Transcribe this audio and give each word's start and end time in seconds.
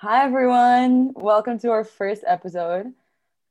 Hi 0.00 0.24
everyone. 0.24 1.12
Welcome 1.14 1.58
to 1.58 1.70
our 1.70 1.82
first 1.82 2.22
episode 2.24 2.92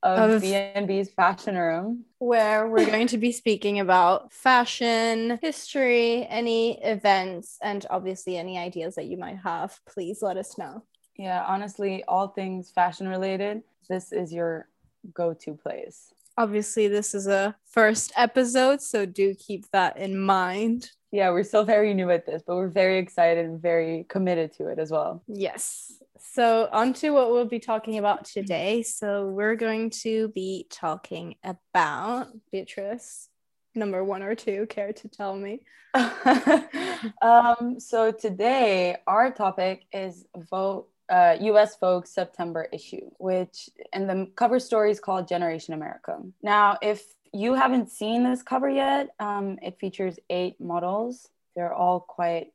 of, 0.02 0.30
Of- 0.30 0.40
B&B's 0.40 1.10
Fashion 1.10 1.56
Room. 1.56 2.06
where 2.20 2.66
we're 2.66 2.86
going 2.90 3.08
to 3.08 3.18
be 3.18 3.32
speaking 3.32 3.80
about 3.80 4.32
fashion, 4.32 5.38
history, 5.42 6.26
any 6.26 6.82
events, 6.82 7.58
and 7.62 7.84
obviously 7.90 8.38
any 8.38 8.56
ideas 8.58 8.94
that 8.94 9.04
you 9.04 9.18
might 9.18 9.36
have. 9.38 9.78
Please 9.86 10.22
let 10.22 10.38
us 10.38 10.56
know. 10.56 10.82
Yeah, 11.16 11.44
honestly, 11.46 12.02
all 12.08 12.28
things 12.28 12.70
fashion 12.70 13.08
related, 13.08 13.62
this 13.90 14.10
is 14.10 14.32
your 14.32 14.68
go-to 15.12 15.52
place. 15.52 16.14
Obviously, 16.38 16.88
this 16.88 17.14
is 17.14 17.26
a 17.26 17.56
first 17.66 18.10
episode, 18.16 18.80
so 18.80 19.04
do 19.04 19.34
keep 19.34 19.70
that 19.72 19.98
in 19.98 20.18
mind. 20.18 20.92
Yeah, 21.10 21.30
we're 21.30 21.44
still 21.44 21.64
very 21.64 21.94
new 21.94 22.10
at 22.10 22.26
this, 22.26 22.42
but 22.46 22.56
we're 22.56 22.68
very 22.68 22.98
excited 22.98 23.46
and 23.46 23.60
very 23.60 24.04
committed 24.08 24.52
to 24.54 24.68
it 24.68 24.78
as 24.78 24.90
well. 24.90 25.22
Yes. 25.26 25.92
So, 26.20 26.68
on 26.72 26.92
to 26.94 27.10
what 27.10 27.30
we'll 27.30 27.46
be 27.46 27.60
talking 27.60 27.98
about 27.98 28.24
today. 28.24 28.82
So, 28.82 29.28
we're 29.28 29.56
going 29.56 29.90
to 30.02 30.28
be 30.28 30.66
talking 30.70 31.36
about 31.44 32.28
Beatrice, 32.52 33.28
number 33.74 34.04
one 34.04 34.22
or 34.22 34.34
two. 34.34 34.66
Care 34.66 34.92
to 34.92 35.08
tell 35.08 35.34
me? 35.36 35.60
um, 37.22 37.76
so 37.78 38.12
today 38.12 38.96
our 39.06 39.30
topic 39.30 39.84
is 39.92 40.26
vote. 40.50 40.88
uh, 41.08 41.36
U.S. 41.40 41.78
Vogue 41.80 42.06
September 42.06 42.68
issue, 42.70 43.10
which 43.18 43.70
and 43.94 44.08
the 44.08 44.30
cover 44.36 44.60
story 44.60 44.90
is 44.90 45.00
called 45.00 45.26
Generation 45.26 45.72
America. 45.72 46.18
Now, 46.42 46.76
if 46.82 47.02
you 47.32 47.54
haven't 47.54 47.90
seen 47.90 48.24
this 48.24 48.42
cover 48.42 48.68
yet, 48.68 49.10
um, 49.18 49.58
it 49.62 49.78
features 49.78 50.18
eight 50.30 50.60
models. 50.60 51.28
They're 51.54 51.74
all 51.74 52.00
quite 52.00 52.52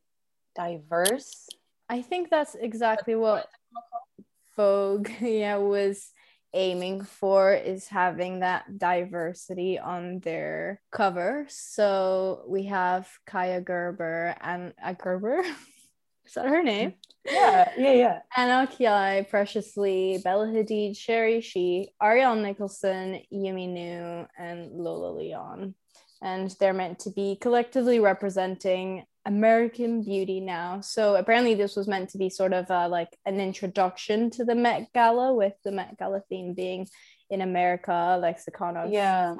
diverse. 0.55 1.47
I 1.89 2.01
think 2.01 2.29
that's 2.29 2.55
exactly 2.55 3.15
what 3.15 3.47
Vogue 4.55 5.09
yeah 5.21 5.57
was 5.57 6.11
aiming 6.53 7.03
for 7.03 7.53
is 7.53 7.87
having 7.87 8.41
that 8.41 8.77
diversity 8.77 9.79
on 9.79 10.19
their 10.19 10.81
cover. 10.91 11.45
So 11.49 12.43
we 12.47 12.65
have 12.65 13.09
Kaia 13.27 13.63
Gerber 13.63 14.35
and 14.39 14.73
uh, 14.83 14.93
Gerber. 14.93 15.43
Is 16.25 16.33
that 16.33 16.45
her 16.45 16.63
name? 16.63 16.93
Yeah, 17.25 17.71
yeah, 17.77 17.93
yeah. 17.93 18.19
Anok 18.37 18.79
Yai, 18.79 19.25
Precious 19.29 19.77
Lee, 19.77 20.19
Bella 20.23 20.47
Hadid, 20.47 20.97
Sherry 20.97 21.41
Shi, 21.41 21.89
Ariel 22.01 22.35
Nicholson, 22.35 23.21
Yumi 23.31 23.69
Nu, 23.69 24.25
and 24.37 24.71
Lola 24.71 25.17
Leon. 25.17 25.75
And 26.21 26.55
they're 26.59 26.73
meant 26.73 26.99
to 26.99 27.11
be 27.11 27.37
collectively 27.39 27.99
representing 27.99 29.05
American 29.25 30.03
beauty 30.03 30.39
now. 30.41 30.81
So 30.81 31.15
apparently, 31.15 31.53
this 31.55 31.75
was 31.75 31.87
meant 31.87 32.09
to 32.09 32.17
be 32.17 32.29
sort 32.29 32.53
of 32.53 32.69
uh, 32.69 32.89
like 32.89 33.09
an 33.25 33.39
introduction 33.39 34.29
to 34.31 34.45
the 34.45 34.55
Met 34.55 34.91
Gala, 34.93 35.33
with 35.33 35.53
the 35.63 35.71
Met 35.71 35.97
Gala 35.97 36.21
theme 36.29 36.53
being 36.53 36.87
in 37.29 37.41
America, 37.41 38.17
lexicon 38.21 38.77
of 38.77 38.91
Yeah. 38.91 39.35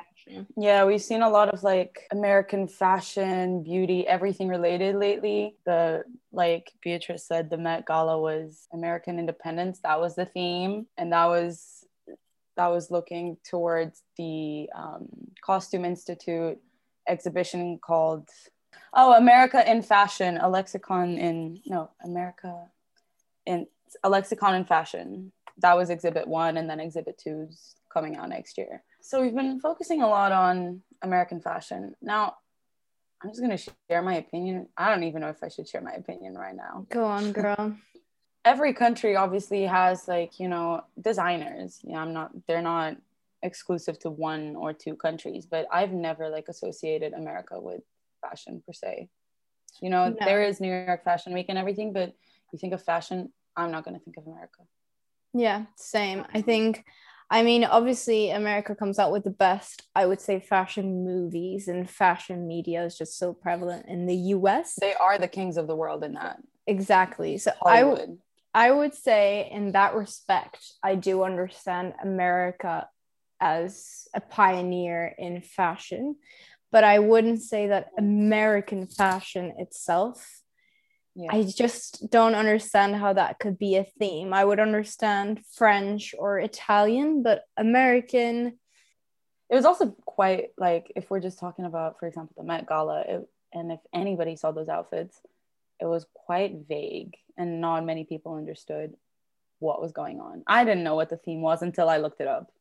Yeah, 0.55 0.85
we've 0.85 1.01
seen 1.01 1.21
a 1.21 1.29
lot 1.29 1.49
of 1.49 1.63
like 1.63 2.07
American 2.11 2.67
fashion, 2.67 3.63
beauty, 3.63 4.07
everything 4.07 4.47
related 4.47 4.95
lately. 4.95 5.55
The 5.65 6.03
like 6.31 6.71
Beatrice 6.81 7.25
said, 7.25 7.49
the 7.49 7.57
Met 7.57 7.85
Gala 7.85 8.19
was 8.19 8.67
American 8.71 9.19
independence. 9.19 9.79
That 9.83 9.99
was 9.99 10.15
the 10.15 10.25
theme, 10.25 10.87
and 10.97 11.11
that 11.11 11.25
was 11.25 11.85
that 12.55 12.67
was 12.67 12.91
looking 12.91 13.37
towards 13.49 14.03
the 14.17 14.69
um, 14.75 15.07
Costume 15.43 15.85
Institute 15.85 16.59
exhibition 17.07 17.79
called 17.79 18.29
Oh, 18.93 19.13
America 19.13 19.69
in 19.69 19.81
Fashion, 19.81 20.37
a 20.37 20.49
lexicon 20.49 21.17
in 21.17 21.61
no 21.65 21.89
America 22.03 22.67
in 23.45 23.67
a 24.03 24.09
lexicon 24.09 24.55
in 24.55 24.65
fashion. 24.65 25.31
That 25.57 25.77
was 25.77 25.89
exhibit 25.89 26.27
one, 26.27 26.57
and 26.57 26.69
then 26.69 26.79
exhibit 26.79 27.17
two's 27.17 27.75
coming 27.91 28.15
out 28.15 28.29
next 28.29 28.57
year. 28.57 28.83
So 29.05 29.21
we've 29.21 29.35
been 29.35 29.59
focusing 29.59 30.01
a 30.01 30.07
lot 30.07 30.31
on 30.31 30.81
American 31.01 31.41
fashion. 31.41 31.93
Now, 32.01 32.37
I'm 33.21 33.29
just 33.31 33.41
gonna 33.41 33.57
share 33.57 34.01
my 34.01 34.15
opinion. 34.15 34.69
I 34.77 34.89
don't 34.89 35.03
even 35.03 35.21
know 35.21 35.27
if 35.27 35.43
I 35.43 35.49
should 35.49 35.67
share 35.67 35.81
my 35.81 35.91
opinion 35.91 36.35
right 36.35 36.55
now. 36.55 36.87
Go 36.89 37.03
on, 37.03 37.33
girl. 37.33 37.75
Every 38.45 38.73
country 38.73 39.17
obviously 39.17 39.63
has 39.63 40.07
like 40.07 40.39
you 40.39 40.47
know 40.47 40.85
designers. 40.99 41.81
Yeah, 41.83 41.97
I'm 41.99 42.13
not. 42.13 42.31
They're 42.47 42.61
not 42.61 42.95
exclusive 43.41 43.99
to 43.99 44.09
one 44.09 44.55
or 44.55 44.71
two 44.71 44.95
countries, 44.95 45.45
but 45.45 45.67
I've 45.69 45.91
never 45.91 46.29
like 46.29 46.47
associated 46.47 47.11
America 47.11 47.59
with 47.59 47.81
fashion 48.21 48.63
per 48.65 48.71
se. 48.71 49.09
You 49.81 49.89
know, 49.89 50.09
No. 50.09 50.15
there 50.23 50.43
is 50.43 50.61
New 50.61 50.73
York 50.73 51.03
Fashion 51.03 51.33
Week 51.33 51.47
and 51.49 51.57
everything, 51.57 51.91
but 51.91 52.13
you 52.53 52.57
think 52.57 52.71
of 52.73 52.81
fashion, 52.81 53.33
I'm 53.57 53.69
not 53.69 53.83
gonna 53.83 53.99
think 53.99 54.15
of 54.15 54.27
America. 54.27 54.61
Yeah, 55.33 55.65
same. 55.75 56.25
I 56.33 56.41
think, 56.41 56.85
I 57.33 57.41
mean, 57.41 57.63
obviously, 57.63 58.29
America 58.29 58.75
comes 58.75 58.99
out 58.99 59.11
with 59.11 59.23
the 59.23 59.31
best, 59.31 59.87
I 59.95 60.05
would 60.05 60.21
say, 60.21 60.39
fashion 60.39 61.03
movies 61.03 61.67
and 61.67 61.89
fashion 61.89 62.47
media 62.47 62.83
is 62.83 62.95
just 62.95 63.17
so 63.17 63.33
prevalent 63.33 63.87
in 63.87 64.05
the 64.05 64.15
US. 64.15 64.77
They 64.79 64.93
are 64.93 65.17
the 65.17 65.27
kings 65.27 65.57
of 65.57 65.65
the 65.65 65.75
world 65.75 66.03
in 66.03 66.13
that. 66.13 66.37
Exactly. 66.67 67.39
So 67.39 67.49
I, 67.65 67.79
w- 67.79 67.97
Hollywood. 67.97 68.19
I 68.53 68.69
would 68.69 68.93
say, 68.93 69.49
in 69.51 69.71
that 69.71 69.95
respect, 69.95 70.59
I 70.83 70.93
do 70.93 71.23
understand 71.23 71.95
America 72.03 72.87
as 73.41 74.07
a 74.13 74.21
pioneer 74.21 75.15
in 75.17 75.41
fashion, 75.41 76.17
but 76.71 76.83
I 76.83 76.99
wouldn't 76.99 77.41
say 77.41 77.65
that 77.65 77.87
American 77.97 78.85
fashion 78.85 79.55
itself 79.57 80.42
yeah. 81.15 81.29
I 81.31 81.43
just 81.43 82.09
don't 82.09 82.35
understand 82.35 82.95
how 82.95 83.13
that 83.13 83.39
could 83.39 83.59
be 83.59 83.75
a 83.75 83.83
theme. 83.83 84.33
I 84.33 84.43
would 84.43 84.59
understand 84.59 85.41
French 85.53 86.15
or 86.17 86.39
Italian, 86.39 87.21
but 87.21 87.43
American, 87.55 88.57
it 89.49 89.55
was 89.55 89.65
also 89.65 89.95
quite 90.05 90.49
like 90.57 90.91
if 90.95 91.09
we're 91.09 91.19
just 91.19 91.39
talking 91.39 91.65
about 91.65 91.99
for 91.99 92.07
example 92.07 92.33
the 92.37 92.43
met 92.43 92.67
gala 92.67 93.01
it, 93.01 93.29
and 93.53 93.71
if 93.71 93.79
anybody 93.93 94.35
saw 94.35 94.51
those 94.51 94.69
outfits 94.69 95.19
it 95.79 95.85
was 95.85 96.05
quite 96.13 96.65
vague 96.67 97.15
and 97.37 97.61
not 97.61 97.85
many 97.85 98.03
people 98.03 98.35
understood 98.35 98.95
what 99.59 99.81
was 99.81 99.91
going 99.91 100.19
on 100.19 100.43
i 100.47 100.63
didn't 100.63 100.83
know 100.83 100.95
what 100.95 101.09
the 101.09 101.17
theme 101.17 101.41
was 101.41 101.61
until 101.61 101.89
i 101.89 101.97
looked 101.97 102.21
it 102.21 102.27
up 102.27 102.51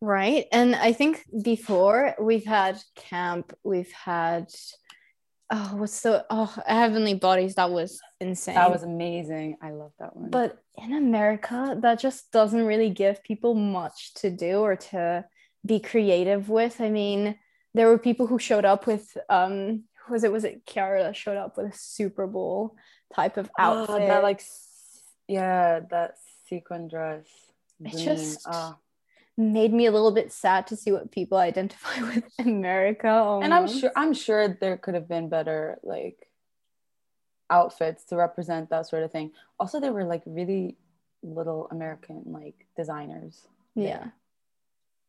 right? 0.00 0.46
And 0.52 0.74
I 0.74 0.92
think 0.92 1.24
before 1.42 2.14
we've 2.20 2.44
had 2.44 2.80
camp, 2.94 3.52
we've 3.64 3.92
had 3.92 4.48
oh, 5.50 5.76
what's 5.76 6.00
the 6.02 6.24
oh 6.30 6.54
heavenly 6.66 7.14
bodies? 7.14 7.54
That 7.54 7.70
was 7.70 8.00
insane. 8.20 8.54
that 8.56 8.70
was 8.70 8.82
amazing 8.82 9.56
i 9.62 9.70
love 9.70 9.92
that 10.00 10.14
one 10.16 10.30
but 10.30 10.58
in 10.76 10.94
America, 10.94 11.76
that 11.82 11.98
just 11.98 12.30
doesn't 12.30 12.64
really 12.64 12.90
give 12.90 13.22
people 13.24 13.54
much 13.54 14.14
to 14.14 14.30
do 14.30 14.60
or 14.60 14.76
to 14.76 15.24
be 15.66 15.80
creative 15.80 16.48
with. 16.48 16.80
I 16.80 16.88
mean, 16.88 17.36
there 17.74 17.88
were 17.88 17.98
people 17.98 18.28
who 18.28 18.38
showed 18.38 18.64
up 18.64 18.86
with 18.86 19.16
um 19.28 19.82
was 20.08 20.22
it 20.22 20.30
was 20.30 20.44
it 20.44 20.64
Ciara 20.66 21.02
that 21.02 21.16
showed 21.16 21.36
up 21.36 21.56
with 21.56 21.74
a 21.74 21.76
Super 21.76 22.26
Bowl 22.28 22.76
type 23.12 23.36
of 23.38 23.50
Oh, 23.58 23.80
outfit. 23.82 24.06
that 24.06 24.22
like 24.22 24.40
yeah 25.26 25.80
that 25.90 26.14
sequin 26.48 26.86
dress 26.88 27.26
It 27.80 27.96
just- 27.98 28.46
Ah. 28.46 28.76
Made 29.38 29.72
me 29.72 29.86
a 29.86 29.92
little 29.92 30.10
bit 30.10 30.32
sad 30.32 30.66
to 30.66 30.76
see 30.76 30.90
what 30.92 31.10
people 31.12 31.38
identify 31.38 32.02
with 32.12 32.24
America. 32.40 33.40
and 33.42 33.54
i'm 33.54 33.68
sure 33.68 33.92
i'm 33.96 34.12
sure 34.12 34.48
there 34.48 34.76
could 34.76 34.94
have 34.94 35.08
been 35.08 35.28
better 35.28 35.78
like 35.82 36.28
outfits 37.48 38.04
to 38.04 38.16
represent 38.16 38.68
that 38.68 38.86
sort 38.86 39.02
of 39.04 39.10
thing 39.12 39.30
also 39.58 39.80
there 39.80 39.92
were 39.92 40.04
like 40.04 40.22
really 40.26 40.76
little 41.22 41.68
american 41.70 42.22
like 42.26 42.66
designers 42.76 43.46
Yeah. 43.74 44.08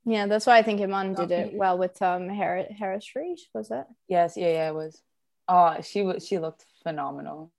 Yeah, 0.05 0.27
that's 0.27 0.45
why 0.47 0.57
I 0.57 0.63
think 0.63 0.81
Iman 0.81 1.13
did 1.13 1.29
it 1.29 1.53
well 1.53 1.77
with 1.77 2.01
um 2.01 2.29
Harris 2.29 2.71
Harris 2.79 3.05
was 3.53 3.69
it? 3.69 3.85
Yes, 4.07 4.37
yeah, 4.37 4.47
yeah, 4.47 4.69
it 4.69 4.73
was. 4.73 5.03
Oh, 5.47 5.75
she 5.81 6.01
was. 6.03 6.25
She 6.25 6.39
looked 6.39 6.63
phenomenal, 6.83 7.51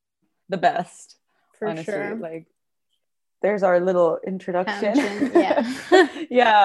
the 0.48 0.56
best. 0.56 1.16
For 1.58 1.68
honestly, 1.68 1.92
sure. 1.92 2.16
like 2.16 2.46
there's 3.42 3.62
our 3.62 3.80
little 3.80 4.18
introduction. 4.26 4.94
Tangent, 4.94 5.34
yeah. 5.90 6.08
yeah, 6.30 6.64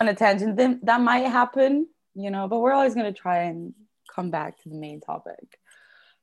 on 0.00 0.08
a 0.08 0.14
tangent. 0.14 0.56
Then 0.56 0.80
that 0.82 1.00
might 1.00 1.26
happen, 1.26 1.86
you 2.14 2.30
know, 2.30 2.48
but 2.48 2.60
we're 2.60 2.72
always 2.72 2.94
gonna 2.94 3.12
try 3.12 3.42
and 3.44 3.74
come 4.14 4.30
back 4.30 4.58
to 4.62 4.68
the 4.68 4.74
main 4.76 5.00
topic. 5.00 5.58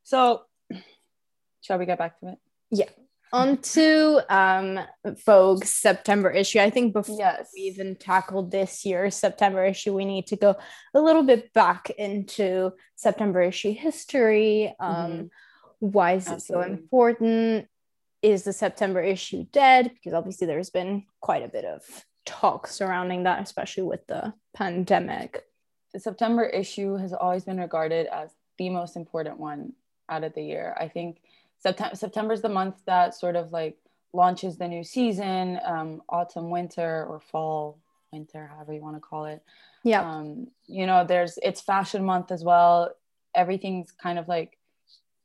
So, 0.04 0.42
shall 1.62 1.78
we 1.78 1.86
get 1.86 1.98
back 1.98 2.20
to 2.20 2.30
it? 2.30 2.38
Yeah. 2.72 2.90
On 3.34 3.58
to 3.58 4.20
um 4.30 4.78
Vogue 5.26 5.64
September 5.64 6.30
issue. 6.30 6.60
I 6.60 6.70
think 6.70 6.92
before 6.92 7.18
Yes. 7.18 7.50
we 7.56 7.62
even 7.62 7.96
tackled 7.96 8.52
this 8.52 8.84
year's 8.84 9.16
September 9.16 9.64
issue, 9.64 9.94
we 9.94 10.04
need 10.04 10.28
to 10.28 10.36
go 10.36 10.56
a 10.94 11.00
little 11.00 11.24
bit 11.24 11.54
back 11.54 11.90
into 11.92 12.74
September 12.96 13.42
issue 13.42 13.72
history. 13.74 14.76
Um, 14.82 15.12
Mhm. 15.12 15.30
Why 15.80 16.14
is 16.14 16.30
it 16.30 16.42
so 16.42 16.62
important? 16.62 17.68
Is 18.22 18.44
the 18.44 18.54
September 18.54 19.02
issue 19.02 19.46
dead? 19.52 19.92
Because 19.94 20.14
obviously 20.14 20.48
there's 20.48 20.70
been 20.70 21.06
quite 21.22 21.44
a 21.44 21.48
bit 21.48 21.66
of 21.66 22.06
talk 22.26 22.68
surrounding 22.68 23.24
that, 23.24 23.42
especially 23.42 23.84
with 23.84 24.06
the 24.08 24.34
pandemic. 24.54 25.46
the 25.94 26.00
September 26.00 26.46
issue 26.46 26.96
has 26.96 27.14
always 27.14 27.44
been 27.44 27.60
regarded 27.60 28.08
as 28.08 28.32
the 28.58 28.70
most 28.70 28.96
important 28.96 29.40
one 29.40 29.74
out 30.10 30.24
of 30.24 30.34
the 30.34 30.44
year. 30.44 30.76
I 30.80 30.88
think 30.88 31.22
September 31.60 31.96
September 31.96 32.34
is 32.34 32.42
the 32.42 32.50
month 32.50 32.76
that 32.86 33.16
sort 33.16 33.36
of 33.36 33.52
like 33.52 33.78
launches 34.14 34.58
the 34.58 34.68
new 34.68 34.84
season, 34.84 35.60
um, 35.66 36.02
autumn, 36.10 36.50
winter, 36.50 37.06
or 37.08 37.20
fall, 37.20 37.78
winter, 38.12 38.50
however 38.54 38.74
you 38.74 38.82
want 38.82 38.96
to 38.96 39.00
call 39.02 39.26
it. 39.26 39.42
Yeah. 39.84 40.10
Um, 40.10 40.48
you 40.68 40.86
know, 40.86 41.06
there's 41.06 41.40
it's 41.42 41.62
fashion 41.62 42.06
month 42.06 42.32
as 42.32 42.44
well. 42.44 42.94
Everything's 43.36 43.92
kind 43.92 44.20
of 44.20 44.28
like 44.28 44.58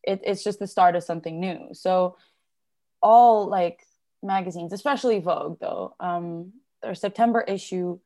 it, 0.02 0.20
it's 0.24 0.44
just 0.44 0.58
the 0.58 0.66
start 0.66 0.94
of 0.96 1.02
something 1.02 1.40
new. 1.40 1.68
So 1.72 2.16
all 3.06 3.48
like 3.48 3.78
magazines, 4.22 4.72
especially 4.72 5.20
Vogue, 5.20 5.58
though, 5.60 5.94
um, 6.00 6.52
their 6.82 6.94
September 6.94 7.40
issue 7.40 7.98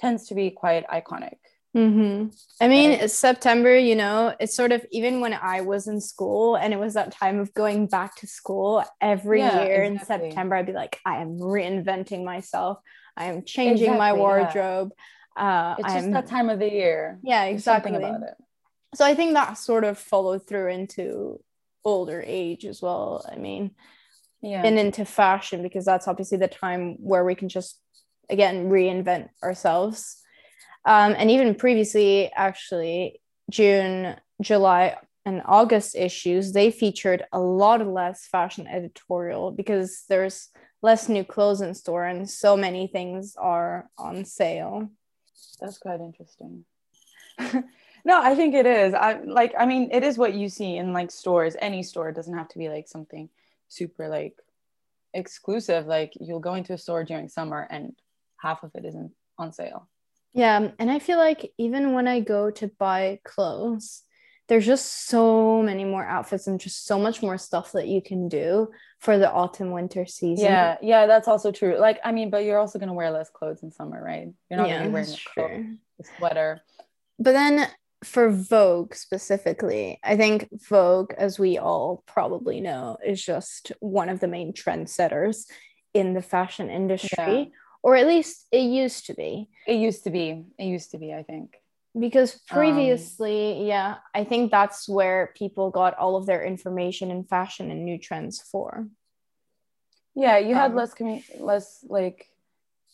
tends 0.00 0.28
to 0.28 0.34
be 0.34 0.50
quite 0.50 0.86
iconic. 0.88 1.36
Mm-hmm. 1.76 2.28
I 2.62 2.68
mean, 2.68 2.90
right. 2.98 3.10
September, 3.10 3.76
you 3.76 3.94
know, 3.94 4.34
it's 4.40 4.56
sort 4.56 4.72
of 4.72 4.84
even 4.90 5.20
when 5.20 5.34
I 5.34 5.60
was 5.60 5.86
in 5.86 6.00
school 6.00 6.56
and 6.56 6.72
it 6.72 6.80
was 6.80 6.94
that 6.94 7.12
time 7.12 7.38
of 7.40 7.52
going 7.52 7.88
back 7.88 8.16
to 8.16 8.26
school 8.26 8.82
every 9.02 9.40
yeah, 9.40 9.64
year 9.64 9.82
exactly. 9.82 10.26
in 10.26 10.32
September, 10.32 10.56
I'd 10.56 10.66
be 10.66 10.72
like, 10.72 10.98
I 11.04 11.20
am 11.20 11.38
reinventing 11.38 12.24
myself. 12.24 12.78
I 13.16 13.26
am 13.26 13.44
changing 13.44 13.92
exactly, 13.92 13.98
my 13.98 14.12
wardrobe. 14.14 14.92
Yeah. 15.36 15.44
Uh, 15.44 15.74
it's 15.78 15.92
just 15.94 16.06
I'm, 16.06 16.12
that 16.12 16.26
time 16.26 16.48
of 16.48 16.58
the 16.58 16.72
year. 16.72 17.18
Yeah, 17.22 17.44
exactly. 17.44 17.94
about 17.94 18.22
it. 18.22 18.34
So 18.94 19.04
I 19.04 19.14
think 19.14 19.34
that 19.34 19.58
sort 19.58 19.84
of 19.84 19.98
followed 19.98 20.46
through 20.46 20.70
into 20.70 21.38
older 21.84 22.24
age 22.26 22.64
as 22.64 22.80
well. 22.80 23.24
I 23.30 23.36
mean, 23.36 23.72
yeah, 24.42 24.62
and 24.64 24.78
into 24.78 25.04
fashion 25.04 25.62
because 25.62 25.84
that's 25.84 26.08
obviously 26.08 26.38
the 26.38 26.48
time 26.48 26.96
where 27.00 27.24
we 27.24 27.34
can 27.34 27.48
just 27.48 27.80
again 28.30 28.68
reinvent 28.68 29.28
ourselves 29.42 30.22
um, 30.88 31.14
and 31.18 31.30
even 31.30 31.54
previously, 31.54 32.30
actually, 32.34 33.20
June, 33.50 34.16
July, 34.40 34.96
and 35.26 35.42
August 35.44 35.94
issues, 35.94 36.52
they 36.52 36.70
featured 36.70 37.24
a 37.30 37.38
lot 37.38 37.86
less 37.86 38.26
fashion 38.26 38.66
editorial 38.66 39.50
because 39.50 40.04
there's 40.08 40.48
less 40.80 41.08
new 41.08 41.24
clothes 41.24 41.60
in 41.60 41.74
store 41.74 42.06
and 42.06 42.30
so 42.30 42.56
many 42.56 42.86
things 42.86 43.36
are 43.36 43.90
on 43.98 44.24
sale. 44.24 44.88
That's 45.60 45.76
quite 45.76 46.00
interesting. 46.00 46.64
no, 48.04 48.22
I 48.22 48.34
think 48.34 48.54
it 48.54 48.64
is. 48.64 48.94
I 48.94 49.20
like 49.20 49.54
I 49.58 49.66
mean 49.66 49.90
it 49.92 50.02
is 50.02 50.16
what 50.16 50.32
you 50.32 50.48
see 50.48 50.76
in 50.76 50.94
like 50.94 51.10
stores. 51.10 51.56
Any 51.60 51.82
store 51.82 52.08
it 52.08 52.16
doesn't 52.16 52.38
have 52.38 52.48
to 52.48 52.58
be 52.58 52.68
like 52.68 52.88
something 52.88 53.28
super 53.68 54.08
like 54.08 54.34
exclusive. 55.14 55.86
Like 55.86 56.12
you'll 56.20 56.40
go 56.40 56.54
into 56.54 56.72
a 56.72 56.78
store 56.78 57.04
during 57.04 57.28
summer 57.28 57.66
and 57.70 57.94
half 58.40 58.62
of 58.62 58.72
it 58.74 58.84
isn't 58.84 59.12
on 59.38 59.52
sale. 59.52 59.88
Yeah. 60.34 60.56
Um, 60.56 60.72
and 60.78 60.90
I 60.90 60.98
feel 60.98 61.18
like 61.18 61.52
even 61.58 61.92
when 61.92 62.06
I 62.06 62.20
go 62.20 62.50
to 62.50 62.68
buy 62.78 63.20
clothes, 63.24 64.02
there's 64.48 64.64
just 64.64 65.06
so 65.08 65.62
many 65.62 65.84
more 65.84 66.06
outfits 66.06 66.46
and 66.46 66.58
just 66.58 66.86
so 66.86 66.98
much 66.98 67.22
more 67.22 67.36
stuff 67.36 67.72
that 67.72 67.86
you 67.86 68.00
can 68.00 68.28
do 68.28 68.68
for 68.98 69.18
the 69.18 69.30
autumn 69.30 69.72
winter 69.72 70.06
season. 70.06 70.46
Yeah, 70.46 70.76
yeah, 70.80 71.06
that's 71.06 71.28
also 71.28 71.52
true. 71.52 71.78
Like, 71.78 72.00
I 72.02 72.12
mean, 72.12 72.30
but 72.30 72.44
you're 72.44 72.58
also 72.58 72.78
gonna 72.78 72.94
wear 72.94 73.10
less 73.10 73.28
clothes 73.28 73.62
in 73.62 73.70
summer, 73.70 74.02
right? 74.02 74.28
You're 74.50 74.58
not 74.58 74.68
yeah, 74.68 74.78
gonna 74.78 74.88
be 74.88 74.92
wearing 74.92 75.10
a, 75.10 75.40
coat, 75.40 75.66
a 76.00 76.16
sweater. 76.16 76.62
But 77.18 77.32
then 77.32 77.68
for 78.04 78.30
Vogue 78.30 78.94
specifically, 78.94 79.98
I 80.04 80.16
think 80.16 80.48
Vogue, 80.68 81.12
as 81.16 81.38
we 81.38 81.58
all 81.58 82.02
probably 82.06 82.60
know, 82.60 82.96
is 83.04 83.24
just 83.24 83.72
one 83.80 84.08
of 84.08 84.20
the 84.20 84.28
main 84.28 84.52
trendsetters 84.52 85.46
in 85.94 86.14
the 86.14 86.22
fashion 86.22 86.70
industry. 86.70 87.38
Yeah 87.38 87.44
or 87.82 87.96
at 87.96 88.06
least 88.06 88.46
it 88.52 88.62
used 88.62 89.06
to 89.06 89.14
be. 89.14 89.48
It 89.66 89.74
used 89.74 90.04
to 90.04 90.10
be. 90.10 90.44
It 90.58 90.64
used 90.64 90.90
to 90.92 90.98
be, 90.98 91.12
I 91.12 91.22
think. 91.22 91.56
Because 91.98 92.34
um, 92.34 92.56
previously, 92.58 93.60
um, 93.60 93.66
yeah, 93.66 93.94
I 94.14 94.24
think 94.24 94.50
that's 94.50 94.88
where 94.88 95.32
people 95.36 95.70
got 95.70 95.96
all 95.96 96.16
of 96.16 96.26
their 96.26 96.44
information 96.44 97.10
in 97.10 97.24
fashion 97.24 97.70
and 97.70 97.84
new 97.84 97.98
trends 97.98 98.40
for. 98.40 98.88
Yeah, 100.14 100.38
you 100.38 100.54
had 100.54 100.72
um, 100.72 100.76
less 100.76 100.94
commu- 100.94 101.40
less 101.40 101.84
like 101.88 102.28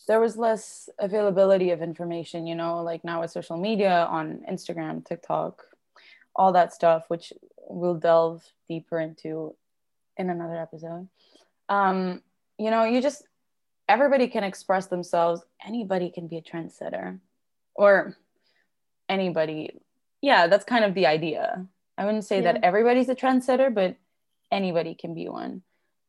there 0.07 0.21
was 0.21 0.37
less 0.37 0.89
availability 0.99 1.71
of 1.71 1.81
information, 1.81 2.47
you 2.47 2.55
know, 2.55 2.83
like 2.83 3.05
now 3.05 3.21
with 3.21 3.31
social 3.31 3.57
media 3.57 4.07
on 4.11 4.45
Instagram, 4.51 5.05
TikTok, 5.05 5.63
all 6.37 6.53
that 6.53 6.73
stuff, 6.73 7.05
which 7.09 7.33
we'll 7.69 7.95
delve 7.95 8.43
deeper 8.69 9.01
into 9.01 9.55
in 10.17 10.31
another 10.31 10.57
episode. 10.57 11.09
Um, 11.69 12.23
you 12.59 12.71
know, 12.71 12.85
you 12.85 13.01
just 13.01 13.23
everybody 13.89 14.29
can 14.29 14.45
express 14.45 14.87
themselves. 14.87 15.43
Anybody 15.65 16.11
can 16.11 16.29
be 16.29 16.37
a 16.37 16.43
trendsetter 16.43 17.19
or 17.75 18.17
anybody. 19.09 19.81
Yeah, 20.21 20.47
that's 20.47 20.65
kind 20.65 20.85
of 20.85 20.95
the 20.95 21.07
idea. 21.07 21.67
I 21.97 22.05
wouldn't 22.05 22.25
say 22.25 22.43
yeah. 22.43 22.53
that 22.53 22.65
everybody's 22.65 23.09
a 23.09 23.15
trendsetter, 23.15 23.73
but 23.73 23.97
anybody 24.51 24.95
can 24.95 25.15
be 25.15 25.29
one. 25.29 25.63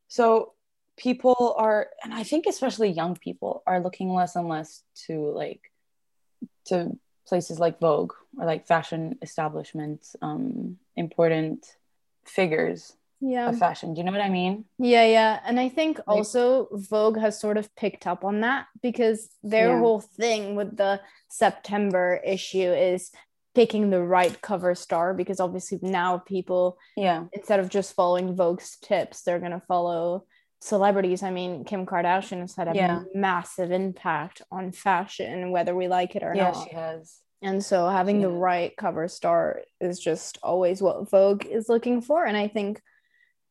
So 0.08 0.54
people 0.98 1.56
are, 1.58 1.90
and 2.04 2.14
I 2.14 2.24
think 2.24 2.46
especially 2.46 2.90
young 2.90 3.16
people 3.16 3.64
are 3.68 3.82
looking 3.82 4.14
less 4.14 4.36
and 4.36 4.48
less 4.48 4.84
to 5.08 5.32
like, 5.32 5.72
to 6.68 6.98
places 7.28 7.60
like 7.60 7.80
Vogue 7.80 8.14
or 8.38 8.46
like 8.46 8.68
fashion 8.68 9.18
establishments, 9.22 10.16
um, 10.22 10.78
important 10.96 11.66
figures 12.26 12.94
yeah. 13.22 13.50
of 13.50 13.58
fashion. 13.58 13.94
Do 13.94 14.00
you 14.00 14.06
know 14.06 14.12
what 14.12 14.22
i 14.22 14.30
mean? 14.30 14.66
Yeah 14.78 15.06
yeah. 15.06 15.40
And 15.46 15.60
i 15.60 15.70
think 15.70 16.00
also 16.08 16.68
vogue 16.72 17.18
has 17.18 17.40
sort 17.40 17.58
of 17.58 17.74
picked 17.76 18.08
up 18.08 18.24
on 18.24 18.42
that 18.42 18.68
because 18.82 19.30
their 19.44 19.70
yeah. 19.70 19.80
whole 19.80 20.02
thing 20.02 20.56
with 20.56 20.78
the 20.78 21.02
september 21.30 22.22
issue 22.26 22.72
is 22.72 23.12
picking 23.54 23.90
the 23.90 24.02
right 24.02 24.42
cover 24.42 24.76
star 24.76 25.14
because 25.14 25.40
obviously 25.40 25.80
now 25.82 26.18
people 26.18 26.78
yeah. 26.98 27.24
instead 27.32 27.60
of 27.60 27.70
just 27.70 27.96
following 27.96 28.36
vogue's 28.36 28.78
tips 28.82 29.22
they're 29.22 29.40
going 29.40 29.52
to 29.52 29.62
follow 29.68 30.26
celebrities 30.62 31.22
i 31.24 31.30
mean 31.30 31.64
kim 31.64 31.86
kardashian 31.86 32.40
has 32.40 32.56
had 32.56 32.68
a 32.68 32.76
yeah. 32.76 33.04
massive 33.14 33.72
impact 33.72 34.42
on 34.52 34.72
fashion 34.72 35.52
whether 35.52 35.76
we 35.76 35.88
like 35.88 36.16
it 36.16 36.24
or 36.24 36.34
yeah, 36.34 36.52
not 36.52 36.56
yeah 36.56 36.64
she 36.64 36.76
has 36.76 37.20
and 37.42 37.64
so 37.64 37.88
having 37.88 38.22
the 38.22 38.30
right 38.30 38.76
cover 38.78 39.08
star 39.08 39.62
is 39.80 40.00
just 40.00 40.40
always 40.42 40.82
what 40.82 41.10
vogue 41.10 41.46
is 41.46 41.70
looking 41.70 42.02
for 42.02 42.26
and 42.26 42.38
i 42.38 42.48
think 42.48 42.82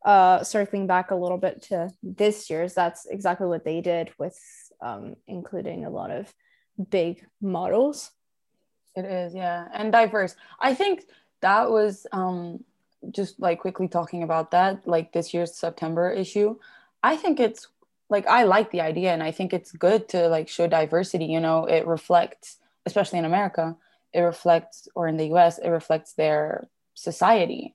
uh, 0.05 0.45
circling 0.45 0.87
back 0.87 1.11
a 1.11 1.17
little 1.17 1.39
bit 1.39 1.63
to 1.63 1.91
this 2.03 2.51
year's, 2.51 2.75
that's 2.75 3.07
exactly 3.07 3.47
what 3.47 3.65
they 3.65 3.81
did 3.81 4.11
with 4.19 4.39
um, 4.83 5.17
including 5.27 5.85
a 5.85 5.91
lot 5.91 6.11
of 6.11 6.33
big 6.91 7.25
models. 7.41 8.11
It 8.95 9.07
is, 9.07 9.35
yeah, 9.35 9.67
and 9.73 9.91
diverse. 9.91 10.37
I 10.61 10.75
think 10.75 11.05
that 11.41 11.71
was 11.71 12.07
um, 12.13 12.65
just 13.11 13.41
like 13.41 13.61
quickly 13.61 13.89
talking 13.89 14.23
about 14.23 14.51
that, 14.51 14.87
like 14.87 15.13
this 15.13 15.33
year's 15.33 15.57
September 15.57 16.11
issue. 16.11 16.57
I 17.05 17.17
think 17.17 17.39
it's 17.39 17.69
like 18.11 18.27
I 18.27 18.45
like 18.45 18.71
the 18.71 18.81
idea, 18.81 19.13
and 19.13 19.23
I 19.23 19.31
think 19.31 19.53
it's 19.53 19.73
good 19.73 20.09
to 20.11 20.29
like 20.29 20.49
show 20.49 20.67
diversity. 20.67 21.27
You 21.27 21.41
know, 21.41 21.67
it 21.67 21.87
reflects, 21.87 22.59
especially 22.87 23.19
in 23.19 23.25
America, 23.25 23.77
it 24.13 24.21
reflects, 24.21 24.89
or 24.95 25.07
in 25.07 25.17
the 25.17 25.27
U.S., 25.27 25.59
it 25.59 25.69
reflects 25.69 26.15
their 26.15 26.69
society 26.95 27.75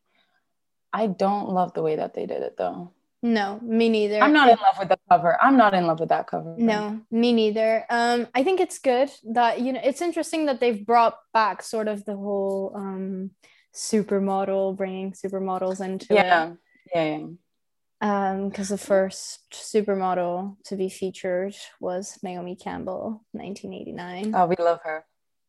I 0.94 1.08
don't 1.08 1.50
love 1.50 1.74
the 1.74 1.82
way 1.82 1.96
that 1.98 2.14
they 2.14 2.26
did 2.26 2.42
it 2.42 2.56
though. 2.58 2.92
No, 3.22 3.60
me 3.62 3.90
neither. 3.90 4.22
I'm 4.22 4.32
not 4.32 4.48
in 4.48 4.56
love 4.56 4.80
with 4.80 4.88
the 4.88 4.98
cover. 5.10 5.38
I'm 5.42 5.58
not 5.58 5.74
in 5.74 5.86
love 5.86 6.00
with 6.00 6.10
that 6.10 6.28
cover. 6.28 6.56
No, 6.58 7.02
me 7.12 7.34
neither. 7.34 7.86
Um, 7.90 8.28
I 8.34 8.44
think 8.44 8.62
it's 8.62 8.80
good 8.80 9.12
that 9.34 9.60
you 9.60 9.74
know 9.74 9.82
it's 9.84 10.02
interesting 10.02 10.46
that 10.46 10.60
they've 10.60 10.86
brought 10.86 11.18
back 11.34 11.62
sort 11.62 11.88
of 11.90 12.06
the 12.06 12.16
whole 12.16 12.72
um 12.76 13.32
supermodel, 13.76 14.78
bringing 14.78 15.12
supermodels 15.12 15.84
into 15.84 16.14
yeah, 16.14 16.52
it. 16.52 16.58
yeah, 16.96 17.18
yeah. 17.18 17.26
Um, 18.02 18.48
because 18.48 18.70
the 18.70 18.78
first 18.78 19.42
supermodel 19.52 20.56
to 20.66 20.76
be 20.78 20.88
featured 20.88 21.56
was 21.82 22.18
Naomi 22.24 22.56
Campbell, 22.56 23.26
1989. 23.34 24.34
Oh, 24.36 24.46
we 24.46 24.56
love 24.58 24.80
her. 24.84 25.06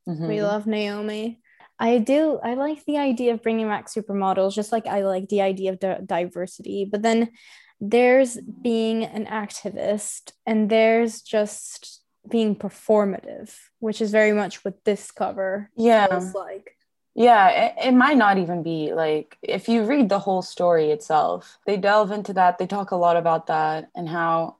Mm-hmm. 0.09 0.27
We 0.27 0.43
love 0.43 0.67
Naomi. 0.67 1.41
I 1.79 1.99
do. 1.99 2.41
I 2.43 2.55
like 2.55 2.85
the 2.85 2.99
idea 2.99 3.33
of 3.33 3.43
bringing 3.43 3.69
back 3.69 3.87
supermodels, 3.87 4.55
just 4.55 4.73
like 4.73 4.87
I 4.87 5.03
like 5.03 5.29
the 5.29 5.43
idea 5.43 5.73
of 5.73 5.81
di- 5.81 6.01
diversity. 6.05 6.89
But 6.91 7.03
then 7.03 7.31
there's 7.81 8.37
being 8.37 9.05
an 9.05 9.27
activist, 9.27 10.33
and 10.45 10.69
there's 10.69 11.23
just 11.23 12.03
being 12.29 12.55
performative, 12.55 13.55
which 13.79 14.03
is 14.03 14.11
very 14.11 14.33
much 14.33 14.65
what 14.65 14.85
this 14.85 15.11
cover 15.11 15.71
yeah. 15.77 16.07
feels 16.07 16.35
like. 16.35 16.77
Yeah, 17.15 17.49
it, 17.49 17.89
it 17.89 17.93
might 17.93 18.17
not 18.17 18.39
even 18.39 18.63
be 18.63 18.93
like 18.95 19.37
if 19.43 19.69
you 19.69 19.85
read 19.85 20.09
the 20.09 20.19
whole 20.21 20.43
story 20.43 20.91
itself, 20.91 21.59
they 21.67 21.77
delve 21.77 22.13
into 22.13 22.33
that. 22.35 22.59
They 22.59 22.67
talk 22.67 22.93
a 22.93 22.97
lot 22.97 23.17
about 23.17 23.47
that 23.49 23.91
and 23.97 24.09
how 24.09 24.57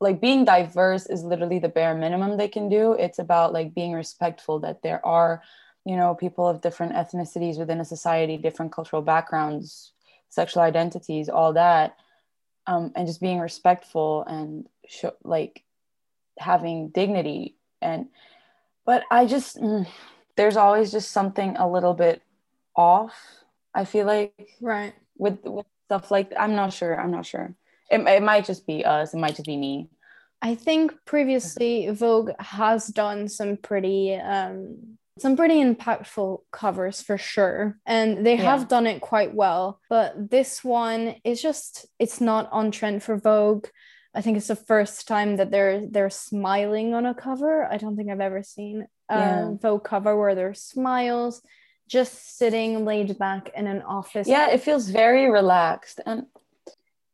like 0.00 0.20
being 0.20 0.44
diverse 0.44 1.06
is 1.06 1.24
literally 1.24 1.58
the 1.58 1.68
bare 1.68 1.94
minimum 1.94 2.36
they 2.36 2.48
can 2.48 2.68
do. 2.68 2.92
It's 2.92 3.18
about 3.18 3.52
like 3.52 3.74
being 3.74 3.92
respectful 3.92 4.60
that 4.60 4.82
there 4.82 5.04
are 5.04 5.42
you 5.84 5.96
know 5.96 6.14
people 6.14 6.46
of 6.48 6.60
different 6.60 6.94
ethnicities 6.94 7.58
within 7.58 7.80
a 7.80 7.84
society 7.84 8.36
different 8.36 8.72
cultural 8.72 9.02
backgrounds 9.02 9.92
sexual 10.30 10.62
identities 10.62 11.28
all 11.28 11.52
that 11.52 11.96
um, 12.66 12.92
and 12.96 13.06
just 13.06 13.20
being 13.20 13.38
respectful 13.38 14.24
and 14.26 14.66
show, 14.88 15.12
like 15.22 15.62
having 16.38 16.88
dignity 16.88 17.56
and 17.82 18.06
but 18.86 19.04
i 19.10 19.26
just 19.26 19.56
mm, 19.60 19.86
there's 20.36 20.56
always 20.56 20.90
just 20.90 21.10
something 21.12 21.56
a 21.56 21.68
little 21.70 21.94
bit 21.94 22.22
off 22.76 23.14
i 23.74 23.84
feel 23.84 24.06
like 24.06 24.32
right 24.60 24.94
with 25.16 25.38
with 25.44 25.66
stuff 25.86 26.10
like 26.10 26.32
i'm 26.38 26.54
not 26.54 26.72
sure 26.72 26.98
i'm 27.00 27.10
not 27.10 27.26
sure 27.26 27.54
It, 27.90 28.00
it 28.00 28.22
might 28.22 28.44
just 28.46 28.66
be 28.66 28.84
us. 28.84 29.12
It 29.14 29.18
might 29.18 29.36
just 29.36 29.46
be 29.46 29.56
me. 29.58 29.88
I 30.42 30.54
think 30.56 30.92
previously 31.04 31.88
Vogue 31.92 32.30
has 32.38 32.86
done 32.88 33.28
some 33.28 33.56
pretty 33.56 34.14
um 34.16 34.96
some 35.18 35.36
pretty 35.36 35.62
impactful 35.62 36.40
covers 36.50 37.00
for 37.02 37.16
sure 37.16 37.78
and 37.86 38.26
they 38.26 38.36
Yeah. 38.36 38.50
have 38.50 38.66
done 38.68 38.86
it 38.88 39.00
quite 39.00 39.32
well 39.34 39.78
but 39.88 40.30
this 40.30 40.64
one 40.64 41.14
is 41.24 41.40
just 41.40 41.86
it's 41.98 42.20
not 42.20 42.48
on 42.50 42.70
trend 42.72 43.02
for 43.04 43.16
Vogue 43.16 43.66
I 44.16 44.20
think 44.22 44.36
it's 44.36 44.48
the 44.48 44.56
first 44.72 45.06
time 45.06 45.36
that 45.36 45.50
they're 45.52 45.86
they're 45.94 46.10
smiling 46.10 46.94
on 46.94 47.06
a 47.06 47.14
cover 47.14 47.64
I 47.70 47.76
don't 47.78 47.96
think 47.96 48.10
I've 48.10 48.20
ever 48.30 48.42
seen 48.42 48.86
Yeah. 49.10 49.52
Vogue 49.60 49.84
cover 49.84 50.16
where 50.18 50.34
there's 50.34 50.60
smiles 50.60 51.42
just 51.86 52.38
sitting 52.38 52.84
laid 52.84 53.18
back 53.18 53.50
in 53.54 53.66
an 53.66 53.82
office 53.82 54.26
Yeah, 54.26 54.48
it 54.50 54.62
feels 54.62 54.88
very 54.88 55.30
relaxed. 55.30 56.00
And 56.06 56.26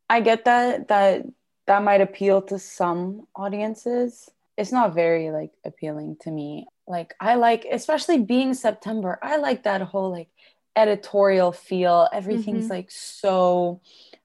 I 0.09 0.21
get 0.21 0.45
that 0.45 0.87
that 0.87 1.25
that 1.67 1.83
might 1.83 2.01
appeal 2.01 2.41
to 2.43 2.57
some 2.59 3.27
audiences. 3.35 4.29
It's 4.57 4.71
not 4.71 4.93
very 4.93 5.31
like 5.31 5.51
appealing 5.65 6.17
to 6.21 6.31
me. 6.31 6.67
Like 6.87 7.13
I 7.19 7.35
like 7.35 7.65
especially 7.69 8.19
being 8.19 8.53
September. 8.53 9.19
I 9.21 9.37
like 9.37 9.63
that 9.63 9.81
whole 9.81 10.11
like 10.11 10.29
editorial 10.75 11.51
feel. 11.51 12.07
Everything's 12.13 12.67
Mhm. 12.67 12.69
like 12.71 12.91
so 12.91 13.81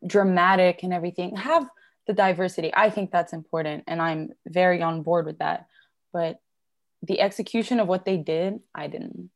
dramatic 0.06 0.82
and 0.82 0.92
everything. 0.92 1.34
Have 1.36 1.68
the 2.06 2.12
diversity. 2.12 2.70
I 2.72 2.90
think 2.90 3.10
that's 3.10 3.32
important 3.32 3.84
and 3.88 4.00
I'm 4.00 4.32
very 4.46 4.80
on 4.82 5.02
board 5.02 5.26
with 5.26 5.38
that. 5.38 5.66
But 6.12 6.40
the 7.02 7.20
execution 7.20 7.80
of 7.80 7.88
what 7.88 8.04
they 8.04 8.16
did, 8.16 8.60
I 8.74 8.86
didn't. 8.88 9.30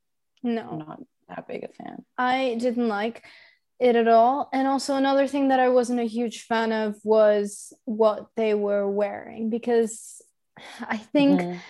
I'm 0.45 0.55
no 0.55 0.77
not 0.77 1.01
that 1.29 1.47
big 1.47 1.65
a 1.65 1.69
fan. 1.69 2.05
I 2.19 2.57
didn't 2.59 2.89
like 2.89 3.25
it 3.79 3.97
at 3.97 4.09
all. 4.09 4.49
And 4.53 4.67
also 4.67 4.97
another 4.97 5.27
thing 5.27 5.49
that 5.49 5.61
I 5.61 5.69
wasn't 5.69 6.01
a 6.01 6.05
huge 6.05 6.43
fan 6.43 6.73
of 6.73 6.97
was 7.05 7.73
what 7.85 8.27
they 8.37 8.55
were 8.55 8.89
wearing 8.91 9.51
because 9.51 10.21
I 10.81 10.97
think 10.99 11.41
Mhm. 11.43 11.61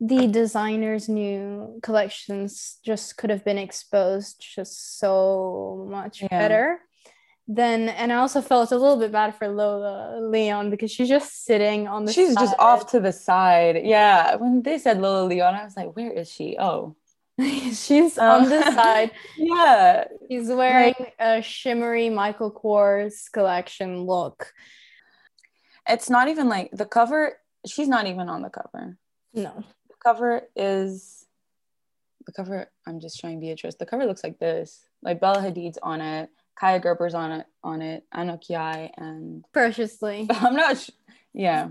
the 0.00 0.26
designers' 0.28 1.08
new 1.08 1.78
collections 1.82 2.78
just 2.84 3.16
could 3.16 3.30
have 3.30 3.44
been 3.44 3.58
exposed 3.58 4.40
just 4.40 4.98
so 4.98 5.86
much 5.90 6.22
Yeah. 6.22 6.28
better. 6.30 6.80
Then 7.52 7.88
and 7.88 8.12
I 8.12 8.16
also 8.16 8.40
felt 8.40 8.70
a 8.70 8.76
little 8.76 8.96
bit 8.96 9.10
bad 9.10 9.34
for 9.34 9.48
Lola 9.48 10.20
Leon 10.20 10.70
because 10.70 10.92
she's 10.92 11.08
just 11.08 11.44
sitting 11.44 11.88
on 11.88 12.04
the 12.04 12.12
She's 12.12 12.36
just 12.36 12.54
off 12.60 12.92
to 12.92 13.00
the 13.00 13.10
side. 13.12 13.80
Yeah. 13.84 14.36
When 14.36 14.62
they 14.62 14.78
said 14.78 15.00
Lola 15.00 15.26
Leon, 15.26 15.56
I 15.56 15.64
was 15.64 15.76
like, 15.76 15.96
where 15.96 16.12
is 16.12 16.30
she? 16.30 16.56
Oh. 16.60 16.94
she's 17.40 18.18
on 18.18 18.48
the 18.48 18.64
Um, 18.64 18.74
side. 18.80 19.10
Yeah. 19.36 20.04
She's 20.30 20.46
wearing 20.46 20.94
a 21.18 21.42
shimmery 21.42 22.08
Michael 22.08 22.52
Kors 22.52 23.32
collection 23.32 24.02
look. 24.02 24.52
It's 25.88 26.08
not 26.08 26.28
even 26.28 26.48
like 26.48 26.70
the 26.72 26.86
cover, 26.86 27.36
she's 27.66 27.88
not 27.88 28.06
even 28.06 28.28
on 28.28 28.42
the 28.42 28.50
cover. 28.50 28.96
No. 29.34 29.64
The 29.88 29.94
cover 30.04 30.42
is 30.54 31.26
the 32.26 32.32
cover, 32.32 32.70
I'm 32.86 33.00
just 33.00 33.20
showing 33.20 33.40
Beatrice. 33.40 33.74
The 33.74 33.86
cover 33.86 34.06
looks 34.06 34.22
like 34.22 34.38
this. 34.38 34.86
Like 35.02 35.20
Bella 35.20 35.40
Hadid's 35.40 35.78
on 35.82 36.00
it, 36.00 36.30
Kaia 36.60 36.82
Gerber's 36.82 37.14
on 37.14 37.32
it, 37.32 37.46
on 37.62 37.82
it, 37.82 38.04
Anok 38.14 38.48
Yai, 38.48 38.90
and 38.96 39.44
Precious 39.52 40.00
Lee. 40.02 40.26
I'm 40.30 40.54
not 40.54 40.78
sh- 40.78 40.90
yeah. 41.32 41.70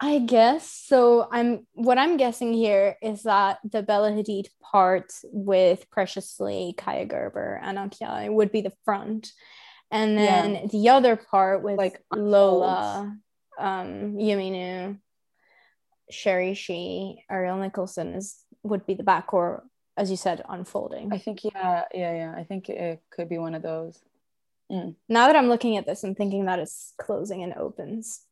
I 0.00 0.18
guess 0.18 0.68
so. 0.70 1.28
I'm 1.30 1.66
what 1.74 1.98
I'm 1.98 2.16
guessing 2.16 2.54
here 2.54 2.96
is 3.02 3.24
that 3.24 3.58
the 3.62 3.82
Bella 3.82 4.10
Hadid 4.10 4.46
part 4.62 5.12
with 5.24 5.90
Preciously, 5.90 6.74
Kaia 6.78 7.06
Gerber, 7.06 7.60
Akiai 7.62 8.32
would 8.32 8.50
be 8.50 8.62
the 8.62 8.72
front, 8.84 9.30
and 9.90 10.16
then 10.16 10.68
the 10.72 10.88
other 10.88 11.16
part 11.16 11.62
with 11.62 11.76
Like, 11.76 12.02
Lola, 12.14 13.14
um, 13.58 14.16
Yumi 14.16 14.50
Nu, 14.52 14.96
Sherry 16.10 16.54
Shi, 16.54 17.22
Ariel 17.30 17.58
Nicholson 17.58 18.14
is 18.14 18.38
would 18.62 18.86
be 18.86 18.94
the 18.94 19.02
back, 19.02 19.34
or 19.34 19.64
as 19.96 20.10
you 20.10 20.16
said, 20.16 20.42
unfolding. 20.48 21.12
I 21.12 21.18
think 21.18 21.44
yeah, 21.44 21.84
yeah, 21.92 22.14
yeah. 22.14 22.34
I 22.36 22.44
think 22.44 22.68
it 22.68 23.02
could 23.10 23.28
be 23.28 23.38
one 23.38 23.54
of 23.54 23.62
those. 23.62 23.98
Mm. 24.70 24.94
now 25.08 25.26
that 25.26 25.34
I'm 25.34 25.48
looking 25.48 25.76
at 25.76 25.84
this 25.84 26.04
and 26.04 26.16
thinking 26.16 26.44
that 26.44 26.60
it's 26.60 26.94
closing 26.96 27.42
and 27.42 27.52
opens, 27.54 28.22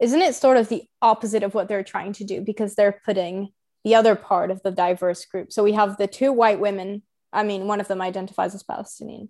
isn't 0.00 0.22
it 0.22 0.34
sort 0.34 0.56
of 0.56 0.70
the 0.70 0.84
opposite 1.02 1.42
of 1.42 1.52
what 1.52 1.68
they're 1.68 1.84
trying 1.84 2.14
to 2.14 2.24
do 2.24 2.40
because 2.40 2.74
they're 2.74 2.98
putting 3.04 3.52
the 3.84 3.94
other 3.94 4.14
part 4.14 4.50
of 4.50 4.62
the 4.62 4.70
diverse 4.70 5.26
group? 5.26 5.52
So 5.52 5.62
we 5.62 5.72
have 5.72 5.98
the 5.98 6.06
two 6.06 6.32
white 6.32 6.60
women. 6.60 7.02
I 7.32 7.42
mean, 7.42 7.66
one 7.66 7.80
of 7.80 7.88
them 7.88 8.00
identifies 8.00 8.54
as 8.54 8.62
Palestinian. 8.62 9.28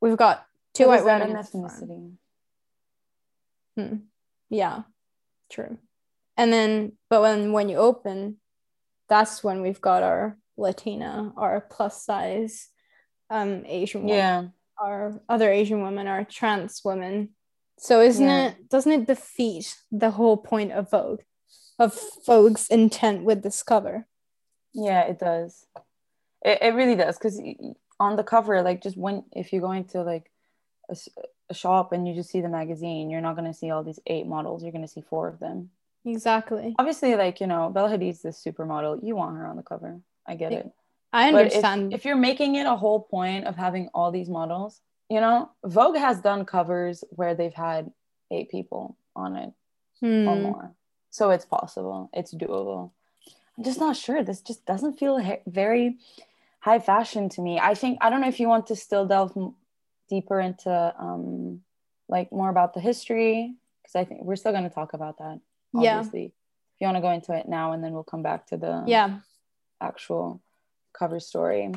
We've 0.00 0.16
got 0.16 0.44
two 0.74 0.88
What 0.88 1.04
white 1.04 1.20
women. 1.20 1.36
ethnicity? 1.36 2.16
Yeah, 4.50 4.82
true. 5.50 5.78
And 6.36 6.52
then, 6.52 6.92
but 7.10 7.22
when 7.22 7.52
when 7.52 7.68
you 7.68 7.76
open, 7.76 8.38
that's 9.08 9.42
when 9.44 9.60
we've 9.60 9.80
got 9.80 10.02
our 10.02 10.36
Latina, 10.58 11.32
our 11.36 11.60
plus 11.60 12.04
size, 12.04 12.68
um, 13.30 13.64
Asian 13.66 14.02
woman. 14.02 14.16
Yeah. 14.16 14.44
our 14.80 15.20
other 15.28 15.50
Asian 15.50 15.82
women 15.82 16.06
are 16.06 16.24
trans 16.24 16.82
women. 16.84 17.30
So 17.78 18.00
isn't 18.00 18.24
Yeah. 18.26 18.48
it 18.48 18.68
doesn't 18.68 18.92
it 18.92 19.06
defeat 19.06 19.76
the 19.90 20.10
whole 20.12 20.36
point 20.36 20.72
of 20.72 20.90
Vogue, 20.90 21.22
of 21.78 21.98
Vogue's 22.26 22.68
intent 22.68 23.24
with 23.24 23.42
this 23.42 23.62
cover? 23.62 24.06
Yeah, 24.74 25.02
it 25.02 25.18
does. 25.18 25.66
It, 26.44 26.58
it 26.62 26.74
really 26.74 26.94
does 26.96 27.16
because 27.18 27.40
on 28.00 28.16
the 28.16 28.24
cover, 28.24 28.62
like 28.62 28.82
just 28.82 28.96
when 28.96 29.24
if 29.32 29.52
you're 29.52 29.62
going 29.62 29.84
to 29.86 30.02
like 30.02 30.30
a 31.50 31.54
shop 31.54 31.92
and 31.92 32.06
you 32.06 32.14
just 32.14 32.30
see 32.30 32.40
the 32.40 32.48
magazine, 32.48 33.10
you're 33.10 33.20
not 33.20 33.36
going 33.36 33.50
to 33.50 33.58
see 33.58 33.70
all 33.70 33.82
these 33.84 34.00
eight 34.06 34.26
models. 34.26 34.62
You're 34.62 34.72
going 34.72 34.86
to 34.86 34.94
see 34.96 35.00
four 35.02 35.28
of 35.28 35.38
them. 35.40 35.70
Exactly. 36.04 36.74
Obviously, 36.78 37.16
like 37.16 37.40
you 37.40 37.46
know, 37.46 37.68
Bella 37.70 37.90
Hadid's 37.90 38.22
this 38.22 38.42
supermodel. 38.44 39.00
You 39.02 39.16
want 39.16 39.36
her 39.36 39.46
on 39.46 39.56
the 39.56 39.62
cover. 39.62 40.00
I 40.28 40.34
get 40.36 40.52
it. 40.52 40.70
I 41.12 41.32
But 41.32 41.46
if, 41.46 41.52
understand. 41.54 41.94
if 41.94 42.04
you're 42.04 42.16
making 42.16 42.56
it 42.56 42.66
a 42.66 42.76
whole 42.76 43.00
point 43.00 43.46
of 43.46 43.56
having 43.56 43.88
all 43.94 44.10
these 44.12 44.28
models, 44.28 44.80
you 45.08 45.20
know, 45.20 45.50
Vogue 45.64 45.96
has 45.96 46.20
done 46.20 46.44
covers 46.44 47.02
where 47.10 47.34
they've 47.34 47.54
had 47.54 47.90
eight 48.30 48.50
people 48.50 48.96
on 49.16 49.34
it 49.36 49.52
or 50.02 50.36
Hmm. 50.36 50.42
more. 50.42 50.74
So 51.10 51.30
it's 51.30 51.46
possible. 51.46 52.10
It's 52.12 52.34
doable. 52.34 52.90
I'm 53.56 53.64
just 53.64 53.80
not 53.80 53.96
sure. 53.96 54.22
This 54.22 54.42
just 54.42 54.66
doesn't 54.66 54.98
feel 54.98 55.16
he- 55.16 55.40
very 55.46 55.96
high 56.60 56.78
fashion 56.78 57.28
to 57.30 57.40
me. 57.40 57.58
I 57.58 57.74
think 57.74 57.98
I 58.02 58.10
don't 58.10 58.20
know 58.20 58.28
if 58.28 58.38
you 58.38 58.46
want 58.48 58.66
to 58.68 58.76
still 58.76 59.06
delve 59.06 59.32
m- 59.36 59.54
deeper 60.10 60.38
into 60.40 60.94
um 60.98 61.62
like 62.08 62.30
more 62.30 62.50
about 62.50 62.74
the 62.74 62.80
history 62.80 63.54
because 63.82 63.96
I 63.96 64.04
think 64.04 64.22
we're 64.22 64.36
still 64.36 64.52
going 64.52 64.64
to 64.68 64.74
talk 64.74 64.92
about 64.92 65.18
that. 65.18 65.40
Yeah. 65.72 65.96
Obviously, 65.96 66.26
if 66.26 66.80
you 66.80 66.86
want 66.86 66.96
to 66.98 67.00
go 67.00 67.10
into 67.10 67.32
it 67.32 67.48
now, 67.48 67.72
and 67.72 67.82
then 67.82 67.92
we'll 67.94 68.04
come 68.04 68.22
back 68.22 68.46
to 68.48 68.56
the 68.58 68.84
Yeah. 68.86 69.20
Actual 69.80 70.42
cover 70.98 71.20
story. 71.20 71.70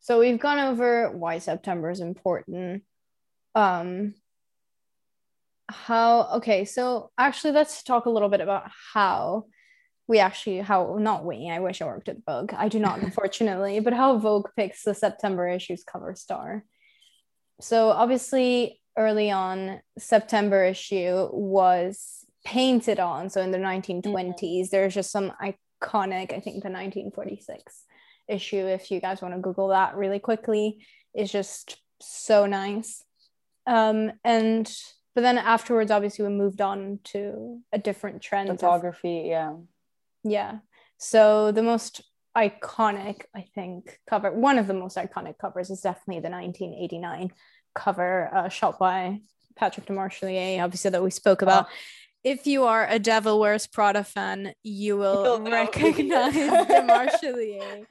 So 0.00 0.20
we've 0.20 0.38
gone 0.38 0.58
over 0.58 1.10
why 1.10 1.38
September 1.38 1.90
is 1.90 2.00
important. 2.00 2.82
Um 3.54 4.14
how 5.68 6.28
okay, 6.34 6.64
so 6.64 7.10
actually 7.18 7.52
let's 7.52 7.82
talk 7.82 8.06
a 8.06 8.10
little 8.10 8.28
bit 8.28 8.40
about 8.40 8.70
how 8.94 9.46
we 10.06 10.18
actually 10.20 10.58
how 10.58 10.96
not 11.00 11.24
we, 11.24 11.50
I 11.50 11.58
wish 11.58 11.82
I 11.82 11.86
worked 11.86 12.08
at 12.08 12.24
Vogue. 12.24 12.52
I 12.54 12.68
do 12.68 12.78
not 12.78 13.00
unfortunately, 13.02 13.80
but 13.80 13.92
how 13.92 14.18
Vogue 14.18 14.48
picks 14.56 14.82
the 14.82 14.94
September 14.94 15.48
issue's 15.48 15.84
cover 15.84 16.14
star. 16.14 16.64
So 17.60 17.88
obviously 17.88 18.80
early 18.96 19.30
on 19.30 19.80
September 19.98 20.64
issue 20.64 21.28
was 21.32 22.24
painted 22.44 23.00
on 23.00 23.28
so 23.28 23.40
in 23.40 23.50
the 23.50 23.58
1920s 23.58 24.70
there's 24.70 24.94
just 24.94 25.10
some 25.10 25.32
iconic 25.86 26.32
I 26.32 26.40
think 26.40 26.62
the 26.62 26.70
1946 26.70 27.84
issue 28.28 28.66
if 28.66 28.90
you 28.90 29.00
guys 29.00 29.22
want 29.22 29.34
to 29.34 29.40
google 29.40 29.68
that 29.68 29.96
really 29.96 30.18
quickly 30.18 30.84
is 31.14 31.30
just 31.30 31.76
so 32.00 32.46
nice. 32.46 33.04
Um 33.66 34.12
and 34.24 34.70
but 35.14 35.22
then 35.22 35.38
afterwards 35.38 35.90
obviously 35.90 36.24
we 36.26 36.32
moved 36.32 36.60
on 36.60 37.00
to 37.04 37.60
a 37.72 37.78
different 37.78 38.22
trend 38.22 38.50
of- 38.50 38.60
Photography, 38.60 39.24
yeah. 39.28 39.54
yeah. 40.24 40.58
So 40.98 41.52
the 41.52 41.62
most 41.62 42.02
iconic 42.36 43.22
i 43.34 43.40
think 43.54 43.98
cover 44.08 44.30
one 44.30 44.58
of 44.58 44.66
the 44.66 44.74
most 44.74 44.96
iconic 44.98 45.38
covers 45.38 45.70
is 45.70 45.80
definitely 45.80 46.20
the 46.20 46.28
1989 46.28 47.32
cover 47.74 48.30
uh, 48.34 48.48
shot 48.48 48.78
by 48.78 49.18
patrick 49.56 49.86
demarchelier 49.86 50.62
obviously 50.62 50.90
that 50.90 51.02
we 51.02 51.10
spoke 51.10 51.40
about 51.40 51.66
if 52.24 52.46
you 52.46 52.64
are 52.64 52.86
a 52.88 52.98
devil 52.98 53.38
wears 53.38 53.66
prada 53.66 54.02
fan 54.04 54.52
you 54.62 54.96
will 54.96 55.40
recognize 55.42 56.34
demarchelier 56.72 57.84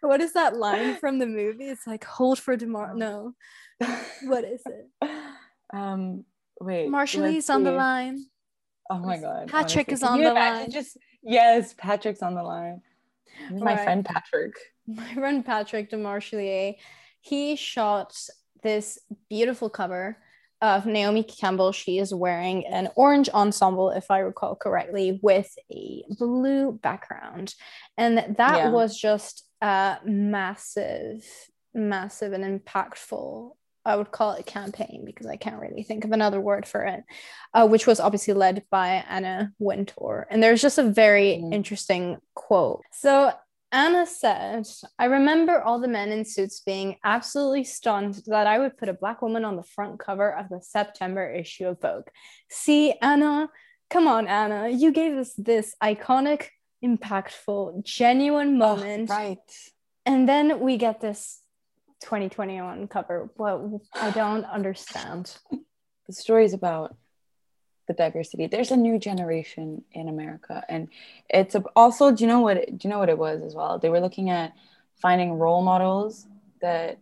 what 0.00 0.20
is 0.20 0.32
that 0.34 0.56
line 0.56 0.94
from 0.96 1.18
the 1.18 1.26
movie 1.26 1.68
it's 1.68 1.86
like 1.86 2.04
hold 2.04 2.38
for 2.38 2.56
demar 2.56 2.94
no 2.94 3.32
what 4.24 4.44
is 4.44 4.62
it 4.66 4.88
Um, 5.72 6.24
wait. 6.60 6.88
marshallese 6.88 7.48
on 7.48 7.62
the 7.62 7.70
line 7.72 8.24
Oh 8.92 8.98
my 8.98 9.18
god. 9.18 9.46
Patrick 9.46 9.86
honestly. 9.88 9.94
is 9.94 10.02
on 10.02 10.20
the 10.20 10.34
line. 10.34 10.68
Just 10.68 10.98
yes, 11.22 11.74
Patrick's 11.78 12.22
on 12.22 12.34
the 12.34 12.42
line. 12.42 12.82
My 13.48 13.74
Right. 13.76 13.84
friend 13.84 14.04
Patrick. 14.04 14.54
my 14.88 15.14
friend 15.14 15.46
Patrick 15.46 15.92
Demarchelier, 15.92 16.74
he 17.20 17.54
shot 17.54 18.18
this 18.64 18.98
beautiful 19.28 19.70
cover 19.70 20.18
of 20.62 20.86
Naomi 20.86 21.22
Campbell, 21.22 21.72
she 21.72 21.98
is 21.98 22.12
wearing 22.12 22.66
an 22.66 22.90
orange 22.96 23.28
ensemble, 23.30 23.90
if 23.90 24.10
I 24.10 24.18
recall 24.18 24.54
correctly, 24.56 25.18
with 25.22 25.50
a 25.72 26.04
blue 26.08 26.72
background. 26.72 27.54
And 27.96 28.36
that 28.36 28.56
Yeah. 28.56 28.70
was 28.70 28.98
just 28.98 29.46
a 29.62 29.98
massive, 30.04 31.24
massive 31.74 32.32
and 32.32 32.60
impactful, 32.60 33.52
I 33.84 33.96
would 33.96 34.10
call 34.10 34.32
it 34.32 34.40
a 34.40 34.42
campaign 34.44 35.04
because 35.06 35.26
I 35.26 35.36
can't 35.36 35.60
really 35.60 35.82
think 35.82 36.04
of 36.04 36.12
another 36.12 36.40
word 36.40 36.66
for 36.66 36.84
it, 36.84 37.02
uh, 37.54 37.66
which 37.66 37.86
was 37.86 37.98
obviously 37.98 38.34
led 38.34 38.64
by 38.70 39.04
Anna 39.08 39.52
Wintour. 39.58 40.26
And 40.30 40.42
there's 40.42 40.60
just 40.60 40.76
a 40.78 40.82
very 40.82 41.38
Mhm. 41.42 41.54
interesting 41.54 42.18
quote. 42.34 42.82
So 42.92 43.32
Anna 43.72 44.04
said, 44.04 44.66
I 44.98 45.04
remember 45.04 45.62
all 45.62 45.78
the 45.78 45.88
men 45.88 46.10
in 46.10 46.24
suits 46.24 46.60
being 46.60 46.96
absolutely 47.04 47.64
stunned 47.64 48.22
that 48.26 48.46
I 48.46 48.58
would 48.58 48.76
put 48.76 48.88
a 48.88 48.94
black 48.94 49.22
woman 49.22 49.44
on 49.44 49.56
the 49.56 49.62
front 49.62 50.00
cover 50.00 50.34
of 50.34 50.48
the 50.48 50.60
September 50.60 51.30
issue 51.30 51.68
of 51.68 51.80
Vogue. 51.80 52.08
See, 52.48 52.94
Anna, 53.00 53.48
come 53.88 54.08
on, 54.08 54.26
Anna, 54.26 54.68
you 54.68 54.90
gave 54.90 55.16
us 55.16 55.34
this 55.38 55.76
iconic, 55.82 56.48
impactful, 56.84 57.84
genuine 57.84 58.58
moment. 58.58 59.08
Oh, 59.10 59.14
right. 59.14 59.38
And 60.04 60.28
then 60.28 60.58
we 60.58 60.76
get 60.76 61.00
this 61.00 61.40
2021 62.02 62.88
cover. 62.88 63.30
What 63.36 63.60
I 63.94 64.10
don't 64.10 64.44
understand. 64.44 65.36
The 66.06 66.16
story 66.16 66.44
is 66.44 66.54
about 66.54 66.96
the 67.90 67.94
diversity. 68.04 68.46
There's 68.46 68.70
a 68.70 68.76
new 68.76 68.98
generation 69.00 69.82
in 69.92 70.08
America, 70.08 70.64
and 70.68 70.88
it's 71.28 71.54
a, 71.56 71.64
also. 71.74 72.12
Do 72.12 72.22
you 72.22 72.28
know 72.28 72.40
what? 72.40 72.56
it- 72.56 72.78
Do 72.78 72.86
you 72.86 72.90
know 72.92 73.00
what 73.00 73.08
it 73.08 73.18
was 73.18 73.42
as 73.42 73.54
well? 73.54 73.78
They 73.78 73.88
were 73.88 74.00
looking 74.00 74.30
at 74.30 74.52
finding 75.02 75.32
role 75.34 75.62
models 75.62 76.26
that, 76.60 76.98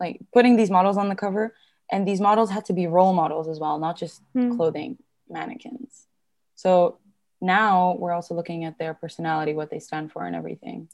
like, 0.00 0.20
putting 0.32 0.56
these 0.56 0.70
models 0.70 0.96
on 0.96 1.08
the 1.10 1.14
cover, 1.14 1.54
and 1.92 2.08
these 2.08 2.20
models 2.22 2.50
had 2.50 2.64
to 2.66 2.72
be 2.72 2.86
role 2.86 3.12
models 3.12 3.48
as 3.48 3.58
well, 3.60 3.78
not 3.78 3.98
just 3.98 4.22
Hmm. 4.32 4.56
clothing 4.56 4.96
mannequins. 5.28 6.06
So 6.54 6.98
now 7.42 7.96
we're 7.98 8.12
also 8.12 8.34
looking 8.34 8.64
at 8.64 8.78
their 8.78 8.94
personality, 8.94 9.52
what 9.52 9.68
they 9.70 9.78
stand 9.78 10.10
for, 10.10 10.24
and 10.24 10.34
everything. 10.34 10.88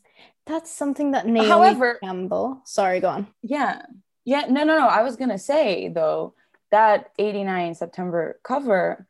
That's 0.46 0.70
something 0.72 1.12
that 1.12 1.24
Naomi 1.26 1.48
However- 1.48 1.98
Campbell. 2.02 2.62
Sorry, 2.64 2.98
go 2.98 3.10
on. 3.10 3.28
Yeah. 3.42 3.82
Yeah. 4.24 4.46
No, 4.48 4.64
no, 4.64 4.76
no. 4.76 4.88
I 4.88 5.02
was 5.02 5.16
to 5.28 5.38
say, 5.38 5.88
though, 5.88 6.34
that 6.70 7.10
89 7.18 7.74
September 7.74 8.38
cover, 8.42 9.06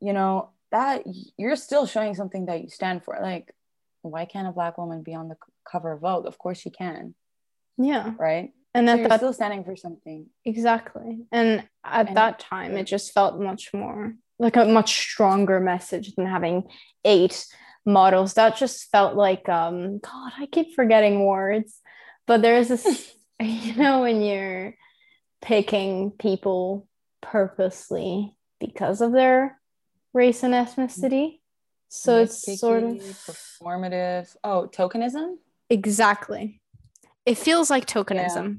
you 0.00 0.12
know, 0.12 0.50
that 0.72 1.02
you're 1.36 1.56
still 1.56 1.86
showing 1.86 2.14
something 2.14 2.46
that 2.46 2.62
you 2.62 2.68
stand 2.68 3.04
for. 3.04 3.18
Like, 3.20 3.54
why 4.02 4.24
can't 4.24 4.48
a 4.48 4.52
Black 4.52 4.78
woman 4.78 5.02
be 5.02 5.14
on 5.14 5.28
the 5.28 5.36
cover 5.70 5.92
of 5.92 6.00
Vogue? 6.00 6.26
Of 6.26 6.38
course 6.38 6.58
she 6.58 6.70
can, 6.70 7.14
Yeah, 7.76 8.14
right? 8.18 8.52
and 8.74 8.88
So 8.88 8.92
at 8.94 8.98
you're 9.00 9.16
still 9.18 9.32
standing 9.32 9.64
for 9.64 9.76
something. 9.76 10.26
Exactly. 10.44 11.26
And 11.32 11.68
at 11.84 12.08
And- 12.08 12.16
that 12.16 12.38
time, 12.38 12.76
it 12.76 12.84
just 12.84 13.12
felt 13.12 13.40
much 13.40 13.74
more 13.74 14.14
like 14.38 14.56
a 14.56 14.64
much 14.64 14.98
stronger 14.98 15.60
message 15.60 16.14
than 16.14 16.24
having 16.26 16.64
eight 17.04 17.46
models. 17.84 18.34
That 18.34 18.56
just 18.56 18.90
felt 18.90 19.14
like, 19.14 19.48
um, 19.50 19.98
God, 19.98 20.32
I 20.38 20.46
keep 20.46 20.74
forgetting 20.74 21.26
words. 21.26 21.78
But 22.26 22.40
there's 22.40 22.68
this, 22.68 23.14
you 23.40 23.74
know, 23.76 24.00
when 24.02 24.22
you're 24.22 24.74
picking 25.42 26.12
people 26.12 26.86
purposely 27.20 28.34
because 28.60 29.00
of 29.02 29.12
their 29.12 29.59
race 30.12 30.42
and 30.42 30.54
ethnicity. 30.54 31.40
So 31.88 32.18
it's 32.18 32.58
sort 32.58 32.84
of 32.84 32.92
performative. 32.92 34.34
Oh, 34.44 34.68
tokenism? 34.72 35.36
Exactly. 35.68 36.60
It 37.26 37.36
feels 37.36 37.70
like 37.70 37.86
tokenism. 37.86 38.58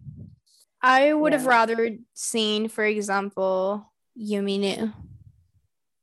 I 0.82 1.14
would 1.14 1.34
have 1.34 1.46
rather 1.46 1.98
seen, 2.14 2.68
for 2.68 2.84
example, 2.84 3.92
Yumi 4.20 4.60
Nu. 4.60 4.92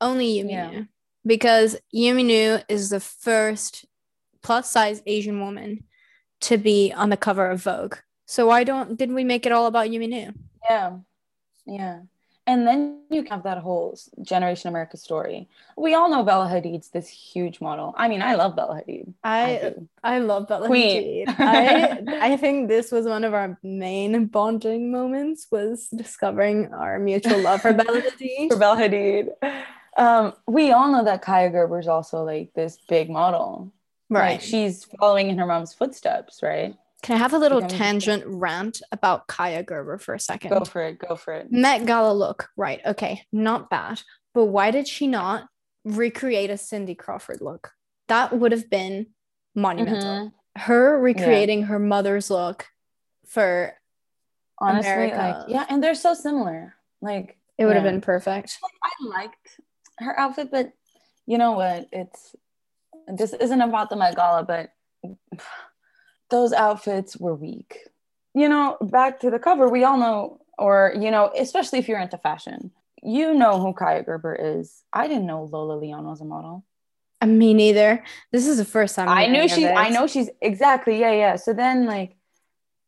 Only 0.01 0.37
Yumi 0.37 0.51
Yeah. 0.51 0.71
Nu. 0.71 0.87
Because 1.27 1.77
Yumi 1.95 2.25
Nu 2.25 2.59
is 2.69 2.91
the 2.91 3.01
first 3.01 3.85
plus 4.43 4.71
size 4.71 5.03
Asian 5.05 5.41
woman 5.41 5.85
to 6.43 6.57
be 6.57 6.93
on 6.93 7.11
the 7.11 7.17
cover 7.17 7.51
of 7.51 7.63
Vogue. 7.63 7.97
So 8.27 8.47
why 8.47 8.65
don't 8.65 8.97
did 8.97 9.13
we 9.13 9.25
make 9.25 9.45
it 9.45 9.53
all 9.53 9.67
about 9.67 9.89
Yumi 9.89 10.09
Nu? 10.09 10.33
Yeah. 10.69 10.99
Yeah. 11.67 12.01
And 12.49 12.67
then 12.67 13.03
you 13.11 13.27
have 13.29 13.43
that 13.43 13.59
whole 13.59 13.95
Generation 14.23 14.69
America 14.69 14.97
story. 14.97 15.51
We 15.77 15.93
all 15.93 16.09
know 16.09 16.23
Bella 16.23 16.47
Hadid's 16.47 16.89
this 16.89 17.07
huge 17.07 17.61
model. 17.61 17.95
I 17.99 18.09
mean, 18.09 18.23
I 18.23 18.37
love 18.37 18.57
Bella 18.57 18.81
Hadid. 18.81 19.13
I 19.23 19.59
do. 19.63 19.89
I 20.03 20.21
love 20.21 20.49
Bella 20.49 20.67
Queen. 20.67 21.27
Hadid. 21.27 21.35
I 21.39 22.33
I 22.33 22.37
think 22.39 22.69
this 22.69 22.91
was 22.91 23.05
one 23.05 23.25
of 23.25 23.35
our 23.35 23.59
main 23.63 24.25
bonding 24.29 24.91
moments 24.91 25.49
was 25.51 25.89
discovering 25.89 26.73
our 26.73 26.99
mutual 26.99 27.39
love 27.39 27.61
for 27.61 27.75
Bella 27.75 28.01
Hadid. 28.09 28.49
for 28.49 28.57
Bella 28.57 28.77
Hadid. 28.77 29.29
Um, 29.99 30.33
we 30.47 30.73
all 30.73 30.91
know 30.91 31.05
that 31.05 31.23
Kaia 31.23 31.53
Gerber's 31.53 31.87
also 31.87 32.25
like 32.25 32.55
this 32.55 32.79
big 32.89 33.11
model. 33.11 33.75
Like 34.09 34.41
she's 34.41 34.87
following 34.99 35.29
in 35.29 35.37
her 35.37 35.45
mom's 35.45 35.75
footsteps, 35.75 36.43
right? 36.43 36.75
Can 37.03 37.15
I 37.15 37.19
have 37.19 37.33
a 37.33 37.39
little 37.39 37.63
tangent 37.63 38.25
rant 38.27 38.83
about 38.91 39.29
Kaia 39.29 39.65
Gerber 39.65 39.99
for 39.99 40.15
a 40.15 40.21
second? 40.21 40.51
Go 40.51 40.65
for 40.65 40.83
it. 40.83 40.99
Go 40.99 41.15
for 41.15 41.33
it. 41.33 41.51
Met 41.51 41.87
Gala 41.87 42.13
look, 42.13 42.49
right? 42.57 42.81
Okay, 42.85 43.23
not 43.33 43.71
bad. 43.71 44.03
But 44.35 44.47
why 44.47 44.71
did 44.73 44.89
she 44.89 45.07
not 45.07 45.49
recreate 45.85 46.51
a 46.51 46.59
Cindy 46.59 46.95
Crawford 46.95 47.41
look? 47.41 47.71
That 48.09 48.33
would 48.39 48.53
have 48.53 48.69
been 48.69 49.07
monumental. 49.55 50.03
Mhm. 50.03 50.33
Her 50.57 50.99
recreating 50.99 51.65
her 51.65 51.79
mother's 51.79 52.31
look 52.31 52.67
for 53.27 53.75
Honestly, 54.61 54.91
America. 54.91 55.17
like 55.41 55.49
yeah, 55.49 55.67
and 55.69 55.83
they're 55.83 55.95
so 55.95 56.15
similar. 56.15 56.75
Like 57.01 57.39
it 57.59 57.65
would 57.67 57.77
have 57.77 57.85
been 57.85 58.01
perfect. 58.01 58.59
I 58.83 58.91
liked 59.07 59.61
her 59.99 60.19
outfit, 60.19 60.51
but 60.51 60.73
you 61.27 61.39
know 61.39 61.53
what? 61.53 61.87
It's 61.93 62.35
this 63.07 63.33
isn't 63.35 63.61
about 63.61 63.89
the 63.89 63.97
Met 63.97 64.17
Gala, 64.17 64.43
but 64.43 64.71
those 66.31 66.53
outfits 66.53 67.17
were 67.17 67.35
weak. 67.35 67.81
You 68.35 68.49
know, 68.49 68.77
back 68.81 69.21
to 69.21 69.31
the 69.31 69.39
cover, 69.39 69.69
we 69.69 69.85
all 69.85 69.99
know, 69.99 70.41
or 70.59 70.95
you 70.99 71.11
know, 71.11 71.33
especially 71.37 71.79
if 71.79 71.89
you're 71.89 71.99
into 71.99 72.19
fashion, 72.19 72.71
you 73.03 73.35
know 73.35 73.61
who 73.61 73.73
Kaia 73.73 74.05
Gerber 74.05 74.35
is. 74.35 74.83
I 74.93 75.09
didn't 75.09 75.27
know 75.27 75.45
Lola 75.45 75.75
Leon 75.75 76.05
was 76.05 76.21
a 76.21 76.25
model. 76.25 76.65
Uh, 77.21 77.27
Me 77.27 77.55
neither. 77.55 78.05
This 78.31 78.47
is 78.47 78.59
the 78.59 78.65
first 78.65 78.95
time 78.95 79.09
I 79.09 79.27
knew 79.27 79.49
she. 79.49 79.67
I 79.67 79.89
know 79.89 80.07
she's 80.07 80.31
exactly. 80.41 81.01
Yeah, 81.01 81.13
yeah. 81.13 81.37
So 81.37 81.53
then, 81.53 81.87
like, 81.87 82.17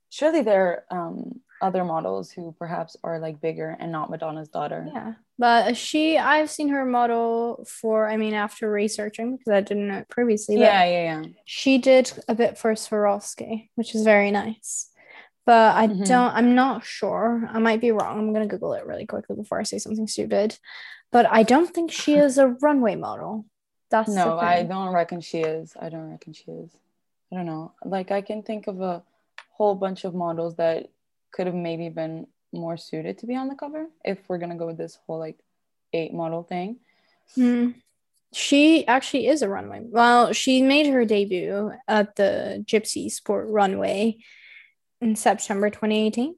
surely 0.08 0.42
there 0.42 0.84
are 0.90 1.08
um, 1.08 1.40
other 1.60 1.84
models 1.84 2.30
who 2.30 2.54
perhaps 2.58 2.96
are 3.04 3.18
like 3.18 3.40
bigger 3.40 3.76
and 3.78 3.92
not 3.92 4.10
Madonna's 4.10 4.48
daughter. 4.48 4.88
Yeah, 4.92 5.14
but 5.38 5.76
she, 5.76 6.16
I've 6.18 6.50
seen 6.50 6.68
her 6.68 6.84
model 6.84 7.64
for. 7.68 8.08
I 8.08 8.16
mean, 8.16 8.34
after 8.34 8.70
researching 8.70 9.36
because 9.36 9.52
I 9.52 9.60
didn't 9.60 9.88
know 9.88 9.98
it 9.98 10.08
previously. 10.08 10.56
but 10.56 10.62
yeah, 10.62 10.84
yeah, 10.84 11.02
yeah. 11.22 11.24
she 11.44 11.78
did 11.78 12.12
a 12.28 12.34
bit 12.34 12.58
for 12.58 12.72
Swarovski, 12.74 13.68
which 13.74 13.94
is 13.94 14.02
very 14.04 14.30
nice. 14.30 14.88
But 15.46 15.74
I 15.76 15.88
Mhm. 15.88 16.06
don't, 16.06 16.34
I'm 16.34 16.54
not 16.54 16.84
sure. 16.84 17.48
I 17.50 17.58
might 17.58 17.80
be 17.80 17.90
wrong. 17.92 18.18
I'm 18.18 18.32
going 18.32 18.46
to 18.48 18.52
Google 18.54 18.74
it 18.74 18.86
really 18.86 19.06
quickly 19.06 19.36
before 19.36 19.58
I 19.58 19.64
say 19.64 19.78
something 19.78 20.06
stupid. 20.06 20.58
But 21.12 21.26
I 21.30 21.42
don't 21.42 21.72
think 21.74 21.90
she 21.90 22.14
is 22.26 22.38
a 22.38 22.48
runway 22.48 22.94
model. 22.94 23.46
That's 23.90 24.08
No, 24.08 24.38
I 24.38 24.62
don't 24.62 24.92
reckon 24.94 25.20
she 25.20 25.40
is. 25.40 25.74
I 25.80 25.88
don't 25.88 26.10
reckon 26.10 26.32
she 26.34 26.44
is. 26.50 26.70
I 27.32 27.36
don't 27.36 27.46
know. 27.46 27.72
Like 27.84 28.10
I 28.12 28.20
can 28.22 28.42
think 28.42 28.66
of 28.68 28.80
a 28.80 29.02
whole 29.56 29.74
bunch 29.74 30.04
of 30.04 30.14
models 30.14 30.56
that 30.56 30.88
could 31.32 31.46
have 31.46 31.56
maybe 31.56 31.88
been 31.88 32.26
more 32.52 32.76
suited 32.76 33.18
to 33.18 33.26
be 33.26 33.36
on 33.36 33.48
the 33.48 33.54
cover 33.54 33.86
if 34.04 34.18
we're 34.28 34.38
gonna 34.38 34.56
go 34.56 34.66
with 34.66 34.78
this 34.78 34.98
whole 35.06 35.18
like 35.18 35.38
eight 35.92 36.12
model 36.12 36.42
thing. 36.42 36.78
Hmm. 37.34 37.70
She 38.32 38.86
actually 38.86 39.26
is 39.26 39.42
a 39.42 39.48
runway. 39.48 39.80
Well, 39.82 40.32
she 40.32 40.62
made 40.62 40.86
her 40.86 41.04
debut 41.04 41.72
at 41.88 42.14
the 42.14 42.64
Gypsy 42.64 43.10
Sport 43.10 43.48
Runway 43.48 44.18
in 45.00 45.16
September 45.16 45.68
2018. 45.70 46.36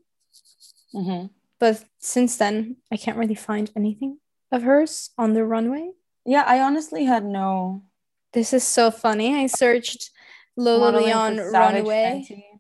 hmm 0.93 1.27
But 1.59 1.85
since 1.99 2.37
then, 2.37 2.77
I 2.91 2.97
can't 2.97 3.19
really 3.19 3.35
find 3.35 3.71
anything 3.77 4.19
of 4.51 4.63
hers 4.63 5.11
on 5.19 5.35
the 5.35 5.45
runway. 5.45 5.91
Yeah, 6.25 6.45
I 6.47 6.61
honestly 6.61 7.05
had 7.05 7.25
no 7.25 7.83
This 8.33 8.53
is 8.55 8.65
so 8.65 8.91
funny. 8.91 9.35
I 9.37 9.47
searched 9.47 10.11
Lola 10.57 10.97
Leon 10.97 11.37
runway. 11.37 12.25
Fenty. 12.25 12.52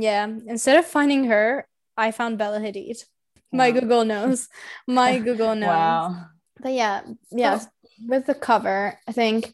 Yeah. 0.00 0.26
Instead 0.46 0.78
of 0.78 0.84
finding 0.86 1.24
her, 1.24 1.66
I 1.96 2.12
found 2.12 2.38
Bella 2.38 2.60
Hadid. 2.60 3.04
My 3.52 3.70
Wow. 3.70 3.80
Google 3.80 4.04
knows. 4.04 4.48
My 4.86 5.18
Google 5.26 5.54
knows. 5.56 5.68
Wow. 5.68 6.26
But 6.60 6.72
yeah, 6.72 7.00
yeah. 7.30 7.60
With 8.06 8.26
the 8.26 8.34
cover, 8.34 8.98
I 9.08 9.12
think, 9.12 9.52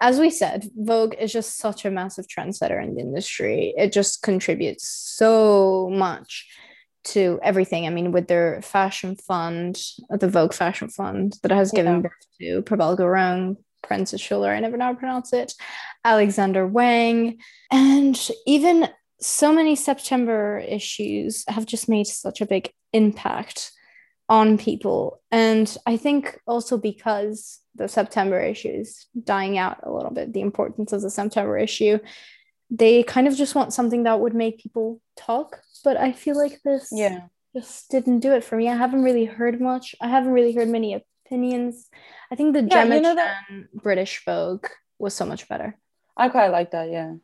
as 0.00 0.18
we 0.18 0.30
said, 0.30 0.70
Vogue 0.74 1.14
is 1.18 1.32
just 1.32 1.58
such 1.58 1.84
a 1.84 1.90
massive 1.90 2.26
trendsetter 2.26 2.82
in 2.82 2.94
the 2.94 3.00
industry. 3.02 3.74
It 3.76 3.92
just 3.92 4.22
contributes 4.22 4.88
so 4.88 5.90
much 5.92 6.48
to 7.12 7.38
everything. 7.42 7.86
I 7.86 7.90
mean, 7.90 8.10
with 8.12 8.26
their 8.28 8.62
fashion 8.62 9.16
fund, 9.16 9.78
the 10.08 10.28
Vogue 10.28 10.54
Fashion 10.54 10.88
Fund 10.88 11.36
that 11.42 11.50
has 11.52 11.70
given 11.72 11.96
Yeah. 11.96 12.00
birth 12.00 12.26
to 12.40 12.62
Prabal 12.62 12.96
Gurung, 12.96 13.56
Proenza 13.84 14.18
Schouler, 14.18 14.54
I 14.56 14.60
never 14.60 14.78
know 14.78 14.86
how 14.86 14.92
to 14.92 14.98
pronounce 14.98 15.34
it, 15.34 15.52
Alexander 16.04 16.66
Wang, 16.66 17.38
and 17.70 18.18
even 18.46 18.88
so 19.20 19.52
many 19.52 19.76
September 19.76 20.58
issues 20.58 21.44
have 21.48 21.66
just 21.66 21.88
made 21.88 22.06
such 22.06 22.40
a 22.40 22.46
big 22.46 22.70
impact 22.92 23.70
on 24.28 24.58
people. 24.58 25.20
And 25.30 25.74
I 25.86 25.96
think 25.96 26.40
also 26.46 26.78
because 26.78 27.60
the 27.74 27.88
September 27.88 28.40
issue 28.40 28.68
is 28.68 29.06
dying 29.22 29.58
out 29.58 29.80
a 29.82 29.90
little 29.92 30.10
bit, 30.10 30.32
the 30.32 30.40
importance 30.40 30.92
of 30.92 31.02
the 31.02 31.10
September 31.10 31.58
issue, 31.58 31.98
they 32.70 33.02
kind 33.02 33.26
of 33.28 33.36
just 33.36 33.54
want 33.54 33.72
something 33.72 34.04
that 34.04 34.20
would 34.20 34.34
make 34.34 34.58
people 34.58 35.00
talk. 35.16 35.60
But 35.84 35.96
I 35.96 36.12
feel 36.12 36.36
like 36.38 36.60
this 36.62 36.88
Yeah. 36.92 37.26
just 37.54 37.90
didn't 37.90 38.20
do 38.20 38.32
it 38.32 38.42
for 38.44 38.56
me. 38.56 38.68
I 38.68 38.76
haven't 38.76 39.02
really 39.02 39.26
heard 39.26 39.60
much. 39.60 39.94
I 40.00 40.08
haven't 40.08 40.32
really 40.32 40.52
heard 40.54 40.68
many 40.68 40.94
opinions. 41.26 41.88
I 42.30 42.36
think 42.36 42.54
the 42.54 42.62
Yeah, 42.62 42.68
Gemma 42.84 42.96
you 42.96 43.00
know 43.02 43.14
that- 43.14 43.42
British 43.74 44.24
Vogue 44.24 44.66
was 44.98 45.14
so 45.14 45.26
much 45.26 45.48
better. 45.48 45.78
I 46.16 46.28
quite 46.30 46.48
like 46.48 46.70
that. 46.70 46.90
Yeah, 46.90 47.14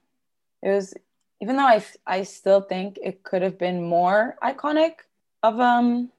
it 0.63 0.69
was. 0.69 0.95
Even 1.41 1.57
though 1.57 1.67
I, 1.67 1.83
I 2.07 2.23
still 2.25 2.61
think 2.61 2.99
it 3.03 3.23
could 3.23 3.43
have 3.43 3.59
been 3.59 3.83
more 3.83 4.37
iconic 4.43 4.95
of 5.43 5.59
um 5.59 6.11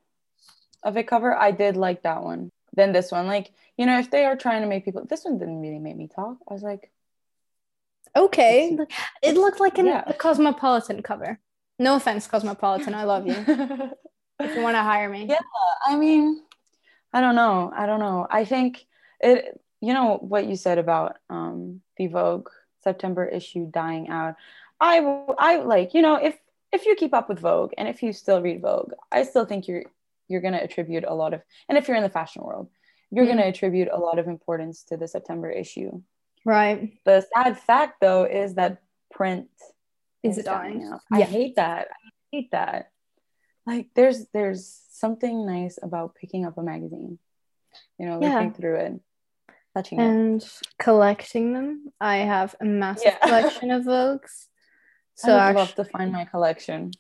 of 0.84 0.98
a 0.98 1.04
cover. 1.04 1.36
I 1.36 1.52
did 1.52 1.78
like 1.78 2.04
that 2.04 2.24
one 2.24 2.50
than 2.76 2.92
this 2.92 3.12
one. 3.12 3.28
Like 3.28 3.52
you 3.78 3.86
know, 3.86 4.00
if 4.00 4.10
they 4.12 4.26
are 4.26 4.36
trying 4.36 4.62
to 4.62 4.68
make 4.68 4.86
people, 4.86 5.06
this 5.06 5.24
one 5.26 5.38
didn't 5.38 5.62
really 5.62 5.80
make 5.80 5.96
me 5.96 6.08
talk. 6.08 6.38
I 6.50 6.54
was 6.54 6.64
like, 6.64 6.92
Okay. 8.16 8.78
It 9.24 9.36
looked 9.36 9.60
like 9.60 9.78
an, 9.78 9.86
Yeah. 9.86 10.04
a 10.06 10.14
Cosmopolitan 10.14 11.02
cover. 11.02 11.40
No 11.80 11.96
offense, 11.96 12.28
Cosmopolitan. 12.28 12.94
I 12.94 13.06
love 13.06 13.26
you. 13.26 13.34
if 14.40 14.56
you 14.56 14.62
want 14.62 14.76
to 14.76 14.84
hire 14.84 15.10
me. 15.10 15.26
Yeah. 15.28 15.40
I 15.88 15.96
mean, 15.96 16.42
I 17.14 17.22
don't 17.22 17.36
know. 17.36 17.72
I 17.76 17.86
don't 17.86 18.00
know. 18.00 18.28
I 18.30 18.46
think 18.46 18.86
it. 19.20 19.60
You 19.84 19.96
know 19.96 20.18
what 20.18 20.46
you 20.46 20.56
said 20.56 20.78
about 20.78 21.18
um 21.30 21.82
the 21.98 22.06
Vogue 22.08 22.50
September 22.84 23.26
issue 23.26 23.66
dying 23.70 24.10
out. 24.10 24.36
I 24.82 24.98
I 25.38 25.58
like 25.58 25.94
you 25.94 26.02
know 26.02 26.16
if 26.16 26.38
if 26.74 26.86
you 26.86 26.96
keep 26.96 27.14
up 27.14 27.30
with 27.30 27.40
Vogue 27.40 27.72
and 27.78 27.88
if 27.88 28.02
you 28.04 28.12
still 28.14 28.42
read 28.42 28.62
Vogue, 28.62 28.94
I 29.12 29.24
still 29.24 29.46
think 29.46 29.68
you're 29.68 29.84
you're 30.28 30.42
gonna 30.42 30.58
attribute 30.58 31.06
a 31.08 31.14
lot 31.14 31.34
of 31.34 31.42
and 31.70 31.78
if 31.78 31.88
you're 31.88 31.98
in 31.98 32.04
the 32.04 32.10
fashion 32.10 32.42
world, 32.44 32.70
you're 33.12 33.26
Mhm. 33.26 33.30
gonna 33.30 33.46
attribute 33.54 33.90
a 33.92 33.98
lot 34.00 34.18
of 34.20 34.28
importance 34.28 34.84
to 34.86 34.98
the 34.98 35.08
September 35.08 35.50
issue. 35.50 36.02
Right. 36.46 36.98
The 37.06 37.22
sad 37.34 37.60
fact 37.60 38.02
though 38.02 38.24
is 38.24 38.56
that 38.56 38.82
print 39.14 39.50
Is 40.24 40.38
it 40.40 40.46
dying? 40.46 40.84
out. 40.92 41.02
I 41.12 41.22
hate 41.22 41.56
that. 41.58 41.90
I 41.92 42.10
hate 42.32 42.52
that. 42.52 42.92
Like 43.68 43.90
there's 43.94 44.28
there's 44.34 44.66
something 44.90 45.46
nice 45.46 45.78
about 45.84 46.16
picking 46.16 46.46
up 46.46 46.58
a 46.58 46.64
magazine, 46.64 47.20
you 48.00 48.06
know, 48.08 48.20
Yeah. 48.22 48.34
looking 48.36 48.54
through 48.54 48.76
it, 48.78 48.94
touching 49.76 50.00
it. 50.00 50.04
And 50.04 50.50
collecting 50.80 51.54
them. 51.54 51.92
I 52.00 52.18
have 52.18 52.56
a 52.60 52.66
massive 52.66 53.06
Yeah. 53.14 53.18
collection 53.28 53.70
of 53.72 53.84
Vogues. 53.84 54.48
So 55.22 55.34
I 55.34 55.36
would 55.36 55.42
actually, 55.42 55.60
love 55.60 55.76
to 55.76 55.84
find 55.86 56.12
my 56.12 56.26
collection. 56.26 56.92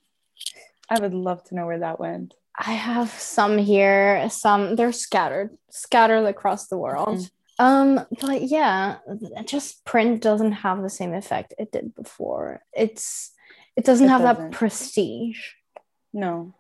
I 0.89 0.99
would 0.99 1.13
love 1.13 1.43
to 1.45 1.55
know 1.55 1.65
where 1.65 1.79
that 1.79 1.99
went. 1.99 2.34
I 2.57 2.73
have 2.73 3.10
some 3.10 3.57
here, 3.57 4.29
some 4.29 4.75
they're 4.75 4.91
scattered, 4.91 5.57
scattered 5.69 6.25
across 6.25 6.67
the 6.67 6.77
world. 6.77 7.17
Mm-hmm. 7.17 7.65
Um, 7.65 8.05
but 8.19 8.41
yeah, 8.43 8.97
just 9.45 9.86
print 9.86 10.21
doesn't 10.21 10.51
have 10.51 10.81
the 10.81 10.89
same 10.89 11.13
effect 11.13 11.53
it 11.57 11.71
did 11.71 11.95
before. 11.95 12.62
It's 12.73 13.31
it 13.75 13.86
doesn't 13.86 14.07
It 14.07 14.10
have 14.10 14.21
doesn't. 14.21 14.51
that 14.51 14.57
prestige. 14.57 15.39
No, 16.13 16.53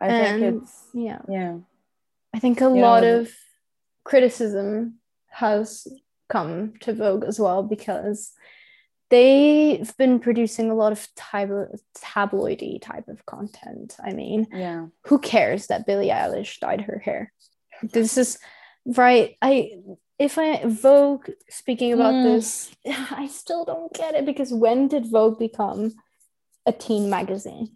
I 0.00 0.08
And 0.08 0.40
think 0.40 0.62
it's 0.62 0.88
yeah, 0.92 1.22
yeah, 1.28 1.56
I 2.34 2.38
think 2.38 2.60
a 2.60 2.64
Yeah. 2.64 2.68
lot 2.90 3.04
of 3.04 3.28
criticism 4.04 4.98
has 5.30 5.86
come 6.28 6.74
to 6.80 6.92
Vogue 6.94 7.24
as 7.24 7.38
well 7.40 7.62
because 7.62 8.32
they've 9.10 9.96
been 9.96 10.20
producing 10.20 10.70
a 10.70 10.74
lot 10.74 10.92
of 10.92 11.06
tab- 11.16 11.76
tabloidy 11.98 12.80
type 12.80 13.08
of 13.08 13.26
content. 13.26 13.96
I 14.02 14.12
mean, 14.12 14.46
yeah. 14.52 14.86
who 15.06 15.18
cares 15.18 15.66
that 15.66 15.86
Billie 15.86 16.08
Eilish 16.08 16.58
dyed 16.60 16.82
her 16.82 16.98
hair? 16.98 17.32
This 17.82 18.16
is 18.16 18.38
right. 18.86 19.36
I 19.42 19.72
if 20.18 20.36
I 20.38 20.62
Vogue 20.66 21.28
speaking 21.48 21.92
about 21.94 22.12
Mm. 22.14 22.24
this, 22.24 22.70
I 23.10 23.26
still 23.26 23.64
don't 23.64 23.92
get 23.92 24.14
it 24.14 24.26
because 24.26 24.52
when 24.52 24.86
did 24.88 25.06
Vogue 25.10 25.38
become 25.38 25.92
a 26.66 26.72
teen 26.72 27.08
magazine? 27.10 27.74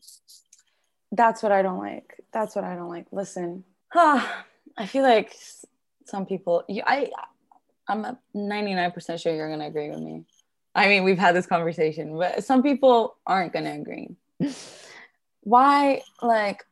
That's 1.10 1.42
what 1.42 1.52
I 1.52 1.62
don't 1.62 1.78
like. 1.78 2.20
That's 2.32 2.54
what 2.54 2.64
I 2.64 2.74
don't 2.74 2.90
like. 2.90 3.06
Listen, 3.12 3.64
I 3.94 4.86
feel 4.86 5.02
like 5.04 5.34
some 6.04 6.26
people. 6.26 6.64
You, 6.68 6.82
I, 6.86 7.10
I'm 7.88 8.18
ninety 8.34 8.74
nine 8.74 8.92
percent 8.92 9.20
sure 9.20 9.34
you're 9.34 9.48
gonna 9.50 9.66
agree 9.66 9.88
with 9.90 10.00
me. 10.00 10.24
I 10.74 10.88
mean, 10.88 11.04
we've 11.04 11.18
had 11.18 11.34
this 11.34 11.46
conversation, 11.46 12.16
but 12.16 12.44
some 12.44 12.62
people 12.62 13.16
aren't 13.26 13.52
gonna 13.52 13.74
agree. 13.74 14.16
Why? 15.42 16.02
Like, 16.20 16.64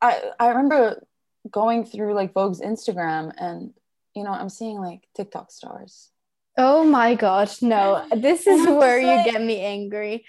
I 0.00 0.30
I 0.38 0.48
remember 0.48 1.04
going 1.50 1.84
through 1.84 2.14
like 2.14 2.32
Vogue's 2.32 2.60
Instagram, 2.60 3.32
and 3.36 3.72
you 4.14 4.24
know, 4.24 4.30
I'm 4.30 4.48
seeing 4.48 4.78
like 4.78 5.02
TikTok 5.14 5.50
stars. 5.50 6.10
Oh 6.56 6.84
my 6.84 7.14
gosh, 7.14 7.62
no. 7.62 8.06
This 8.14 8.46
is 8.46 8.66
where 8.66 8.98
you 8.98 9.30
get 9.30 9.42
me 9.42 9.60
angry. 9.60 10.24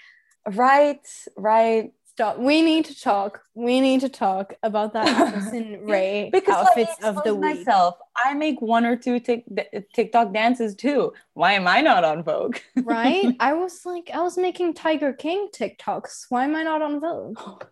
Right, 0.46 1.06
right. 1.36 1.92
Stop. 2.14 2.38
We 2.38 2.60
need 2.60 2.84
to 2.86 3.00
talk. 3.00 3.40
We 3.54 3.80
need 3.80 4.00
to 4.02 4.08
talk 4.10 4.54
about 4.62 4.92
that 4.92 5.08
Addison 5.34 5.80
Rae 5.86 6.28
Because 6.30 6.66
outfits 6.66 6.92
of 7.02 7.22
the 7.24 7.34
week. 7.34 7.56
myself. 7.58 7.96
I 8.14 8.34
make 8.34 8.60
one 8.60 8.84
or 8.84 8.96
two 8.96 9.18
tic- 9.18 9.46
TikTok 9.94 10.34
dances 10.34 10.74
too. 10.74 11.14
Why 11.32 11.52
am 11.54 11.66
I 11.66 11.80
not 11.80 12.04
on 12.04 12.22
Vogue? 12.22 12.58
Right? 12.76 13.34
I 13.40 13.54
was 13.54 13.86
like, 13.86 14.10
I 14.12 14.20
was 14.20 14.36
making 14.36 14.74
Tiger 14.74 15.14
King 15.14 15.48
TikToks. 15.54 16.26
Why 16.28 16.44
am 16.44 16.54
I 16.54 16.62
not 16.64 16.82
on 16.82 17.00
Vogue? 17.00 17.64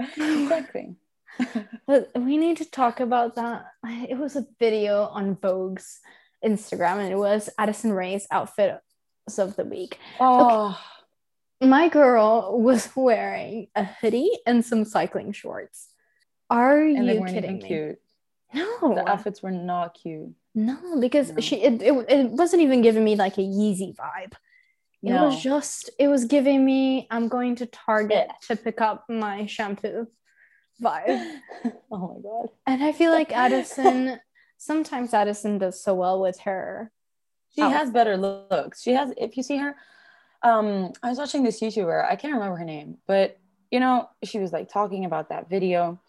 exactly. 0.16 0.96
But 1.86 2.10
we 2.16 2.36
need 2.36 2.56
to 2.56 2.68
talk 2.68 2.98
about 2.98 3.36
that. 3.36 3.66
It 3.86 4.18
was 4.18 4.34
a 4.34 4.44
video 4.58 5.04
on 5.04 5.36
Vogue's 5.36 6.00
Instagram, 6.44 6.98
and 6.98 7.12
it 7.12 7.18
was 7.18 7.48
Addison 7.58 7.92
Rae's 7.92 8.26
outfit 8.32 8.80
of 9.38 9.54
the 9.54 9.64
week. 9.64 9.98
Oh, 10.18 10.76
My 11.60 11.88
girl 11.88 12.60
was 12.60 12.88
wearing 12.96 13.68
a 13.74 13.84
hoodie 13.84 14.30
and 14.46 14.64
some 14.64 14.84
cycling 14.84 15.32
shorts. 15.32 15.88
Are 16.50 16.80
and 16.80 17.06
you 17.06 17.24
kidding 17.26 17.58
me? 17.58 17.66
cute. 17.66 17.98
No, 18.54 18.94
The 18.94 19.06
outfits 19.08 19.42
were 19.42 19.50
not 19.50 19.94
cute. 19.94 20.30
no, 20.54 20.98
because 21.00 21.32
No. 21.32 21.40
she 21.40 21.56
it, 21.62 21.82
it, 21.82 21.92
it 22.08 22.30
wasn't 22.30 22.62
even 22.62 22.80
giving 22.80 23.04
me 23.04 23.16
like 23.16 23.36
a 23.36 23.42
Yeezy 23.42 23.94
vibe. 23.94 24.32
It 25.02 25.10
No. 25.12 25.26
was 25.26 25.42
just 25.42 25.90
it 25.98 26.08
was 26.08 26.24
giving 26.24 26.64
me 26.64 27.06
I'm 27.10 27.28
going 27.28 27.56
to 27.56 27.66
Target 27.66 28.28
to 28.46 28.56
pick 28.56 28.80
up 28.80 29.04
my 29.10 29.44
shampoo 29.46 30.06
vibe. 30.82 31.38
oh 31.92 32.08
my 32.14 32.20
god. 32.22 32.48
And 32.66 32.82
I 32.82 32.92
feel 32.92 33.10
like 33.12 33.32
Addison 33.32 34.18
sometimes 34.58 35.12
Addison 35.12 35.58
does 35.58 35.82
so 35.82 35.94
well 35.94 36.20
with 36.20 36.38
her. 36.40 36.90
She 37.50 37.62
Oh. 37.62 37.68
has 37.68 37.90
better 37.90 38.16
looks. 38.16 38.80
She 38.82 38.92
has. 38.92 39.12
If 39.18 39.36
you 39.36 39.42
see 39.42 39.58
her, 39.58 39.76
um, 40.42 40.92
I 41.02 41.08
was 41.08 41.18
watching 41.18 41.42
this 41.42 41.60
YouTuber. 41.60 42.04
I 42.04 42.16
can't 42.16 42.34
remember 42.34 42.56
her 42.56 42.64
name, 42.64 42.98
but 43.06 43.38
you 43.70 43.80
know, 43.80 44.08
she 44.24 44.38
was 44.38 44.52
like 44.52 44.68
talking 44.70 45.04
about 45.04 45.28
that 45.28 45.50
video. 45.50 46.00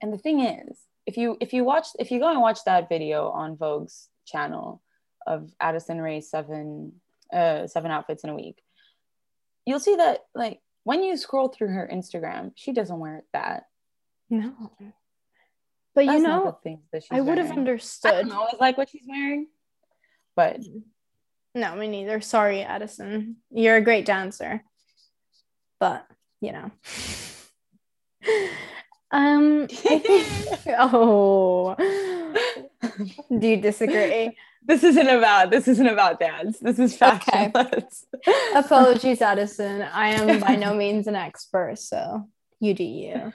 And 0.00 0.12
the 0.12 0.18
thing 0.18 0.40
is, 0.40 0.78
if 1.06 1.16
you 1.16 1.36
if 1.40 1.52
you 1.52 1.64
watch 1.64 1.88
if 1.98 2.10
you 2.10 2.18
go 2.18 2.30
and 2.30 2.40
watch 2.40 2.58
that 2.66 2.88
video 2.88 3.28
on 3.30 3.56
Vogue's 3.56 4.08
channel 4.26 4.82
of 5.26 5.50
Addison 5.60 6.00
Rae's 6.00 6.30
seven 6.30 6.92
uh 7.32 7.66
seven 7.66 7.90
outfits 7.90 8.24
in 8.24 8.30
a 8.30 8.34
week, 8.34 8.62
you'll 9.64 9.80
see 9.80 9.96
that 9.96 10.24
like 10.34 10.60
when 10.84 11.02
you 11.02 11.16
scroll 11.16 11.48
through 11.48 11.68
her 11.68 11.88
Instagram, 11.92 12.52
she 12.56 12.72
doesn't 12.72 12.98
wear 12.98 13.24
that. 13.32 13.66
No. 14.30 14.54
But 15.94 16.06
That's 16.06 16.18
you 16.18 16.22
know, 16.22 16.58
things 16.62 16.80
that 16.92 17.02
she's 17.02 17.08
I 17.10 17.20
would 17.20 17.38
have 17.38 17.48
wearing. 17.48 17.58
I 17.58 17.60
understood. 17.60 18.28
don't 18.28 18.32
always 18.32 18.54
like 18.60 18.78
what 18.78 18.90
she's 18.90 19.04
wearing, 19.08 19.48
but 20.36 20.60
No, 21.58 21.74
me 21.74 21.88
neither. 21.88 22.20
Sorry, 22.20 22.62
Addison. 22.62 23.36
You're 23.50 23.76
a 23.76 23.80
great 23.80 24.04
dancer. 24.06 24.62
But, 25.80 26.06
you 26.40 26.52
know. 26.52 26.70
um 29.10 29.66
think- 29.68 30.04
oh. 30.78 31.74
Do 33.38 33.46
you 33.48 33.56
disagree? 33.60 34.36
this 34.64 34.84
isn't 34.84 35.08
about 35.08 35.50
this 35.50 35.66
isn't 35.66 35.86
about 35.86 36.20
dance. 36.20 36.58
This 36.60 36.78
is 36.78 36.96
fashion. 36.96 37.50
Let's- 37.54 38.06
Apologies, 38.54 39.20
Addison. 39.20 39.82
I 39.82 40.10
am 40.10 40.38
by 40.40 40.54
no 40.54 40.74
means 40.74 41.08
an 41.08 41.16
expert, 41.16 41.78
so 41.78 42.28
you 42.60 42.74
do 42.74 42.84
you. 42.84 43.32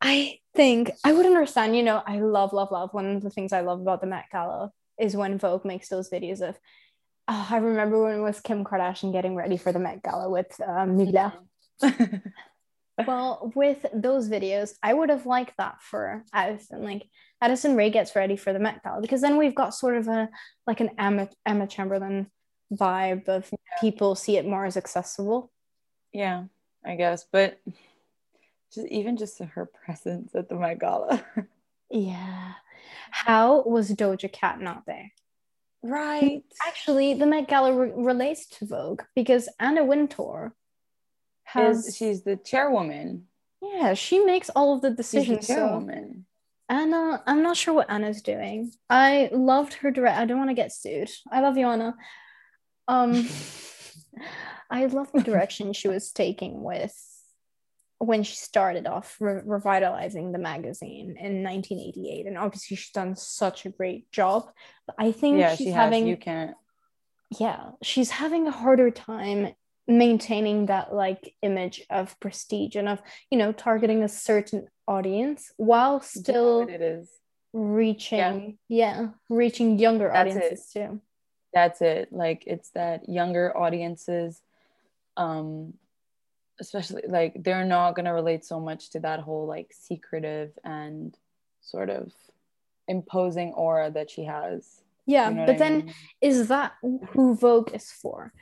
I 0.00 0.38
think 0.54 0.90
I 1.04 1.12
would 1.12 1.26
understand, 1.26 1.76
you 1.76 1.82
know, 1.84 2.02
I 2.04 2.18
love, 2.20 2.52
love, 2.52 2.72
love. 2.72 2.92
One 2.92 3.16
of 3.16 3.22
the 3.22 3.30
things 3.30 3.52
I 3.52 3.60
love 3.60 3.80
about 3.80 4.00
the 4.00 4.06
Met 4.08 4.24
Gala 4.32 4.72
is 4.98 5.14
when 5.14 5.38
Vogue 5.38 5.64
makes 5.64 5.88
those 5.88 6.10
videos 6.10 6.40
of, 6.40 6.58
oh, 7.28 7.46
I 7.50 7.56
remember 7.58 8.02
when 8.02 8.18
it 8.18 8.22
was 8.22 8.40
Kim 8.40 8.64
Kardashian 8.64 9.12
getting 9.12 9.34
ready 9.34 9.56
for 9.56 9.72
the 9.72 9.78
Met 9.78 10.02
Gala 10.02 10.30
with 10.30 10.60
um, 10.60 10.96
Mugler. 10.96 11.32
Well, 13.06 13.52
with 13.54 13.86
those 13.92 14.28
videos, 14.28 14.74
I 14.82 14.92
would 14.92 15.10
have 15.10 15.26
liked 15.26 15.56
that 15.58 15.80
for 15.82 16.24
Addison. 16.32 16.82
Like 16.82 17.06
Addison 17.40 17.76
Rae 17.76 17.90
gets 17.90 18.16
ready 18.16 18.36
for 18.36 18.52
the 18.52 18.58
Met 18.58 18.82
Gala 18.82 19.00
because 19.00 19.20
then 19.20 19.36
we've 19.36 19.54
got 19.54 19.74
sort 19.74 19.96
of 19.96 20.08
a 20.08 20.28
like 20.66 20.80
an 20.80 20.90
Emma 20.98 21.28
Emma 21.46 21.66
Chamberlain 21.66 22.30
vibe 22.72 23.28
of 23.28 23.50
people 23.80 24.14
see 24.14 24.36
it 24.36 24.46
more 24.46 24.64
as 24.64 24.76
accessible. 24.76 25.50
yeah, 26.12 26.44
I 26.84 26.96
guess, 26.96 27.26
but 27.30 27.58
just 28.72 28.86
even 28.88 29.16
just 29.16 29.38
her 29.38 29.66
presence 29.84 30.34
at 30.34 30.48
the 30.48 30.56
Met 30.56 30.78
Gala. 30.78 31.24
Yeah. 31.92 32.52
How 33.10 33.62
was 33.62 33.90
Doja 33.90 34.30
Cat 34.30 34.60
not 34.60 34.86
there? 34.86 35.10
Right. 35.82 36.42
Actually, 36.66 37.14
the 37.14 37.26
Met 37.26 37.48
Gala 37.48 37.72
re- 37.72 37.92
relates 37.94 38.46
to 38.58 38.66
Vogue 38.66 39.02
because 39.14 39.48
Anna 39.58 39.84
Wintour 39.84 40.54
has. 41.44 41.86
Is 41.88 41.96
she's 41.96 42.22
the 42.22 42.36
chairwoman. 42.36 43.26
yeah, 43.62 43.94
she 43.94 44.20
makes 44.20 44.50
all 44.50 44.74
of 44.74 44.82
the 44.82 44.88
She's 44.90 44.96
the 44.96 45.02
decisions. 45.02 45.46
So 45.46 45.54
chairwoman. 45.54 46.26
Anna, 46.68 47.22
I'm 47.26 47.42
not 47.42 47.56
sure 47.56 47.74
what 47.74 47.90
Anna's 47.90 48.22
doing. 48.22 48.72
I 48.88 49.28
loved 49.32 49.74
her 49.74 49.90
direct. 49.90 50.18
I 50.18 50.24
don't 50.24 50.38
want 50.38 50.50
to 50.50 50.54
get 50.54 50.72
sued. 50.72 51.10
I 51.30 51.40
love 51.40 51.56
you, 51.56 51.66
Anna. 51.66 51.96
Um, 52.86 53.28
I 54.70 54.86
love 54.86 55.10
the 55.12 55.22
direction 55.22 55.72
she 55.72 55.88
was 55.88 56.12
taking 56.12 56.62
with 56.62 56.94
when 58.00 58.22
she 58.24 58.34
started 58.34 58.86
off 58.86 59.16
re- 59.20 59.42
revitalizing 59.44 60.32
the 60.32 60.38
magazine 60.38 61.16
in 61.18 61.42
1988, 61.44 62.26
and 62.26 62.38
obviously 62.38 62.76
she's 62.76 62.92
done 62.92 63.14
such 63.16 63.66
a 63.66 63.70
great 63.70 64.10
job. 64.10 64.50
But 64.86 64.96
I 64.98 65.12
think 65.12 65.38
yeah, 65.38 65.54
she's 65.54 65.68
she 65.68 65.70
having 65.72 66.04
has. 66.04 66.10
You 66.10 66.16
can't. 66.16 66.56
yeah 67.38 67.70
she's 67.82 68.10
having 68.10 68.48
a 68.48 68.50
harder 68.50 68.90
time 68.90 69.54
maintaining 69.86 70.66
that 70.66 70.94
like 70.94 71.34
image 71.42 71.82
of 71.90 72.18
prestige 72.20 72.76
and 72.76 72.88
of 72.88 73.00
you 73.30 73.38
know 73.38 73.52
targeting 73.52 74.02
a 74.02 74.08
certain 74.08 74.66
audience 74.88 75.52
while 75.56 76.00
still 76.00 76.62
it 76.68 76.80
is. 76.80 77.08
reaching 77.52 78.58
yeah, 78.68 79.08
reaching 79.28 79.78
younger 79.78 80.10
That's 80.12 80.34
it. 80.34 80.38
audiences 80.38 80.70
too 80.72 81.00
That's 81.52 81.80
it. 81.82 82.12
Like 82.12 82.44
it's 82.46 82.70
that 82.78 83.08
younger 83.08 83.56
audiences, 83.56 84.40
um, 85.16 85.74
especially 86.60 87.02
like 87.08 87.32
they're 87.44 87.64
not 87.64 87.94
gonna 87.96 88.14
relate 88.14 88.44
so 88.44 88.60
much 88.60 88.90
to 88.90 89.00
that 89.00 89.20
whole 89.20 89.46
like 89.46 89.68
secretive 89.72 90.50
and 90.64 91.16
sort 91.60 91.90
of 91.90 92.12
imposing 92.88 93.52
aura 93.52 93.90
that 93.90 94.10
she 94.10 94.24
has. 94.24 94.82
yeah 95.06 95.28
You 95.28 95.34
know 95.36 95.46
but 95.46 95.54
I 95.56 95.58
then 95.62 95.74
mean? 95.86 95.94
is 96.20 96.48
that 96.48 96.72
who 97.12 97.34
vogue 97.34 97.70
is 97.78 97.90
for 98.02 98.32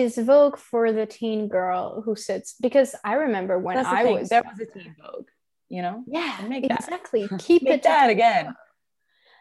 is 0.00 0.16
vogue 0.30 0.56
for 0.70 0.84
the 0.98 1.06
teen 1.06 1.40
girl 1.48 2.02
who 2.04 2.14
sits 2.28 2.48
because 2.66 2.90
i 3.10 3.14
remember 3.26 3.54
when 3.66 3.76
i 3.78 4.02
thing. 4.02 4.14
was 4.18 4.28
there 4.32 4.42
was 4.50 4.58
a 4.66 4.66
teen 4.74 4.94
Vogue, 5.02 5.28
you 5.74 5.82
know. 5.86 5.96
yeah 6.06 6.34
exactly 6.52 7.22
keep 7.46 7.62
Make 7.62 7.74
it 7.74 7.82
that 7.84 8.10
again. 8.16 8.46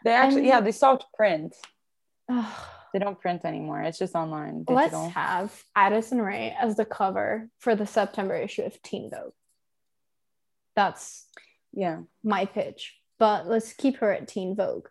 They 0.03 0.13
actually, 0.23 0.41
mean- 0.43 0.51
yeah, 0.53 0.61
they 0.61 0.71
stopped 0.81 1.05
print. 1.19 1.51
Ugh. 2.29 2.53
They 2.97 3.03
don't 3.03 3.21
print 3.21 3.45
anymore. 3.45 3.83
It's 3.83 3.99
just 3.99 4.15
online, 4.15 4.65
Let's 4.67 4.89
digital. 4.89 5.09
have 5.09 5.53
Addison 5.75 6.19
Rae 6.19 6.57
as 6.59 6.77
the 6.77 6.85
cover 6.85 7.47
for 7.59 7.75
the 7.75 7.85
September 7.85 8.35
issue 8.35 8.63
of 8.63 8.81
Teen 8.81 9.11
Vogue. 9.11 9.33
That's 10.75 11.27
yeah, 11.73 11.99
my 12.23 12.45
pitch. 12.45 12.97
But 13.19 13.45
let's 13.45 13.73
keep 13.73 13.97
her 13.97 14.11
at 14.11 14.27
Teen 14.27 14.55
Vogue. 14.55 14.87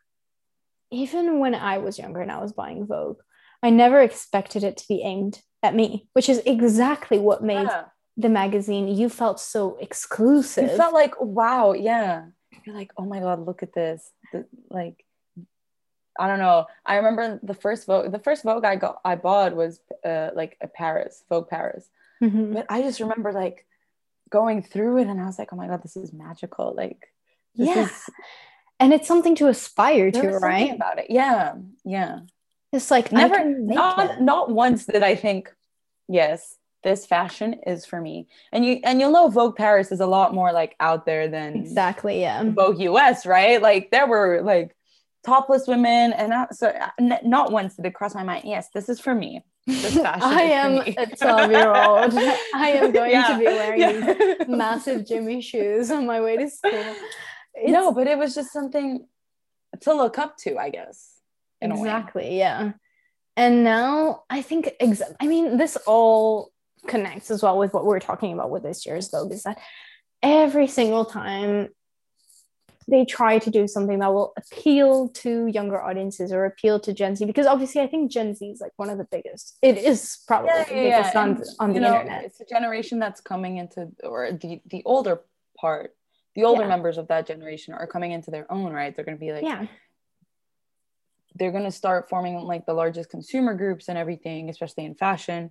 Even 0.92 1.40
when 1.40 1.56
I 1.56 1.78
was 1.78 1.98
younger 1.98 2.20
and 2.20 2.30
I 2.30 2.38
was 2.38 2.52
buying 2.52 2.86
Vogue, 2.86 3.18
I 3.60 3.70
never 3.70 4.00
expected 4.00 4.62
it 4.62 4.76
to 4.76 4.84
be 4.88 5.02
aimed 5.02 5.40
at 5.64 5.74
me, 5.74 6.06
which 6.12 6.28
is 6.28 6.40
exactly 6.46 7.18
what 7.18 7.42
made 7.42 7.64
yeah. 7.66 7.86
the 8.16 8.28
magazine 8.28 8.86
you 8.86 9.08
felt 9.08 9.40
so 9.40 9.78
exclusive. 9.80 10.70
It 10.70 10.76
felt 10.76 10.94
like 10.94 11.20
wow, 11.20 11.72
yeah. 11.72 12.26
You're 12.64 12.76
like, 12.76 12.92
oh 12.96 13.04
my 13.04 13.18
god, 13.18 13.44
look 13.44 13.64
at 13.64 13.74
this. 13.74 14.08
The, 14.32 14.46
like, 14.70 15.04
I 16.18 16.28
don't 16.28 16.38
know. 16.38 16.66
I 16.84 16.96
remember 16.96 17.38
the 17.42 17.54
first 17.54 17.86
Vogue. 17.86 18.10
The 18.12 18.18
first 18.18 18.42
Vogue 18.42 18.64
I 18.64 18.76
got, 18.76 19.00
I 19.04 19.16
bought 19.16 19.54
was 19.56 19.80
uh, 20.04 20.30
like 20.34 20.56
a 20.60 20.68
Paris 20.68 21.24
Vogue 21.28 21.48
Paris. 21.48 21.88
Mhm. 22.22 22.54
But 22.54 22.66
I 22.68 22.82
just 22.82 23.00
remember 23.00 23.32
like 23.32 23.66
going 24.30 24.62
through 24.62 24.98
it, 24.98 25.06
and 25.08 25.20
I 25.20 25.26
was 25.26 25.38
like, 25.38 25.52
oh 25.52 25.56
my 25.56 25.66
god, 25.66 25.82
this 25.82 25.96
is 25.96 26.12
magical. 26.12 26.74
Like, 26.76 27.12
this 27.54 27.68
Yeah, 27.68 27.84
is 27.84 27.90
and 28.80 28.92
it's 28.92 29.08
something 29.08 29.34
to 29.36 29.48
aspire 29.48 30.10
to, 30.10 30.28
right? 30.38 30.74
about 30.74 30.98
it. 30.98 31.06
Yeah, 31.10 31.54
yeah. 31.84 32.20
It's 32.72 32.90
like 32.90 33.12
Never, 33.12 33.34
I 33.36 33.38
can 33.38 33.66
make 33.66 33.76
not 33.76 34.10
it. 34.12 34.20
not 34.20 34.50
once 34.50 34.86
did 34.86 35.02
I 35.02 35.14
think, 35.14 35.52
yes, 36.08 36.56
this 36.82 37.06
fashion 37.06 37.60
is 37.66 37.86
for 37.86 38.00
me. 38.00 38.28
And 38.52 38.64
you 38.64 38.80
and 38.84 39.00
you'll 39.00 39.12
know 39.12 39.28
Vogue 39.28 39.56
Paris 39.56 39.90
is 39.92 40.00
a 40.00 40.06
lot 40.06 40.34
more 40.34 40.52
like 40.52 40.74
out 40.80 41.06
there 41.06 41.28
than 41.28 41.56
Exactly, 41.56 42.20
yeah. 42.20 42.42
Vogue 42.44 42.80
US, 42.80 43.24
right? 43.26 43.60
Like 43.62 43.90
there 43.90 44.06
were 44.06 44.42
like 44.42 44.76
topless 45.26 45.66
women, 45.66 46.12
and 46.12 46.32
I, 46.32 46.46
so 46.52 46.72
n- 46.98 47.18
not 47.24 47.52
once 47.52 47.74
did 47.76 47.84
it 47.86 47.94
cross 47.94 48.14
my 48.14 48.22
mind. 48.22 48.44
Yes, 48.46 48.68
this 48.72 48.88
is 48.88 49.00
for 49.00 49.14
me. 49.14 49.44
This 49.66 49.94
fashion 50.06 50.22
I 50.22 50.42
am 50.42 50.78
a 50.78 51.06
12 51.16 51.50
year 51.50 51.74
old. 51.74 52.14
I 52.54 52.68
am 52.80 52.92
going 52.92 53.10
Yeah, 53.10 53.28
to 53.32 53.38
be 53.38 53.44
wearing 53.44 53.80
yeah. 53.80 54.14
these 54.38 54.48
massive 54.48 55.06
Jimmy 55.06 55.40
shoes 55.42 55.90
on 55.90 56.06
my 56.06 56.20
way 56.20 56.36
to 56.38 56.48
school. 56.48 56.70
It's- 57.58 57.72
no, 57.72 57.90
but 57.92 58.06
it 58.06 58.18
was 58.18 58.34
just 58.34 58.52
something 58.52 59.06
to 59.80 59.94
look 59.94 60.18
up 60.18 60.36
to, 60.44 60.58
I 60.58 60.68
guess. 60.68 61.10
in 61.62 61.72
a 61.72 61.74
way. 61.74 61.80
exactly, 61.80 62.38
yeah. 62.38 62.72
And 63.34 63.64
now 63.64 64.24
I 64.28 64.42
think, 64.42 64.70
ex- 64.78 65.00
I 65.20 65.26
mean, 65.26 65.56
this 65.56 65.76
all 65.86 66.52
connects 66.86 67.30
as 67.30 67.42
well 67.42 67.58
with 67.58 67.72
what 67.72 67.86
we're 67.86 67.98
talking 68.00 68.34
about 68.34 68.50
with 68.50 68.62
this 68.62 68.84
year's 68.84 69.08
Vogue 69.10 69.32
is 69.32 69.42
that 69.44 69.58
every 70.22 70.66
single 70.66 71.06
time 71.06 71.68
they 72.88 73.04
try 73.04 73.38
to 73.38 73.50
do 73.50 73.66
something 73.66 73.98
that 73.98 74.12
will 74.14 74.32
appeal 74.36 75.08
to 75.08 75.46
younger 75.46 75.82
audiences 75.82 76.32
or 76.32 76.44
appeal 76.44 76.78
to 76.80 76.92
Gen 76.92 77.16
Z, 77.16 77.24
because 77.24 77.46
obviously 77.46 77.80
I 77.80 77.88
think 77.88 78.12
Gen 78.12 78.34
Z 78.34 78.46
is 78.46 78.60
like 78.60 78.72
one 78.76 78.90
of 78.90 78.98
the 78.98 79.08
biggest. 79.10 79.58
It 79.60 79.76
is 79.78 80.18
probably 80.28 80.50
Yeah, 80.50 80.64
the 80.68 80.74
yeah, 80.74 81.10
yeah. 81.12 81.20
on, 81.20 81.30
And, 81.30 81.44
on 81.58 81.72
the 81.72 81.80
know, 81.80 81.94
internet. 81.94 82.24
It's 82.24 82.40
a 82.40 82.44
generation 82.44 82.98
that's 82.98 83.20
coming 83.20 83.56
into, 83.56 83.88
or 84.04 84.30
the 84.32 84.60
the 84.66 84.82
older 84.84 85.22
part, 85.58 85.96
the 86.36 86.44
older 86.44 86.62
Yeah. 86.62 86.68
members 86.68 86.96
of 86.96 87.08
that 87.08 87.26
generation 87.26 87.74
are 87.74 87.86
coming 87.88 88.12
into 88.12 88.30
their 88.30 88.50
own, 88.52 88.72
right? 88.72 88.94
They're 88.94 89.04
going 89.04 89.16
to 89.16 89.20
be 89.20 89.32
like, 89.32 89.42
yeah. 89.42 89.66
they're 91.34 91.52
going 91.52 91.64
to 91.64 91.72
start 91.72 92.08
forming 92.08 92.36
like 92.38 92.66
the 92.66 92.74
largest 92.74 93.10
consumer 93.10 93.54
groups 93.54 93.88
and 93.88 93.98
everything, 93.98 94.48
especially 94.48 94.84
in 94.84 94.94
fashion. 94.94 95.50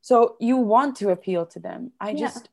So 0.00 0.36
you 0.40 0.56
want 0.56 0.96
to 0.96 1.10
appeal 1.10 1.46
to 1.46 1.60
them. 1.60 1.92
I 2.00 2.14
just, 2.14 2.48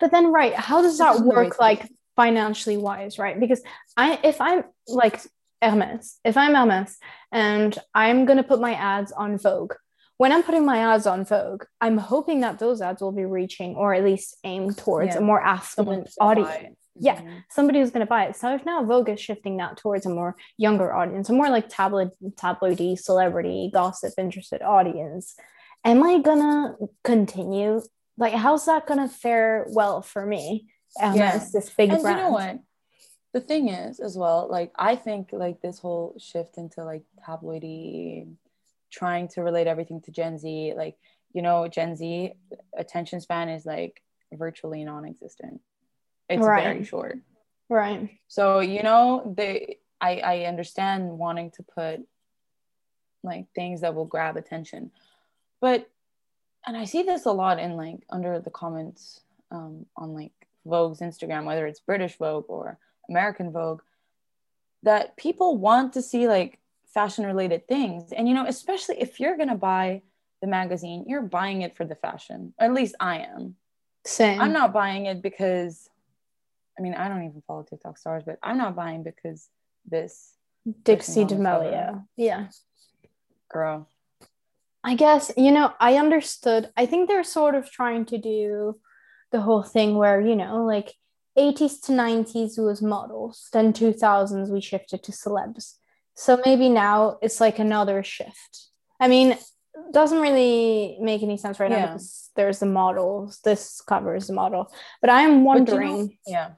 But 0.00 0.10
then, 0.10 0.32
right, 0.32 0.54
how 0.54 0.80
does 0.82 0.98
that 0.98 1.12
There's 1.12 1.20
no 1.22 1.28
way 1.28 1.36
work, 1.46 1.60
like 1.60 1.90
financially 2.18 2.76
wise, 2.76 3.16
right? 3.16 3.38
Because 3.38 3.62
I, 3.96 4.18
if 4.24 4.40
I'm 4.40 4.64
like 4.88 5.20
Hermes, 5.62 6.18
if 6.24 6.36
I'm 6.36 6.52
Hermes 6.54 6.98
and 7.30 7.78
I'm 7.94 8.24
gonna 8.26 8.42
put 8.42 8.60
my 8.60 8.74
ads 8.74 9.12
on 9.12 9.38
Vogue, 9.38 9.74
when 10.16 10.32
I'm 10.32 10.42
putting 10.42 10.66
my 10.66 10.78
ads 10.78 11.06
on 11.06 11.24
Vogue, 11.24 11.62
I'm 11.80 11.96
hoping 11.96 12.40
that 12.40 12.58
those 12.58 12.82
ads 12.82 13.00
will 13.00 13.12
be 13.12 13.24
reaching 13.24 13.76
or 13.76 13.94
at 13.94 14.02
least 14.02 14.36
aimed 14.42 14.76
towards 14.76 15.14
Yeah. 15.14 15.18
a 15.20 15.24
more 15.30 15.40
affluent 15.40 16.10
audience. 16.20 16.76
Yeah. 17.00 17.20
Mhm. 17.20 17.44
Somebody 17.50 17.78
who's 17.78 17.92
gonna 17.92 18.12
buy 18.16 18.24
it. 18.24 18.34
So 18.34 18.52
if 18.56 18.66
now 18.66 18.82
Vogue 18.82 19.08
is 19.10 19.20
shifting 19.20 19.58
that 19.58 19.76
towards 19.76 20.04
a 20.06 20.10
more 20.10 20.34
younger 20.56 20.92
audience, 20.92 21.30
a 21.30 21.32
more 21.32 21.50
like 21.50 21.68
tabloid, 21.68 22.10
tabloidy, 22.34 22.98
celebrity, 22.98 23.70
gossip 23.72 24.12
interested 24.18 24.60
audience, 24.60 25.36
am 25.84 26.02
I 26.02 26.18
gonna 26.18 26.74
continue? 27.04 27.80
Like, 28.16 28.32
how's 28.34 28.66
that 28.66 28.88
gonna 28.88 29.08
fare 29.08 29.66
well 29.70 30.02
for 30.02 30.26
me? 30.26 30.66
Um, 31.00 31.14
Yeah. 31.16 31.32
as 31.34 31.52
this 31.52 31.70
big 31.70 31.90
and 31.92 32.02
brand. 32.02 32.18
you 32.18 32.24
know 32.24 32.30
what 32.30 32.58
the 33.32 33.40
thing 33.40 33.68
is 33.68 34.00
as 34.00 34.16
well 34.16 34.48
like 34.50 34.72
i 34.76 34.96
think 34.96 35.28
like 35.32 35.60
this 35.60 35.78
whole 35.78 36.14
shift 36.18 36.56
into 36.58 36.82
like 36.84 37.02
tabloidy 37.26 38.26
trying 38.90 39.28
to 39.28 39.42
relate 39.42 39.66
everything 39.66 40.00
to 40.00 40.10
gen 40.10 40.38
z 40.38 40.72
like 40.76 40.96
you 41.34 41.42
know 41.42 41.68
gen 41.68 41.94
z 41.94 42.32
attention 42.76 43.20
span 43.20 43.48
is 43.48 43.66
like 43.66 44.02
virtually 44.32 44.82
non-existent 44.84 45.60
it's 46.28 46.44
Right. 46.46 46.64
very 46.64 46.84
short 46.84 47.18
Right. 47.68 48.18
so 48.28 48.60
you 48.60 48.82
know 48.82 49.34
they 49.36 49.78
i 50.00 50.16
i 50.20 50.44
understand 50.44 51.10
wanting 51.18 51.50
to 51.52 51.62
put 51.62 52.00
like 53.22 53.46
things 53.54 53.82
that 53.82 53.94
will 53.94 54.04
grab 54.06 54.36
attention 54.36 54.90
but 55.60 55.88
and 56.66 56.76
i 56.76 56.84
see 56.84 57.02
this 57.02 57.26
a 57.26 57.32
lot 57.32 57.58
in 57.58 57.72
like 57.76 57.98
under 58.10 58.40
the 58.40 58.50
comments 58.50 59.20
um 59.50 59.86
on 59.96 60.14
like 60.14 60.32
vogue's 60.68 61.00
instagram 61.00 61.44
whether 61.44 61.66
it's 61.66 61.80
british 61.80 62.16
vogue 62.18 62.44
or 62.48 62.78
american 63.08 63.50
vogue 63.50 63.80
that 64.82 65.16
people 65.16 65.58
want 65.58 65.92
to 65.94 66.02
see 66.02 66.28
like 66.28 66.58
fashion 66.94 67.26
related 67.26 67.66
things 67.66 68.12
and 68.12 68.28
you 68.28 68.34
know 68.34 68.46
especially 68.46 69.00
if 69.00 69.18
you're 69.20 69.36
going 69.36 69.48
to 69.48 69.54
buy 69.54 70.02
the 70.40 70.46
magazine 70.46 71.04
you're 71.06 71.22
buying 71.22 71.62
it 71.62 71.76
for 71.76 71.84
the 71.84 71.94
fashion 71.96 72.54
at 72.58 72.72
least 72.72 72.94
i 73.00 73.18
am 73.18 73.56
Same. 74.04 74.40
I'm 74.40 74.52
not 74.52 74.72
buying 74.72 75.06
it 75.06 75.20
because, 75.20 75.90
I 76.78 76.82
mean, 76.82 76.94
I 76.94 77.08
don't 77.08 77.24
even 77.24 77.42
follow 77.46 77.62
TikTok 77.62 77.98
stars, 77.98 78.22
but 78.24 78.38
I'm 78.42 78.56
not 78.56 78.74
buying 78.74 79.02
because 79.02 79.48
this 79.84 80.32
Dixie 80.82 81.22
person 81.22 81.22
on 81.22 81.28
the 81.28 81.34
cover. 81.50 81.64
D'Amelio. 81.70 82.04
Yeah. 82.16 82.46
girl. 83.52 83.88
I 84.82 84.94
guess, 84.94 85.30
you 85.36 85.50
know, 85.50 85.74
I 85.78 85.96
understood. 85.96 86.70
I 86.76 86.86
think 86.86 87.08
they're 87.08 87.24
sort 87.24 87.54
of 87.54 87.70
trying 87.70 88.06
to 88.06 88.18
do 88.18 88.78
the 89.30 89.40
whole 89.40 89.62
thing 89.62 89.96
where, 89.96 90.20
you 90.20 90.34
know, 90.36 90.64
like 90.64 90.94
80s 91.38 91.80
to 91.86 91.92
90s 91.92 92.58
was 92.58 92.82
models, 92.82 93.48
then 93.52 93.72
2000s 93.72 94.50
we 94.50 94.60
shifted 94.60 95.02
to 95.04 95.12
celebs. 95.12 95.74
So 96.14 96.40
maybe 96.44 96.68
now 96.68 97.18
it's 97.22 97.40
like 97.40 97.58
another 97.58 98.02
shift. 98.02 98.66
I 98.98 99.06
mean, 99.08 99.36
doesn't 99.92 100.20
really 100.20 100.98
make 101.00 101.22
any 101.22 101.36
sense 101.36 101.60
right 101.60 101.70
now 101.70 101.86
because 101.86 102.30
there's 102.34 102.58
the 102.58 102.66
models. 102.66 103.38
This 103.44 103.80
covers 103.80 104.26
the 104.26 104.32
model. 104.32 104.72
But 105.00 105.10
I 105.10 105.22
am 105.22 105.28
But 105.30 105.34
you 105.34 105.38
know- 105.40 105.44
wondering 105.44 106.18
yeah. 106.26 106.50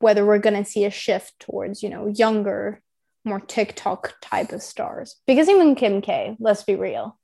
whether 0.00 0.26
we're 0.26 0.38
going 0.38 0.62
to 0.62 0.68
see 0.70 0.84
a 0.84 0.90
shift 0.90 1.38
towards, 1.40 1.82
you 1.82 1.88
know, 1.88 2.08
younger, 2.08 2.82
more 3.24 3.40
TikTok 3.40 4.14
type 4.20 4.52
of 4.52 4.62
stars. 4.62 5.16
Because 5.26 5.48
even 5.48 5.74
Kim 5.74 6.02
K, 6.02 6.36
let's 6.40 6.64
be 6.64 6.74
real, 6.74 7.18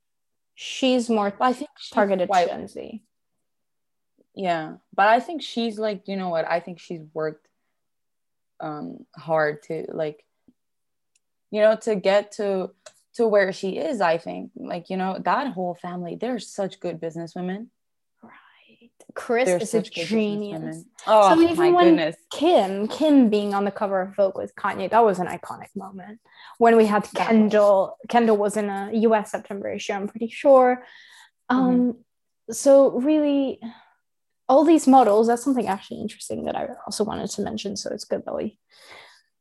she's 0.54 1.10
more 1.10 1.34
I 1.40 1.52
think 1.52 1.68
she's 1.78 1.90
targeted 1.90 2.28
quite- 2.30 2.48
Gen 2.48 2.66
Z. 2.68 3.02
Yeah, 4.38 4.76
but 4.94 5.08
I 5.08 5.18
think 5.18 5.42
she's 5.42 5.80
like, 5.80 6.06
you 6.06 6.16
know 6.16 6.28
what? 6.28 6.46
I 6.48 6.60
think 6.60 6.78
she's 6.78 7.02
worked 7.12 7.46
um 8.60 9.04
hard 9.16 9.62
to 9.64 9.86
like 9.92 10.24
you 11.52 11.60
know 11.60 11.76
to 11.76 11.94
get 11.94 12.32
to 12.38 12.70
to 13.14 13.26
where 13.26 13.52
she 13.52 13.70
is, 13.78 14.00
I 14.00 14.16
think. 14.18 14.52
Like, 14.54 14.90
you 14.90 14.96
know, 14.96 15.18
that 15.24 15.48
whole 15.54 15.74
family, 15.74 16.14
they're 16.14 16.38
such 16.38 16.78
good 16.78 17.00
businesswomen. 17.00 17.66
Right. 18.22 18.90
Kris 19.12 19.46
They're 19.46 19.58
is 19.58 19.74
a 19.74 19.82
genius. 19.82 20.84
Oh 21.04 21.34
So 21.34 21.40
even 21.42 21.56
my 21.56 21.70
when- 21.72 21.84
goodness. 21.96 22.14
Kim, 22.30 22.86
Kim 22.86 23.28
being 23.28 23.54
on 23.54 23.64
the 23.64 23.72
cover 23.72 24.00
of 24.02 24.14
Vogue 24.14 24.36
with 24.38 24.54
Kanye, 24.54 24.88
that 24.90 25.04
was 25.04 25.18
an 25.18 25.26
iconic 25.26 25.74
moment. 25.74 26.20
When 26.58 26.76
we 26.76 26.86
had 26.86 27.08
Kendall, 27.12 27.96
Kendall 28.08 28.36
was 28.36 28.56
in 28.56 28.68
a 28.70 28.90
US 29.08 29.32
September 29.32 29.68
issue, 29.72 29.94
I'm 29.94 30.06
pretty 30.06 30.28
sure. 30.28 30.84
Um, 31.48 31.96
so 32.52 32.92
really 33.00 33.60
all 34.48 34.64
these 34.64 34.86
models, 34.86 35.26
that's 35.26 35.44
something 35.44 35.68
actually 35.68 36.00
interesting 36.00 36.44
that 36.44 36.56
I 36.56 36.68
also 36.86 37.04
wanted 37.04 37.30
to 37.30 37.42
mention. 37.42 37.76
So 37.76 37.90
it's 37.92 38.04
good 38.04 38.22
that 38.24 38.34
we 38.34 38.58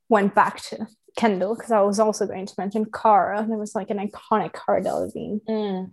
went 0.10 0.36
back 0.36 0.62
to 0.64 0.88
Kendall 1.18 1.56
because 1.56 1.72
I 1.72 1.82
was 1.82 2.00
also 2.00 2.28
going 2.28 2.46
to 2.46 2.54
mention 2.58 2.86
Cara. 2.86 3.46
There 3.48 3.58
was 3.58 3.76
like 3.76 3.90
an 3.90 3.98
iconic 4.00 4.54
Cara 4.54 4.82
Delevingne 4.84 5.42
Mm. 5.48 5.92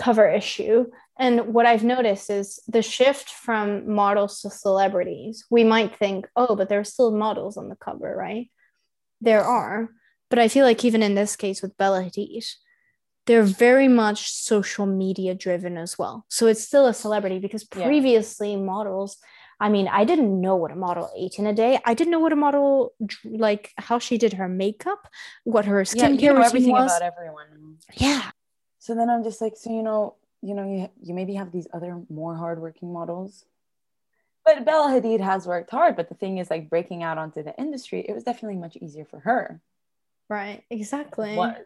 cover 0.00 0.28
issue. 0.28 0.86
And 1.18 1.52
what 1.54 1.66
I've 1.66 1.84
noticed 1.84 2.30
is 2.30 2.58
the 2.66 2.82
shift 2.82 3.28
from 3.28 3.88
models 3.92 4.40
to 4.40 4.50
celebrities. 4.50 5.44
We 5.50 5.62
might 5.62 5.96
think, 5.96 6.26
oh, 6.34 6.56
but 6.56 6.68
there 6.68 6.80
are 6.80 6.84
still 6.84 7.12
models 7.14 7.56
on 7.56 7.68
the 7.68 7.76
cover, 7.76 8.16
right? 8.16 8.50
There 9.20 9.44
are. 9.44 9.90
But 10.30 10.38
I 10.38 10.48
feel 10.48 10.64
like 10.64 10.84
even 10.84 11.02
in 11.02 11.14
this 11.14 11.36
case 11.36 11.62
with 11.62 11.76
Bella 11.76 12.02
Hadid, 12.02 12.44
they're 13.26 13.42
very 13.42 13.88
much 13.88 14.30
social 14.32 14.86
media 14.86 15.34
driven 15.34 15.76
as 15.78 15.98
well. 15.98 16.26
So 16.28 16.46
it's 16.46 16.62
still 16.62 16.86
a 16.86 16.94
celebrity 16.94 17.38
because 17.38 17.64
Yeah. 17.64 17.84
previously 17.84 18.56
models, 18.56 19.16
I 19.60 19.68
mean, 19.68 19.88
I 19.88 20.04
didn't 20.04 20.40
know 20.40 20.56
what 20.56 20.72
a 20.72 20.76
model 20.76 21.10
ate 21.16 21.38
in 21.38 21.46
a 21.46 21.54
day. 21.54 21.78
I 21.84 21.94
didn't 21.94 22.10
know 22.10 22.18
what 22.20 22.32
a 22.32 22.36
model 22.36 22.92
like 23.24 23.72
how 23.76 23.98
she 23.98 24.18
did 24.18 24.34
her 24.34 24.48
makeup, 24.48 25.08
what 25.44 25.64
her 25.64 25.82
Yeah, 25.94 26.08
skincare 26.08 26.20
you 26.22 26.28
know 26.28 26.34
routine 26.36 26.44
everything 26.46 26.72
was. 26.72 26.86
about 26.86 27.02
everyone. 27.02 27.78
yeah, 27.94 28.30
So 28.78 28.94
then 28.94 29.08
I'm 29.08 29.22
just 29.24 29.40
like, 29.40 29.56
so 29.56 29.70
you 29.70 29.82
know, 29.82 30.16
you 30.42 30.54
know, 30.54 30.64
you 30.70 30.90
you 31.02 31.14
maybe 31.14 31.34
have 31.34 31.50
these 31.52 31.66
other 31.72 32.02
more 32.10 32.36
hardworking 32.36 32.92
models. 32.92 33.46
But 34.44 34.66
Bella 34.66 34.90
Hadid 34.90 35.20
has 35.20 35.46
worked 35.46 35.70
hard. 35.70 35.96
But 35.96 36.10
the 36.10 36.14
thing 36.14 36.36
is, 36.38 36.50
like 36.50 36.68
breaking 36.68 37.02
out 37.02 37.16
onto 37.16 37.42
the 37.42 37.56
industry, 37.58 38.04
it 38.06 38.12
was 38.12 38.24
definitely 38.24 38.58
much 38.58 38.76
easier 38.76 39.06
for 39.06 39.20
her. 39.20 39.62
right, 40.28 40.62
exactly. 40.70 41.30
It 41.32 41.36
was 41.36 41.64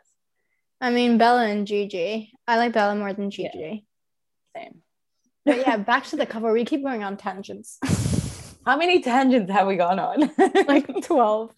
I 0.81 0.91
mean, 0.91 1.19
Bella 1.19 1.47
and 1.47 1.67
Gigi. 1.67 2.33
I 2.47 2.57
like 2.57 2.73
Bella 2.73 2.95
more 2.95 3.13
than 3.13 3.31
Yeah. 3.31 3.51
Gigi. 3.53 3.85
same. 4.57 4.83
But 5.45 5.59
yeah, 5.59 5.77
back 5.79 6.05
to 6.07 6.17
the 6.17 6.27
cover. 6.27 6.53
We 6.53 6.65
keep 6.65 6.83
going 6.83 7.03
on 7.05 7.17
tangents. 7.17 7.79
How 8.67 8.77
many 8.77 9.01
tangents 9.01 9.51
have 9.51 9.67
we 9.67 9.77
gone 9.77 9.99
on? 9.99 10.31
like 10.69 10.87
12. 11.05 11.51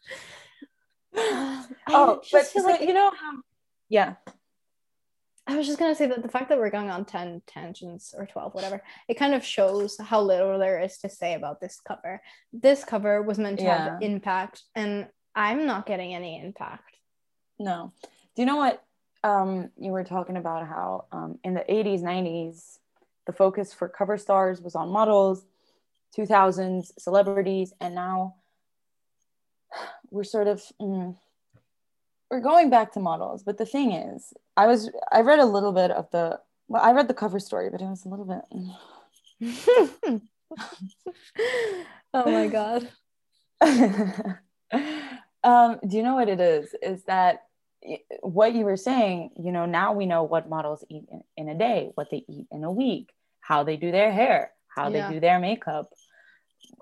oh, 1.17 2.21
but 2.33 2.47
so 2.47 2.61
like 2.63 2.81
you 2.83 2.93
know 2.95 3.11
how? 3.11 3.33
Yeah, 3.89 4.15
I 5.47 5.57
was 5.57 5.67
just 5.67 5.79
gonna 5.81 5.95
say 5.97 6.07
that 6.07 6.23
the 6.23 6.29
fact 6.29 6.49
that 6.51 6.59
we're 6.59 6.71
going 6.71 6.89
on 6.91 7.05
10 7.05 7.43
tangents 7.49 8.15
or 8.17 8.27
12, 8.27 8.55
whatever, 8.55 8.81
it 9.09 9.15
kind 9.15 9.35
of 9.35 9.45
shows 9.45 9.97
how 9.99 10.21
little 10.23 10.57
there 10.61 10.81
is 10.81 10.99
to 10.99 11.09
say 11.09 11.35
about 11.35 11.61
this 11.61 11.81
cover. 11.81 12.23
This 12.53 12.85
cover 12.85 13.23
was 13.23 13.39
meant 13.39 13.59
to 13.59 13.65
have 13.67 14.03
impact, 14.03 14.63
and 14.77 15.09
I'm 15.35 15.67
not 15.67 15.87
getting 15.87 16.15
any 16.15 16.41
impact. 16.41 16.95
no. 17.59 17.93
Do 18.37 18.43
you 18.43 18.47
know 18.47 18.57
what? 18.57 18.81
Um, 19.23 19.71
you 19.79 19.93
were 19.93 20.05
talking 20.05 20.37
about 20.37 20.67
how 20.67 21.05
um, 21.13 21.39
in 21.45 21.55
the 21.55 21.65
80s, 21.69 22.03
90s, 22.03 22.79
the 23.27 23.33
focus 23.33 23.75
for 23.75 23.89
cover 23.89 24.17
stars 24.17 24.61
was 24.61 24.75
on 24.75 24.91
models, 24.91 25.45
2000s 26.17 26.93
celebrities, 26.99 27.73
and 27.81 27.95
now 27.95 28.37
we're 30.11 30.25
sort 30.25 30.49
of 30.49 30.63
mm, 30.81 31.15
we're 32.31 32.41
going 32.41 32.71
back 32.71 32.93
to 32.93 33.01
models. 33.01 33.43
But 33.43 33.59
the 33.59 33.67
thing 33.67 33.93
is, 33.93 34.33
I 34.57 34.67
was 34.67 34.91
I 35.13 35.21
read 35.21 35.39
a 35.39 35.45
little 35.45 35.73
bit 35.73 35.91
of 35.91 36.11
the 36.11 36.41
well, 36.69 36.83
I 36.83 36.93
read 36.93 37.09
the 37.09 37.15
cover 37.15 37.39
story, 37.39 37.71
but 37.71 37.81
it 37.81 37.87
was 37.87 38.05
a 38.05 38.09
little 38.09 38.25
bit. 38.25 38.43
mm. 38.53 38.77
oh 42.15 42.31
my 42.31 42.47
god. 42.49 42.89
um, 45.45 45.79
do 45.87 45.97
you 45.97 46.03
know 46.03 46.15
what 46.15 46.29
it 46.29 46.41
is? 46.41 46.75
Is 46.83 47.05
that 47.05 47.45
what 48.23 48.55
you 48.55 48.65
were 48.65 48.77
saying? 48.77 49.31
You 49.43 49.53
know, 49.53 49.67
now 49.67 49.93
we 49.93 50.07
know 50.07 50.23
what 50.23 50.49
models 50.49 50.85
eat 50.89 51.05
in, 51.11 51.23
in 51.37 51.49
a 51.49 51.59
day, 51.59 51.91
what 51.95 52.09
they 52.11 52.25
eat 52.29 52.47
in 52.51 52.65
a 52.65 52.71
week, 52.71 53.11
how 53.41 53.65
they 53.65 53.77
do 53.77 53.91
their 53.91 54.13
hair, 54.13 54.53
how 54.69 54.89
Yeah. 54.89 55.09
they 55.09 55.15
do 55.15 55.21
their 55.21 55.39
makeup, 55.39 55.93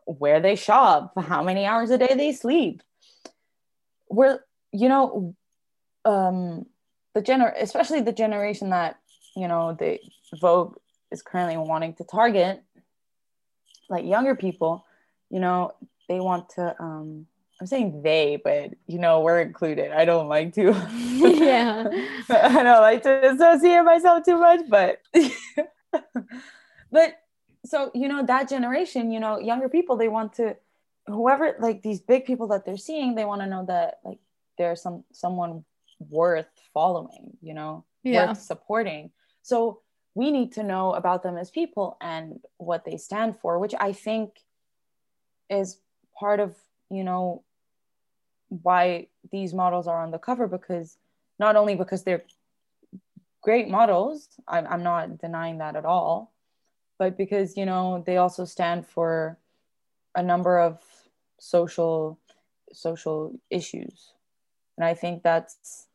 where 0.04 0.40
they 0.40 0.56
shop, 0.56 1.12
how 1.18 1.42
many 1.42 1.64
hours 1.66 1.90
a 1.90 1.98
day 1.98 2.14
they 2.16 2.32
sleep. 2.32 2.82
We're, 4.10 4.40
you 4.72 4.88
know, 4.88 5.34
um, 6.04 6.66
the 7.14 7.22
gener, 7.22 7.52
especially 7.60 8.00
the 8.00 8.12
generation 8.12 8.70
that 8.70 8.98
you 9.36 9.48
know 9.48 9.76
the 9.78 9.98
Vogue 10.40 10.76
is 11.10 11.22
currently 11.22 11.56
wanting 11.56 11.94
to 11.94 12.04
target, 12.04 12.62
like 13.88 14.04
younger 14.04 14.34
people. 14.34 14.84
You 15.30 15.40
know, 15.40 15.72
they 16.08 16.20
want 16.20 16.50
to 16.50 16.74
um 16.80 17.26
i'm 17.60 17.66
saying 17.66 18.02
they 18.02 18.40
but 18.42 18.74
you 18.86 18.98
know 18.98 19.20
we're 19.20 19.40
included 19.40 19.90
i 19.92 20.04
don't 20.04 20.28
like 20.28 20.52
to 20.54 20.72
Yeah. 20.90 21.88
i 22.30 22.62
don't 22.62 22.80
like 22.82 23.02
to 23.02 23.30
associate 23.30 23.82
myself 23.82 24.24
too 24.24 24.38
much 24.38 24.60
but 24.68 25.00
but 26.90 27.14
so 27.64 27.90
you 27.94 28.08
know 28.08 28.24
that 28.24 28.48
generation 28.48 29.10
you 29.10 29.20
know 29.20 29.38
younger 29.38 29.68
people 29.68 29.96
they 29.96 30.08
want 30.08 30.32
to 30.34 30.56
whoever 31.06 31.56
like 31.58 31.82
these 31.82 32.00
big 32.00 32.24
people 32.24 32.46
that 32.48 32.64
they're 32.64 32.76
seeing 32.76 33.14
they 33.14 33.24
want 33.24 33.40
to 33.40 33.46
know 33.46 33.64
that 33.66 33.98
like 34.04 34.18
there's 34.58 34.80
some 34.82 35.04
someone 35.12 35.64
worth 36.08 36.46
following 36.72 37.36
you 37.42 37.54
know 37.54 37.84
Yeah. 38.02 38.28
worth 38.28 38.40
supporting 38.40 39.10
so 39.42 39.80
we 40.14 40.30
need 40.30 40.52
to 40.52 40.62
know 40.62 40.94
about 40.94 41.22
them 41.22 41.36
as 41.36 41.50
people 41.50 41.96
and 42.00 42.40
what 42.58 42.84
they 42.84 42.96
stand 42.96 43.36
for 43.40 43.58
which 43.58 43.74
i 43.80 43.92
think 43.92 44.38
is 45.50 45.80
part 46.18 46.40
of 46.40 46.54
you 46.90 47.04
know 47.04 47.42
why 48.48 49.06
these 49.30 49.52
models 49.54 49.86
are 49.86 50.02
on 50.02 50.10
the 50.10 50.18
cover 50.18 50.46
because 50.46 50.96
not 51.38 51.56
only 51.56 51.74
because 51.74 52.02
they're 52.02 52.24
great 53.42 53.68
models 53.68 54.28
i'm, 54.48 54.66
I'm 54.66 54.82
not 54.82 55.18
denying 55.18 55.58
that 55.58 55.76
at 55.76 55.84
all 55.84 56.32
but 56.98 57.16
because 57.16 57.56
you 57.56 57.64
know 57.64 58.02
they 58.06 58.16
also 58.16 58.44
stand 58.44 58.86
for 58.86 59.38
a 60.14 60.22
number 60.22 60.58
of 60.58 60.80
social 61.38 62.18
social 62.72 63.38
issues. 63.50 64.12
And 64.76 64.84
i 64.84 64.94
think 64.94 65.22
that's 65.22 65.86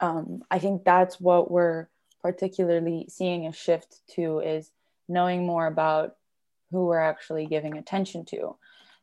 um, 0.00 0.42
i 0.50 0.58
think 0.58 0.84
that's 0.84 1.20
what 1.20 1.50
we're 1.50 1.88
particularly 2.22 3.06
seeing 3.08 3.46
a 3.46 3.52
shift 3.52 4.00
to 4.14 4.40
is 4.40 4.70
knowing 5.08 5.46
more 5.46 5.66
about 5.66 6.16
who 6.70 6.86
we're 6.86 6.98
actually 6.98 7.46
giving 7.46 7.76
attention 7.76 8.24
to. 8.24 8.56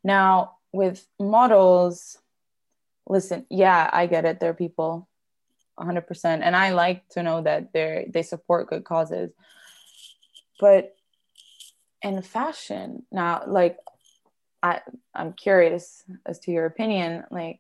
Now 0.04 0.58
with 0.74 1.06
models 1.20 2.18
listen 3.08 3.46
yeah 3.50 3.90
i 3.92 4.06
get 4.08 4.26
it. 4.26 4.40
They're 4.40 4.54
people 4.54 5.08
100% 5.80 6.26
and 6.26 6.56
i 6.56 6.72
like 6.72 7.08
to 7.10 7.24
know 7.24 7.42
that 7.42 7.74
they're 7.74 8.06
they 8.08 8.24
support 8.24 8.70
good 8.70 8.84
causes. 8.84 9.32
But 10.60 10.96
in 12.02 12.22
fashion 12.22 13.04
now 13.12 13.44
like 13.48 13.78
i 14.64 14.82
i'm 15.14 15.34
curious 15.34 16.04
as 16.26 16.40
to 16.40 16.52
your 16.52 16.66
opinion 16.66 17.24
like 17.32 17.60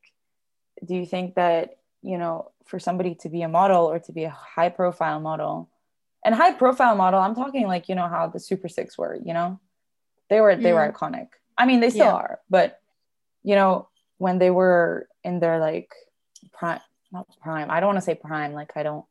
do 0.83 0.95
you 0.95 1.05
think 1.05 1.35
that 1.35 1.77
you 2.01 2.17
know 2.17 2.51
for 2.65 2.79
somebody 2.79 3.15
to 3.15 3.29
be 3.29 3.43
a 3.43 3.49
model 3.49 3.85
or 3.85 3.99
to 3.99 4.11
be 4.11 4.23
a 4.23 4.29
high 4.29 4.69
profile 4.69 5.19
model 5.19 5.69
and 6.25 6.33
high 6.33 6.53
profile 6.53 6.95
model 6.95 7.19
i'm 7.19 7.35
talking 7.35 7.67
like 7.67 7.87
you 7.87 7.95
know 7.95 8.07
how 8.07 8.27
the 8.27 8.39
super 8.39 8.67
six 8.67 8.97
were 8.97 9.15
you 9.23 9.33
know? 9.33 9.59
They 10.29 10.39
were 10.39 10.55
they 10.55 10.71
were 10.71 10.87
mm-hmm. 10.87 10.95
iconic. 10.95 11.27
I 11.57 11.65
mean 11.65 11.81
they 11.81 11.89
still 11.89 12.05
Yeah. 12.05 12.13
are 12.13 12.39
but 12.49 12.79
you 13.43 13.55
know 13.55 13.89
when 14.23 14.37
they 14.37 14.51
were 14.61 15.07
in 15.23 15.39
their 15.41 15.57
like 15.67 15.89
prime 16.57 16.79
not 17.11 17.25
prime 17.45 17.69
i 17.71 17.79
don't 17.79 17.87
want 17.91 17.97
to 17.97 18.07
say 18.09 18.15
prime 18.29 18.53
like 18.59 18.71
i 18.79 18.83
don't 18.83 19.05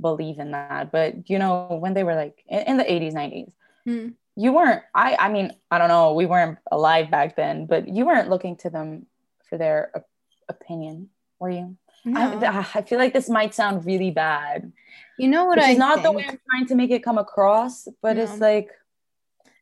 believe 0.00 0.38
in 0.44 0.50
that 0.52 0.92
but 0.96 1.28
you 1.30 1.38
know 1.42 1.52
when 1.82 1.94
they 1.94 2.04
were 2.08 2.14
like 2.24 2.36
in, 2.48 2.60
in 2.70 2.76
the 2.76 2.84
80s 2.84 3.14
90s 3.22 3.52
Hmm. 3.84 4.08
you 4.44 4.50
weren't 4.56 4.82
i 4.94 5.08
i 5.24 5.28
mean 5.34 5.48
i 5.72 5.76
don't 5.78 5.88
know 5.94 6.06
we 6.20 6.26
weren't 6.32 6.58
alive 6.70 7.10
back 7.16 7.34
then 7.34 7.66
but 7.72 7.82
you 7.96 8.02
weren't 8.06 8.30
looking 8.32 8.54
to 8.62 8.70
them 8.70 9.06
for 9.48 9.58
their 9.62 9.78
op- 9.96 10.08
opinion 10.48 10.96
were 11.40 11.50
you 11.58 11.66
I, 12.06 12.08
No. 12.34 12.64
I 12.78 12.82
feel 12.88 12.98
like 13.02 13.12
this 13.18 13.28
might 13.38 13.52
sound 13.60 13.76
really 13.90 14.12
bad 14.12 14.72
you 15.18 15.28
know 15.32 15.44
what 15.48 15.58
which 15.58 15.66
I 15.72 15.74
not 15.86 15.96
the 15.96 16.02
think? 16.04 16.16
way 16.18 16.24
i'm 16.30 16.40
trying 16.50 16.66
to 16.70 16.76
make 16.80 16.92
it 16.96 17.02
come 17.08 17.18
across 17.26 17.74
but 18.04 18.14
it's 18.22 18.38
like 18.48 18.68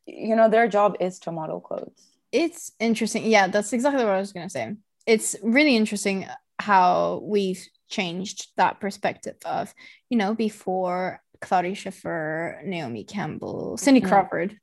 you 0.06 0.34
know 0.38 0.48
their 0.54 0.68
job 0.76 0.90
is 1.06 1.18
to 1.24 1.32
model 1.40 1.60
clothes 1.68 2.02
it's 2.32 2.62
interesting. 2.78 3.22
Yeah, 3.36 3.48
that's 3.48 3.72
exactly 3.72 4.04
what 4.04 4.14
I 4.14 4.20
was 4.20 4.32
gonna 4.32 4.48
say. 4.58 4.76
It's 5.06 5.36
really 5.42 5.76
interesting 5.76 6.26
how 6.58 7.20
we've 7.24 7.64
changed 7.88 8.48
that 8.56 8.80
perspective 8.80 9.36
of, 9.44 9.74
you 10.08 10.16
know, 10.18 10.34
before 10.34 11.20
Claudia 11.40 11.74
Schiffer, 11.74 12.60
Naomi 12.64 13.04
Campbell, 13.04 13.76
Cindy 13.76 14.00
Mm. 14.00 14.08
Crawford. 14.08 14.58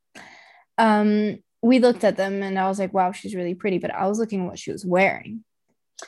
Um, 0.77 1.37
we 1.61 1.79
looked 1.79 2.03
at 2.03 2.17
them 2.17 2.43
and 2.43 2.57
I 2.59 2.67
was 2.67 2.79
like, 2.79 2.93
wow, 2.93 3.11
she's 3.11 3.35
really 3.35 3.55
pretty, 3.55 3.79
but 3.79 3.93
I 3.93 4.07
was 4.07 4.19
looking 4.19 4.41
at 4.41 4.47
what 4.47 4.59
she 4.59 4.71
was 4.71 4.85
wearing. 4.85 5.43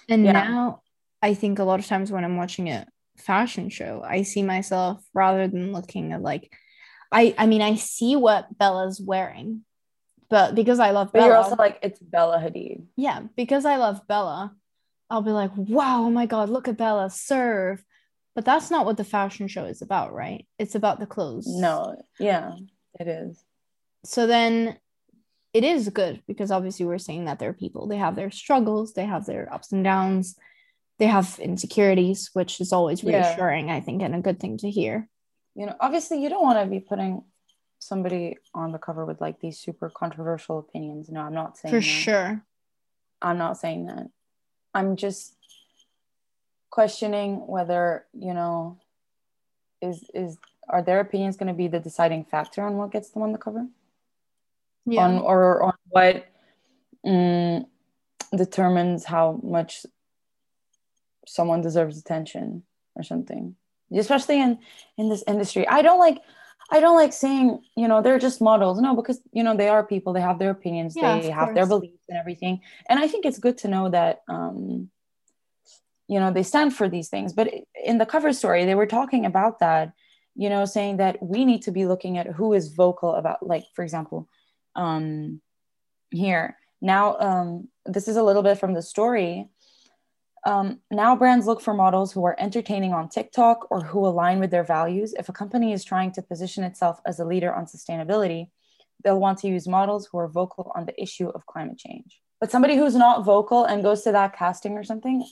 And 0.08 0.24
Yeah. 0.24 0.32
now 0.34 0.82
I 1.22 1.34
think 1.34 1.58
a 1.60 1.64
lot 1.64 1.80
of 1.80 1.88
times 1.88 2.12
when 2.12 2.24
I'm 2.24 2.38
watching 2.38 2.70
a 2.70 2.86
fashion 3.18 3.70
show, 3.70 4.02
I 4.06 4.22
see 4.22 4.44
myself 4.44 5.04
rather 5.14 5.48
than 5.48 5.74
looking 5.74 6.14
at 6.14 6.22
like 6.22 6.54
I 7.12 7.34
I 7.38 7.48
mean 7.48 7.64
I 7.64 7.74
see 7.76 8.16
what 8.16 8.56
Bella's 8.60 9.02
wearing, 9.02 9.66
but 10.30 10.56
because 10.56 10.80
I 10.80 10.92
love 10.92 11.08
But 11.12 11.20
Bella, 11.20 11.28
you're 11.28 11.38
also 11.38 11.56
like, 11.56 11.80
it's 11.82 12.00
Bella 12.00 12.38
Hadid. 12.40 12.86
yeah, 12.96 13.22
because 13.36 13.66
I 13.66 13.78
love 13.78 14.08
Bella, 14.08 14.54
I'll 15.10 15.22
be 15.22 15.32
like, 15.32 15.52
wow, 15.56 16.04
oh 16.04 16.10
my 16.10 16.26
God, 16.26 16.50
look 16.50 16.68
at 16.68 16.78
Bella 16.78 17.10
serve. 17.10 17.84
But 18.36 18.46
that's 18.46 18.70
not 18.72 18.86
what 18.86 18.96
the 18.98 19.04
fashion 19.04 19.48
show 19.48 19.66
is 19.66 19.82
about, 19.82 20.14
right? 20.14 20.46
It's 20.60 20.76
about 20.76 21.00
the 21.00 21.08
clothes. 21.08 21.48
No, 21.48 22.02
yeah, 22.20 22.54
it 23.00 23.08
is. 23.08 23.44
So 24.06 24.28
then 24.28 24.78
it 25.54 25.64
is 25.64 25.90
good 25.90 26.22
because 26.28 26.52
obviously 26.52 26.86
we're 26.86 27.00
saying 27.00 27.26
that 27.26 27.40
they're 27.40 27.54
people. 27.54 27.88
They 27.88 27.98
have 27.98 28.16
their 28.16 28.30
struggles, 28.32 28.94
they 28.94 29.06
have 29.06 29.26
their 29.26 29.52
ups 29.52 29.72
and 29.72 29.84
downs, 29.84 30.36
they 31.00 31.08
have 31.08 31.38
insecurities, 31.42 32.30
which 32.34 32.62
is 32.62 32.72
always 32.72 33.04
Yeah. 33.04 33.18
reassuring, 33.28 33.72
I 33.72 33.82
think, 33.82 34.04
and 34.04 34.16
a 34.16 34.20
good 34.22 34.40
thing 34.40 34.58
to 34.60 34.70
hear. 34.70 35.10
You 35.56 35.66
know, 35.66 35.76
obviously, 35.80 36.22
you 36.22 36.30
don't 36.30 36.44
want 36.44 36.60
to 36.64 36.70
be 36.70 36.80
putting 36.80 37.24
somebody 37.80 38.38
on 38.54 38.72
the 38.72 38.78
cover 38.78 39.06
with 39.06 39.22
like 39.22 39.40
these 39.40 39.58
super 39.58 39.90
controversial 39.90 40.60
opinions. 40.60 41.10
No, 41.10 41.22
I'm 41.22 41.34
not 41.34 41.58
saying 41.58 41.74
For 41.74 41.80
that. 41.80 41.86
sure. 41.86 42.44
I'm 43.22 43.38
not 43.38 43.58
saying 43.58 43.88
that. 43.88 44.10
I'm 44.74 44.96
just 44.96 45.36
questioning 46.70 47.48
whether, 47.48 48.06
you 48.14 48.34
know, 48.34 48.78
is 49.82 50.10
is 50.14 50.38
are 50.68 50.84
their 50.84 51.00
opinions 51.00 51.36
going 51.38 51.48
to 51.48 51.54
be 51.54 51.68
the 51.68 51.80
deciding 51.80 52.26
factor 52.26 52.62
on 52.62 52.78
what 52.78 52.92
gets 52.92 53.10
them 53.10 53.24
on 53.24 53.32
the 53.32 53.38
cover? 53.38 53.66
Yeah. 54.86 55.06
On 55.06 55.20
or 55.20 55.64
on 55.64 55.74
what 55.90 56.28
mm, 57.06 57.66
determines 58.36 59.06
how 59.06 59.40
much 59.42 59.86
someone 61.26 61.62
deserves 61.62 61.98
attention 61.98 62.64
or 62.96 63.04
something. 63.04 63.56
Especially 63.92 64.40
in 64.40 64.60
in 64.98 65.10
this 65.10 65.24
industry. 65.28 65.68
I 65.68 65.82
don't 65.82 66.00
like 66.00 66.20
I 66.72 66.80
don't 66.80 66.96
like 66.96 67.14
saying, 67.14 67.62
you 67.76 67.88
know, 67.88 68.02
they're 68.02 68.20
just 68.20 68.42
models. 68.42 68.80
No, 68.80 68.96
because 68.96 69.20
you 69.32 69.44
know, 69.44 69.56
they 69.56 69.70
are 69.70 69.86
people, 69.86 70.14
they 70.14 70.22
have 70.22 70.40
their 70.40 70.52
opinions, 70.52 70.96
Yeah, 70.96 71.20
they 71.20 71.30
have 71.30 71.56
their 71.56 71.66
beliefs 71.66 72.04
and 72.08 72.18
everything. 72.18 72.62
And 72.88 73.00
I 73.00 73.08
think 73.08 73.26
it's 73.26 73.40
good 73.40 73.58
to 73.60 73.68
know 73.68 73.90
that 73.90 74.22
um 74.28 74.90
you 76.08 76.20
know, 76.20 76.32
they 76.34 76.42
stand 76.42 76.76
for 76.76 76.90
these 76.90 77.08
things. 77.08 77.34
But 77.34 77.54
in 77.84 78.00
the 78.00 78.06
cover 78.06 78.34
story, 78.34 78.66
they 78.66 78.74
were 78.74 78.88
talking 78.88 79.28
about 79.28 79.60
that, 79.60 79.94
you 80.36 80.50
know, 80.50 80.66
saying 80.66 80.98
that 80.98 81.22
we 81.22 81.46
need 81.46 81.62
to 81.64 81.72
be 81.72 81.86
looking 81.86 82.18
at 82.18 82.26
who 82.26 82.54
is 82.54 82.74
vocal 82.74 83.14
about 83.16 83.46
like 83.46 83.66
for 83.76 83.84
example, 83.84 84.28
um 84.76 85.42
here. 86.12 86.58
Now 86.82 87.18
um 87.20 87.68
this 87.86 88.08
is 88.08 88.18
a 88.18 88.24
little 88.24 88.44
bit 88.44 88.60
from 88.60 88.74
the 88.74 88.82
story 88.82 89.50
um, 90.46 90.80
now 90.92 91.16
brands 91.16 91.46
look 91.46 91.62
for 91.62 91.74
models 91.74 92.12
who 92.12 92.24
are 92.26 92.36
entertaining 92.40 92.94
on 92.94 93.10
TikTok 93.10 93.68
or 93.72 93.82
who 93.82 94.06
align 94.06 94.40
with 94.40 94.52
their 94.52 94.64
values. 94.64 95.14
If 95.14 95.30
a 95.30 95.34
company 95.34 95.74
is 95.74 95.84
trying 95.84 96.12
to 96.14 96.22
position 96.22 96.64
itself 96.64 97.00
as 97.06 97.20
a 97.20 97.26
leader 97.26 97.54
on 97.54 97.66
sustainability, 97.66 98.50
they'll 99.04 99.20
want 99.20 99.40
to 99.40 99.48
use 99.48 99.68
models 99.68 100.08
who 100.12 100.18
are 100.18 100.28
vocal 100.28 100.72
on 100.76 100.86
the 100.86 101.02
issue 101.02 101.30
of 101.30 101.46
climate 101.46 101.78
change. 101.78 102.22
But 102.40 102.52
somebody 102.52 102.78
who's 102.78 102.96
not 102.96 103.26
vocal 103.26 103.66
and 103.66 103.84
goes 103.84 104.04
to 104.04 104.12
that 104.12 104.36
casting 104.38 104.78
or 104.78 104.84
something, 104.84 105.26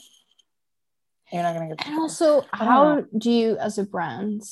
you're 1.31 1.43
not 1.43 1.53
gonna 1.53 1.67
get. 1.69 1.77
the 1.79 1.87
and 1.87 1.99
also 1.99 2.45
how 2.51 3.03
do 3.17 3.31
you 3.31 3.57
as 3.57 3.77
a 3.77 3.83
brand 3.83 4.43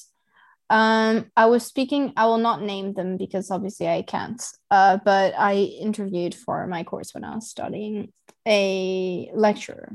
um 0.70 1.32
i 1.38 1.46
was 1.46 1.64
speaking 1.64 2.12
i 2.18 2.26
will 2.26 2.40
not 2.40 2.62
name 2.62 2.94
them 2.94 3.18
because 3.18 3.52
obviously 3.52 3.88
i 3.88 4.02
can't 4.02 4.44
uh 4.72 4.98
but 5.06 5.34
i 5.38 5.54
interviewed 5.54 6.34
for 6.34 6.66
my 6.68 6.84
course 6.84 7.14
when 7.14 7.24
i 7.24 7.36
was 7.36 7.48
studying 7.50 8.12
a 8.48 9.30
lecturer 9.34 9.94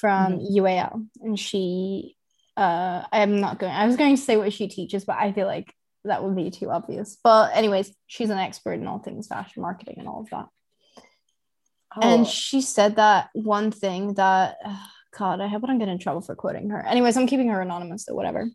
from 0.00 0.38
ual 0.38 1.06
and 1.20 1.38
she 1.38 2.16
uh 2.56 3.02
i'm 3.12 3.40
not 3.40 3.58
going 3.58 3.72
i 3.72 3.86
was 3.86 3.96
going 3.96 4.16
to 4.16 4.22
say 4.22 4.36
what 4.36 4.52
she 4.52 4.68
teaches 4.68 5.04
but 5.04 5.16
i 5.16 5.32
feel 5.32 5.46
like 5.46 5.74
that 6.04 6.22
would 6.24 6.36
be 6.36 6.50
too 6.50 6.70
obvious. 6.70 7.18
But 7.22 7.54
anyways 7.54 7.92
she's 8.06 8.30
an 8.30 8.38
expert 8.38 8.74
in 8.74 8.86
all 8.86 8.98
things 8.98 9.26
fashion 9.26 9.62
marketing 9.62 9.96
and 9.98 10.08
all 10.08 10.20
of 10.20 10.30
that. 10.30 10.46
Oh, 11.96 12.00
and 12.02 12.26
she 12.26 12.60
said 12.60 12.96
that 12.96 13.30
one 13.32 13.70
thing 13.70 14.14
that 14.14 14.56
god 15.18 15.40
i 15.40 15.48
hope 15.48 15.64
i 15.64 15.66
don't 15.66 15.80
get 15.80 15.88
in 15.88 15.98
trouble 15.98 16.20
for 16.20 16.36
quoting 16.36 16.70
her. 16.70 16.86
Anyways 16.86 17.16
i'm 17.16 17.26
keeping 17.26 17.48
her 17.48 17.60
anonymous 17.60 18.04
so 18.04 18.14
whatever. 18.14 18.48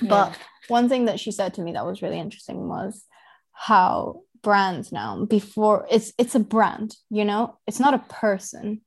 But 0.00 0.36
one 0.68 0.88
thing 0.88 1.04
that 1.04 1.20
she 1.20 1.30
said 1.30 1.54
to 1.54 1.62
me 1.62 1.72
that 1.72 1.86
was 1.86 2.02
really 2.02 2.18
interesting 2.18 2.68
was 2.68 3.04
how 3.52 4.22
brands 4.42 4.90
now 4.90 5.24
before 5.24 5.86
it's 5.90 6.12
it's 6.18 6.34
a 6.34 6.40
brand 6.40 6.96
you 7.10 7.24
know? 7.24 7.58
It's 7.66 7.80
not 7.80 7.94
a 7.94 7.98
person 7.98 8.80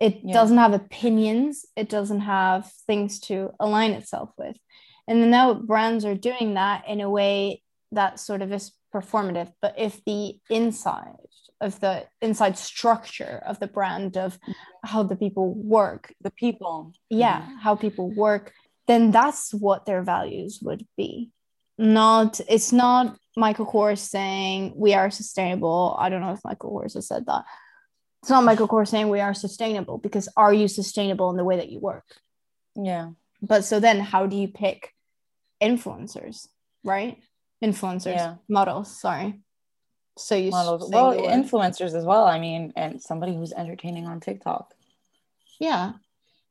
it 0.00 0.20
Yeah. 0.22 0.32
doesn't 0.32 0.58
have 0.58 0.74
opinions. 0.74 1.66
It 1.76 1.88
doesn't 1.88 2.20
have 2.20 2.70
things 2.86 3.18
to 3.20 3.52
align 3.58 3.92
itself 3.92 4.30
with. 4.38 4.56
And 5.06 5.22
then 5.22 5.30
now 5.30 5.54
brands 5.54 6.04
are 6.04 6.14
doing 6.14 6.54
that 6.54 6.86
in 6.86 7.00
a 7.00 7.10
way 7.10 7.62
that 7.92 8.20
sort 8.20 8.42
of 8.42 8.52
is 8.52 8.72
performative. 8.94 9.52
But 9.60 9.74
if 9.78 10.04
the 10.04 10.38
inside 10.50 11.16
of 11.60 11.80
the 11.80 12.06
inside 12.20 12.56
structure 12.56 13.42
of 13.44 13.58
the 13.58 13.66
brand 13.66 14.16
of 14.16 14.34
mm-hmm. 14.40 14.52
how 14.84 15.02
the 15.02 15.16
people 15.16 15.54
work 15.54 16.14
the 16.20 16.30
people. 16.30 16.92
yeah 17.10 17.42
mm-hmm. 17.42 17.56
how 17.56 17.74
people 17.74 18.10
work 18.14 18.52
then 18.86 19.10
that's 19.10 19.52
what 19.52 19.84
their 19.84 20.02
values 20.02 20.60
would 20.62 20.86
be. 20.96 21.30
Not 21.76 22.40
it's 22.48 22.72
not 22.72 23.18
michael 23.36 23.66
kors 23.66 23.98
saying 23.98 24.72
we 24.76 24.94
are 24.94 25.10
sustainable. 25.10 25.96
I 25.98 26.08
don't 26.08 26.22
know 26.22 26.32
if 26.32 26.40
michael 26.44 26.72
kors 26.72 26.94
has 26.94 27.06
said 27.06 27.26
that 27.26 27.44
it's 28.22 28.30
not 28.30 28.44
michael 28.44 28.68
kors 28.68 28.88
saying 28.88 29.08
we 29.08 29.20
are 29.20 29.34
sustainable 29.34 29.98
because 29.98 30.28
are 30.36 30.52
you 30.52 30.68
sustainable 30.68 31.30
in 31.30 31.36
the 31.36 31.44
way 31.44 31.56
that 31.56 31.70
you 31.70 31.78
work 31.80 32.04
Yeah. 32.76 33.10
but 33.42 33.64
so 33.64 33.80
then 33.80 34.00
how 34.00 34.26
do 34.26 34.36
you 34.36 34.48
pick 34.48 34.94
influencers 35.62 36.48
right 36.84 37.18
influencers 37.62 38.16
Yeah. 38.16 38.34
models 38.48 39.00
sorry 39.00 39.40
so 40.16 40.34
you 40.34 40.50
Models. 40.50 40.90
Well, 40.92 41.12
influencers 41.14 41.94
as 41.94 42.04
well. 42.04 42.24
I 42.24 42.40
mean, 42.40 42.72
and 42.74 43.00
somebody 43.00 43.36
who's 43.36 43.52
entertaining 43.52 44.08
on 44.08 44.18
TikTok. 44.18 44.74
yeah 45.60 45.92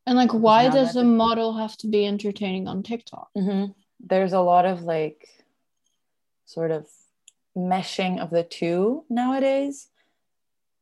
and 0.05 0.15
like 0.17 0.31
why 0.33 0.69
does 0.69 0.95
a 0.95 1.03
model 1.03 1.51
have 1.57 1.75
to 1.77 1.87
be 1.87 2.05
entertaining 2.05 2.67
on 2.69 2.81
tiktok 2.83 3.29
Mhm. 3.35 3.73
There's 3.99 4.31
a 4.31 4.39
lot 4.39 4.65
of 4.65 4.83
like 4.83 5.27
sort 6.45 6.71
of 6.71 6.87
meshing 7.57 8.19
of 8.19 8.29
the 8.29 8.43
two 8.43 9.03
nowadays, 9.09 9.89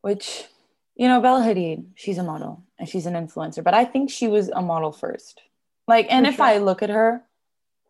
which, 0.02 0.44
you 0.96 1.08
know, 1.08 1.20
Bella 1.20 1.40
Hadid, 1.42 1.84
she's 1.94 2.18
a 2.18 2.22
model 2.22 2.64
and 2.78 2.88
she's 2.88 3.06
an 3.06 3.14
influencer, 3.14 3.62
but 3.62 3.74
I 3.74 3.84
think 3.84 4.10
she 4.10 4.28
was 4.28 4.48
a 4.48 4.62
model 4.62 4.92
first. 4.92 5.40
Like, 5.86 6.06
and 6.10 6.26
For 6.26 6.30
if 6.30 6.36
sure. 6.36 6.44
I 6.46 6.58
look 6.58 6.82
at 6.82 6.90
her, 6.90 7.22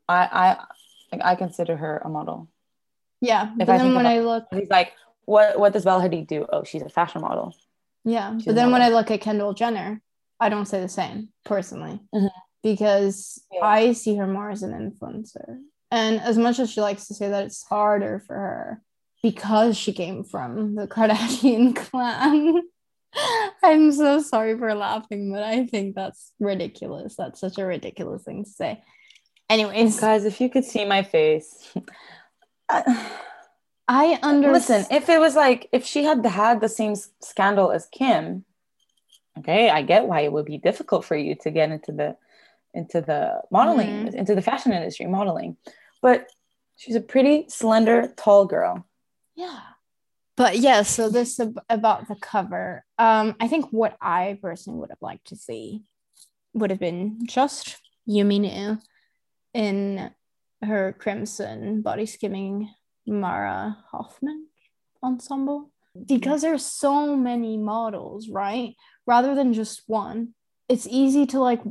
I, 0.09 0.17
I, 0.17 0.65
like, 1.13 1.25
I 1.25 1.35
consider 1.37 1.77
her 1.77 2.03
a 2.05 2.09
model. 2.09 2.49
yeah 3.21 3.51
If 3.59 3.67
but 3.67 3.71
I 3.71 3.79
then 3.79 3.95
when 3.95 4.07
i 4.07 4.19
look 4.21 4.45
He's 4.53 4.69
like, 4.71 4.93
what, 5.25 5.59
what 5.59 5.73
does 5.73 5.85
Bella 5.85 6.03
Hadid 6.09 6.27
do? 6.27 6.47
Oh, 6.53 6.63
she's 6.65 6.83
a 6.83 6.89
fashion 6.89 7.23
model. 7.23 7.55
Yeah, 8.05 8.37
She's 8.37 8.47
but 8.47 8.55
then 8.55 8.71
when 8.71 8.83
I 8.83 8.89
look 8.91 9.11
at 9.11 9.21
Kendall 9.21 9.55
Jenner, 9.55 10.01
I 10.39 10.49
don't 10.49 10.67
say 10.67 10.81
the 10.81 10.89
same 10.89 11.31
personally 11.45 12.01
Mhm. 12.15 12.31
because 12.63 13.41
Yeah. 13.53 13.65
I 13.65 13.93
see 13.95 14.17
her 14.17 14.27
more 14.27 14.51
as 14.51 14.63
an 14.63 14.73
influencer. 14.73 15.59
And 15.91 16.21
as 16.21 16.37
much 16.39 16.59
as 16.59 16.71
she 16.71 16.81
likes 16.81 17.07
to 17.09 17.15
say 17.15 17.29
that 17.31 17.45
it's 17.45 17.63
harder 17.65 18.21
for 18.27 18.35
her 18.35 18.83
because 19.23 19.77
she 19.77 19.93
came 19.93 20.23
from 20.25 20.75
the 20.75 20.87
Kardashian 20.87 21.75
clan. 21.85 22.63
I'm 23.63 23.93
so 23.93 24.21
sorry 24.21 24.57
for 24.59 24.75
laughing, 24.75 25.33
but 25.33 25.43
I 25.43 25.67
think 25.67 25.95
that's 25.95 26.33
ridiculous. 26.41 27.17
That's 27.17 27.41
such 27.41 27.59
a 27.59 27.65
ridiculous 27.65 28.23
thing 28.25 28.45
to 28.45 28.51
say. 28.51 28.83
Anyways, 29.49 30.01
Guys, 30.01 30.25
if 30.25 30.41
you 30.41 30.49
could 30.51 30.65
see 30.65 30.85
my 30.85 31.03
face. 31.03 31.73
I- 32.69 33.11
I 33.89 34.19
understand. 34.21 34.53
Listen, 34.83 34.97
if 34.97 35.09
it 35.09 35.21
was 35.21 35.37
like 35.37 35.69
if 35.71 35.87
she 35.87 36.03
had 36.03 36.27
had 36.27 36.61
the 36.61 36.69
same 36.69 36.97
scandal 37.21 37.71
as 37.71 37.87
Kim, 37.87 38.45
okay, 39.39 39.71
I 39.71 39.83
get 39.83 40.09
why 40.09 40.23
it 40.23 40.33
would 40.33 40.45
be 40.47 40.59
difficult 40.59 41.05
for 41.05 41.15
you 41.17 41.37
to 41.43 41.51
get 41.53 41.71
into 41.71 41.93
the 41.93 42.17
into 42.75 43.01
the 43.01 43.43
modeling 43.53 44.07
Mhm. 44.07 44.15
into 44.15 44.35
the 44.35 44.43
fashion 44.43 44.73
industry 44.73 45.07
modeling. 45.07 45.57
But 46.03 46.27
she's 46.75 46.97
a 46.97 47.01
pretty 47.01 47.47
slender, 47.49 48.13
tall 48.17 48.45
girl. 48.47 48.85
Yeah. 49.37 49.61
But 50.37 50.59
yeah, 50.59 50.83
so 50.83 51.09
this 51.09 51.41
ab- 51.41 51.61
about 51.71 52.09
the 52.09 52.17
cover. 52.17 52.85
Um, 52.99 53.37
I 53.41 53.49
think 53.49 53.67
what 53.71 53.97
I 54.01 54.39
personally 54.43 54.81
would 54.81 54.91
have 54.91 55.01
liked 55.01 55.29
to 55.29 55.37
see 55.37 55.83
would 56.53 56.71
have 56.71 56.81
been 56.81 57.27
just 57.27 57.77
Yumi 58.09 58.41
Nu 58.41 58.79
in 59.55 60.11
her 60.63 60.93
crimson 60.99 61.83
body 61.83 62.07
skimming 62.07 62.71
Mara 63.07 63.79
Hoffman 63.91 64.49
ensemble. 65.03 65.71
because 66.07 66.43
there's 66.43 66.65
so 66.65 67.17
many 67.17 67.57
models, 67.57 68.29
right? 68.29 68.75
Rather 69.07 69.35
than 69.35 69.55
just 69.55 69.83
one, 69.87 70.35
it's 70.69 70.87
easy 70.87 71.25
to 71.27 71.41
like 71.41 71.63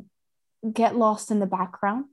get 0.74 0.96
lost 0.96 1.30
in 1.30 1.40
the 1.40 1.46
background. 1.46 2.06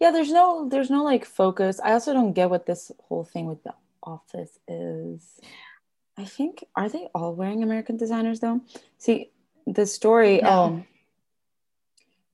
Yeah, 0.00 0.10
there's 0.10 0.32
no 0.32 0.68
there's 0.68 0.90
no 0.90 1.04
like 1.04 1.24
focus. 1.24 1.78
I 1.84 1.92
also 1.92 2.12
don't 2.12 2.32
get 2.32 2.50
what 2.50 2.66
this 2.66 2.90
whole 3.06 3.24
thing 3.24 3.46
with 3.46 3.62
the 3.62 3.74
office 4.02 4.58
is. 4.68 5.40
I 6.16 6.24
think 6.24 6.64
are 6.76 6.88
they 6.88 7.08
all 7.14 7.34
wearing 7.34 7.62
American 7.62 7.96
designers 7.96 8.40
though? 8.40 8.60
See, 8.98 9.30
the 9.66 9.86
story, 9.86 10.40
No. 10.42 10.50
oh 10.50 10.84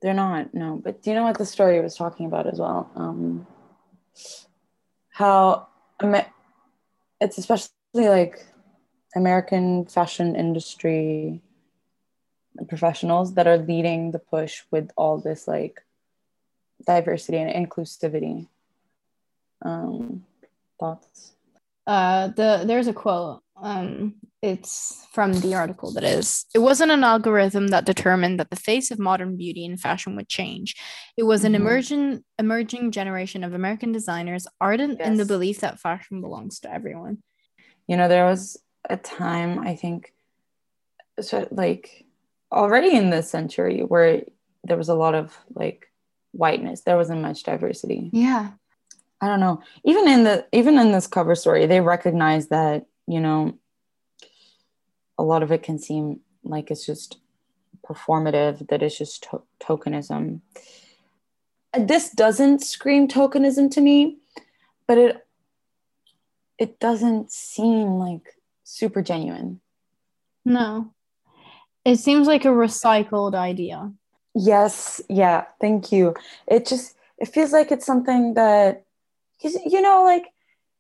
they're 0.03 0.15
not, 0.15 0.53
no. 0.55 0.81
But 0.83 1.03
do 1.03 1.11
you 1.11 1.17
know 1.17 1.23
what 1.25 1.39
the 1.39 1.47
story 1.47 1.81
was 1.81 1.97
talking 1.97 2.27
about 2.27 2.47
as 2.47 2.59
well? 2.59 2.91
Um 2.97 3.47
how 5.11 5.69
it's 7.21 7.39
especially 7.39 7.71
like 7.95 8.45
American 9.15 9.87
fashion 9.87 10.37
industry 10.37 11.41
professionals 12.69 13.35
that 13.35 13.47
are 13.47 13.59
leading 13.59 14.11
the 14.11 14.19
push 14.19 14.63
with 14.71 14.91
all 14.97 15.19
this 15.19 15.47
like 15.49 15.83
diversity 16.87 17.39
and 17.39 17.51
inclusivity. 17.69 18.49
Um, 19.63 20.25
thoughts? 20.79 21.33
Uh 21.87 22.29
the 22.29 22.65
there's 22.67 22.87
a 22.89 22.93
quote 22.93 23.43
um 23.63 24.15
it's 24.43 25.07
from 25.13 25.33
the 25.41 25.55
article 25.55 25.93
that 25.93 26.05
is 26.05 26.45
it 26.55 26.59
wasn't 26.59 26.91
an 26.91 27.03
algorithm 27.05 27.69
that 27.69 27.85
determined 27.87 28.39
that 28.39 28.51
the 28.51 28.57
face 28.57 28.91
of 28.91 28.99
modern 28.99 29.37
beauty 29.37 29.65
and 29.65 29.81
fashion 29.81 30.15
would 30.17 30.29
change 30.29 30.75
it 31.17 31.23
was 31.23 31.45
an 31.45 31.53
Mhm. 31.53 31.57
emerging 31.57 32.25
emerging 32.39 32.91
generation 32.91 33.43
of 33.45 33.55
american 33.55 33.93
designers 33.93 34.47
ardent 34.61 35.01
in 35.01 35.17
the 35.17 35.25
belief 35.25 35.61
that 35.61 35.81
fashion 35.81 36.21
belongs 36.21 36.61
to 36.61 36.73
everyone 36.73 37.19
You 37.89 37.97
know, 37.97 38.09
there 38.09 38.27
was 38.27 38.57
a 38.91 38.97
time 38.97 39.61
I 39.61 39.77
think, 39.77 40.13
so 41.21 41.47
like 41.51 42.05
already 42.53 42.93
in 42.97 43.11
this 43.11 43.31
century 43.31 43.81
where 43.81 44.23
there 44.65 44.77
was 44.77 44.89
a 44.89 44.95
lot 45.05 45.15
of 45.15 45.37
like 45.55 45.87
whiteness. 46.33 46.83
There 46.83 46.97
wasn't 46.97 47.23
much 47.23 47.43
diversity. 47.45 48.11
yeah 48.13 48.51
I 49.21 49.29
don't 49.29 49.41
know. 49.41 49.63
Even 49.85 50.09
in 50.09 50.25
the 50.25 50.47
even 50.53 50.79
in 50.79 50.93
this 50.93 51.07
cover 51.07 51.35
story, 51.35 51.67
they 51.67 51.81
recognize 51.81 52.49
that 52.49 52.87
you 53.07 53.21
know 53.21 53.59
a 55.19 55.23
lot 55.23 55.43
of 55.43 55.51
it 55.53 55.63
can 55.63 55.79
seem 55.79 56.21
like 56.45 56.71
it's 56.71 56.85
just 56.85 57.19
performative. 57.87 58.69
That 58.69 58.83
it's 58.83 58.99
just 58.99 59.25
to- 59.31 59.43
tokenism. 59.61 60.41
Uh, 61.73 61.85
this 61.85 62.11
doesn't 62.11 62.63
scream 62.63 63.09
tokenism 63.09 63.71
to 63.73 63.81
me, 63.81 64.19
but 64.87 64.99
it 64.99 65.27
it 66.59 66.79
doesn't 66.81 67.31
seem 67.31 67.99
like 67.99 68.35
super 68.65 69.03
genuine. 69.03 69.61
no 70.45 70.93
it 71.85 71.97
seems 71.97 72.27
like 72.27 72.45
a 72.45 72.49
recycled 72.49 73.35
idea 73.35 73.93
Yes, 74.39 75.01
yeah, 75.09 75.45
thank 75.63 75.91
you. 75.93 76.15
It 76.47 76.67
just 76.67 76.95
it 77.19 77.29
feels 77.29 77.53
like 77.53 77.73
it's 77.73 77.87
something 77.87 78.35
that 78.35 78.85
because 79.39 79.59
you 79.65 79.81
know, 79.81 80.05
like 80.05 80.27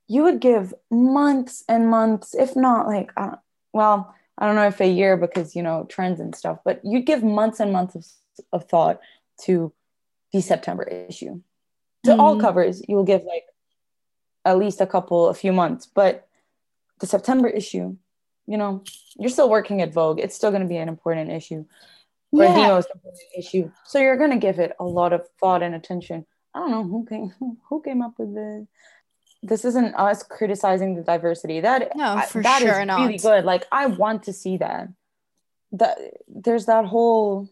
you 0.09 0.23
would 0.23 0.41
give 0.41 0.73
months 0.91 1.65
and 1.69 1.89
months, 1.91 2.35
if 2.35 2.57
not 2.57 2.87
like 2.87 3.11
I 3.17 3.27
don't, 3.27 3.39
well, 3.73 4.15
I 4.39 4.47
don't 4.47 4.55
know 4.57 4.67
if 4.67 4.81
a 4.81 4.87
year 4.87 5.17
because 5.17 5.57
you 5.57 5.63
know 5.63 5.87
trends 5.89 6.21
and 6.21 6.35
stuff, 6.35 6.59
but 6.65 6.81
you'd 6.85 7.07
give 7.07 7.23
months 7.23 7.61
and 7.61 7.73
months 7.73 7.95
of, 7.95 8.07
of 8.53 8.69
thought 8.69 9.01
to 9.43 9.73
the 10.33 10.41
September 10.41 10.85
issue. 10.85 11.41
To 12.05 12.17
all 12.17 12.37
Mhm. 12.37 12.41
covers, 12.41 12.83
you 12.89 12.97
will 12.97 13.05
give 13.05 13.25
like 13.25 13.47
at 14.45 14.59
least 14.59 14.81
a 14.81 14.87
couple, 14.87 15.29
a 15.29 15.35
few 15.35 15.53
months, 15.53 15.87
but 15.87 16.29
the 17.01 17.07
September 17.07 17.49
issue, 17.49 17.97
you 18.47 18.57
know, 18.57 18.85
you're 19.19 19.29
still 19.31 19.51
working 19.51 19.83
at 19.83 19.93
Vogue. 19.93 20.21
It's 20.21 20.37
still 20.37 20.51
going 20.51 20.63
to 20.63 20.69
be 20.69 20.77
an 20.77 20.89
important 20.89 21.33
issue 21.33 21.65
or 22.33 22.47
the 22.47 22.61
most 22.69 22.89
important 22.95 23.23
issue. 23.37 23.71
So 23.85 23.99
you're 23.99 24.17
gonna 24.17 24.39
give 24.39 24.59
it 24.59 24.73
a 24.79 24.85
lot 24.85 25.13
of 25.13 25.27
thought 25.41 25.63
and 25.63 25.75
attention. 25.75 26.27
I 26.57 26.61
don't 26.61 26.71
know 26.71 26.85
who 26.85 27.05
came 27.07 27.33
who 27.69 27.83
came 27.83 28.01
up 28.03 28.15
with 28.19 28.35
this. 28.35 28.67
This 29.43 29.65
isn't 29.67 29.95
us 29.95 30.23
criticizing 30.23 30.97
the 30.97 31.03
diversity. 31.03 31.61
That 31.61 31.95
No, 31.95 32.15
I- 32.17 32.27
for 32.27 32.43
that 32.43 32.63
is 32.63 32.69
sure 32.69 32.85
not. 32.85 33.01
really 33.07 33.19
good. 33.19 33.45
Like 33.45 33.67
I 33.71 33.87
want 33.87 34.23
to 34.25 34.33
see 34.33 34.57
that. 34.57 34.89
That 35.73 35.99
there's 36.27 36.67
that 36.67 36.87
whole 36.87 37.49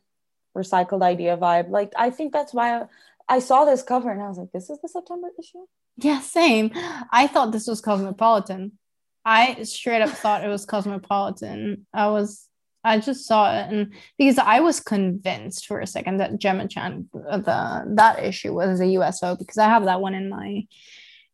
recycled 0.56 1.02
idea 1.02 1.36
vibe. 1.36 1.68
Like 1.68 1.92
I 1.96 2.10
think 2.10 2.32
that's 2.32 2.54
why 2.54 2.66
I, 2.80 2.82
I 3.28 3.38
saw 3.40 3.64
this 3.64 3.82
cover 3.82 4.10
and 4.10 4.22
I 4.22 4.28
was 4.28 4.38
like, 4.38 4.52
this 4.52 4.70
is 4.70 4.78
the 4.80 4.88
September 4.88 5.28
issue. 5.38 5.66
Yeah, 5.98 6.20
same. 6.20 6.70
I 7.12 7.26
thought 7.26 7.52
this 7.52 7.66
was 7.66 7.80
Cosmopolitan. 7.80 8.72
I 9.24 9.62
straight 9.64 10.02
up 10.02 10.10
thought 10.10 10.44
it 10.44 10.48
was 10.48 10.64
Cosmopolitan. 10.66 11.86
I 11.92 12.08
was, 12.08 12.48
I 12.84 12.98
just 12.98 13.26
saw 13.26 13.50
it, 13.58 13.72
and 13.72 13.92
because 14.18 14.38
I 14.38 14.60
was 14.60 14.78
convinced 14.80 15.66
for 15.66 15.80
a 15.80 15.86
second 15.86 16.18
that 16.18 16.38
Gemma 16.38 16.68
Chan, 16.68 17.08
uh, 17.28 17.38
the 17.38 17.84
that 17.94 18.22
issue 18.22 18.52
was 18.54 18.80
a 18.80 18.86
USO 18.86 19.36
because 19.36 19.58
I 19.58 19.68
have 19.68 19.84
that 19.86 20.00
one 20.00 20.14
in 20.14 20.28
my, 20.28 20.66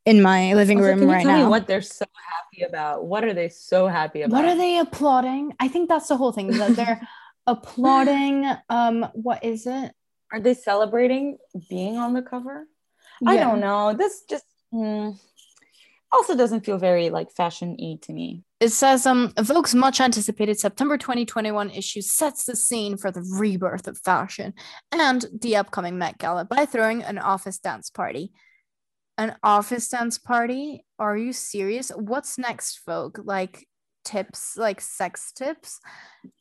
in 0.06 0.22
my 0.22 0.54
living 0.54 0.78
Also, 0.78 0.88
room 0.90 0.98
can 1.00 1.08
you 1.08 1.14
right 1.14 1.24
tell 1.24 1.36
me 1.36 1.42
now. 1.42 1.50
what 1.50 1.66
they're 1.66 1.82
so 1.82 2.04
happy 2.34 2.62
about? 2.62 3.04
What 3.04 3.24
are 3.24 3.34
they 3.34 3.48
so 3.48 3.88
happy 3.88 4.22
about? 4.22 4.36
What 4.36 4.44
are 4.44 4.56
they 4.56 4.78
applauding? 4.78 5.52
I 5.58 5.68
think 5.68 5.88
that's 5.88 6.08
the 6.08 6.16
whole 6.16 6.32
thing 6.32 6.48
that 6.48 6.76
they're 6.76 7.00
applauding. 7.46 8.46
Um, 8.68 9.08
what 9.14 9.44
is 9.44 9.66
it? 9.66 9.92
Are 10.32 10.40
they 10.40 10.54
celebrating 10.54 11.38
being 11.68 11.96
on 11.98 12.14
the 12.14 12.22
cover? 12.22 12.66
I 13.26 13.36
don't 13.36 13.60
know. 13.60 13.92
This 13.92 14.22
just 14.22 14.44
mm, 14.72 15.18
also 16.12 16.36
doesn't 16.36 16.64
feel 16.64 16.78
very 16.78 17.10
like 17.10 17.30
fashion 17.30 17.76
y 17.78 17.96
to 18.02 18.12
me. 18.12 18.42
It 18.60 18.70
says 18.70 19.06
um 19.06 19.32
Vogue's 19.36 19.74
much 19.74 20.00
anticipated 20.00 20.58
September 20.58 20.98
2021 20.98 21.70
issue 21.70 22.00
sets 22.00 22.44
the 22.44 22.56
scene 22.56 22.96
for 22.96 23.10
the 23.10 23.22
rebirth 23.38 23.86
of 23.86 23.98
fashion 23.98 24.54
and 24.92 25.26
the 25.40 25.56
upcoming 25.56 25.98
Met 25.98 26.18
Gala 26.18 26.44
by 26.44 26.66
throwing 26.66 27.02
an 27.02 27.18
office 27.18 27.58
dance 27.58 27.90
party. 27.90 28.32
An 29.18 29.36
office 29.42 29.88
dance 29.88 30.18
party? 30.18 30.84
Are 30.98 31.16
you 31.16 31.32
serious? 31.32 31.90
What's 31.94 32.38
next, 32.38 32.80
Vogue? 32.86 33.18
Like 33.22 33.66
tips, 34.04 34.56
like 34.56 34.80
sex 34.80 35.32
tips? 35.32 35.78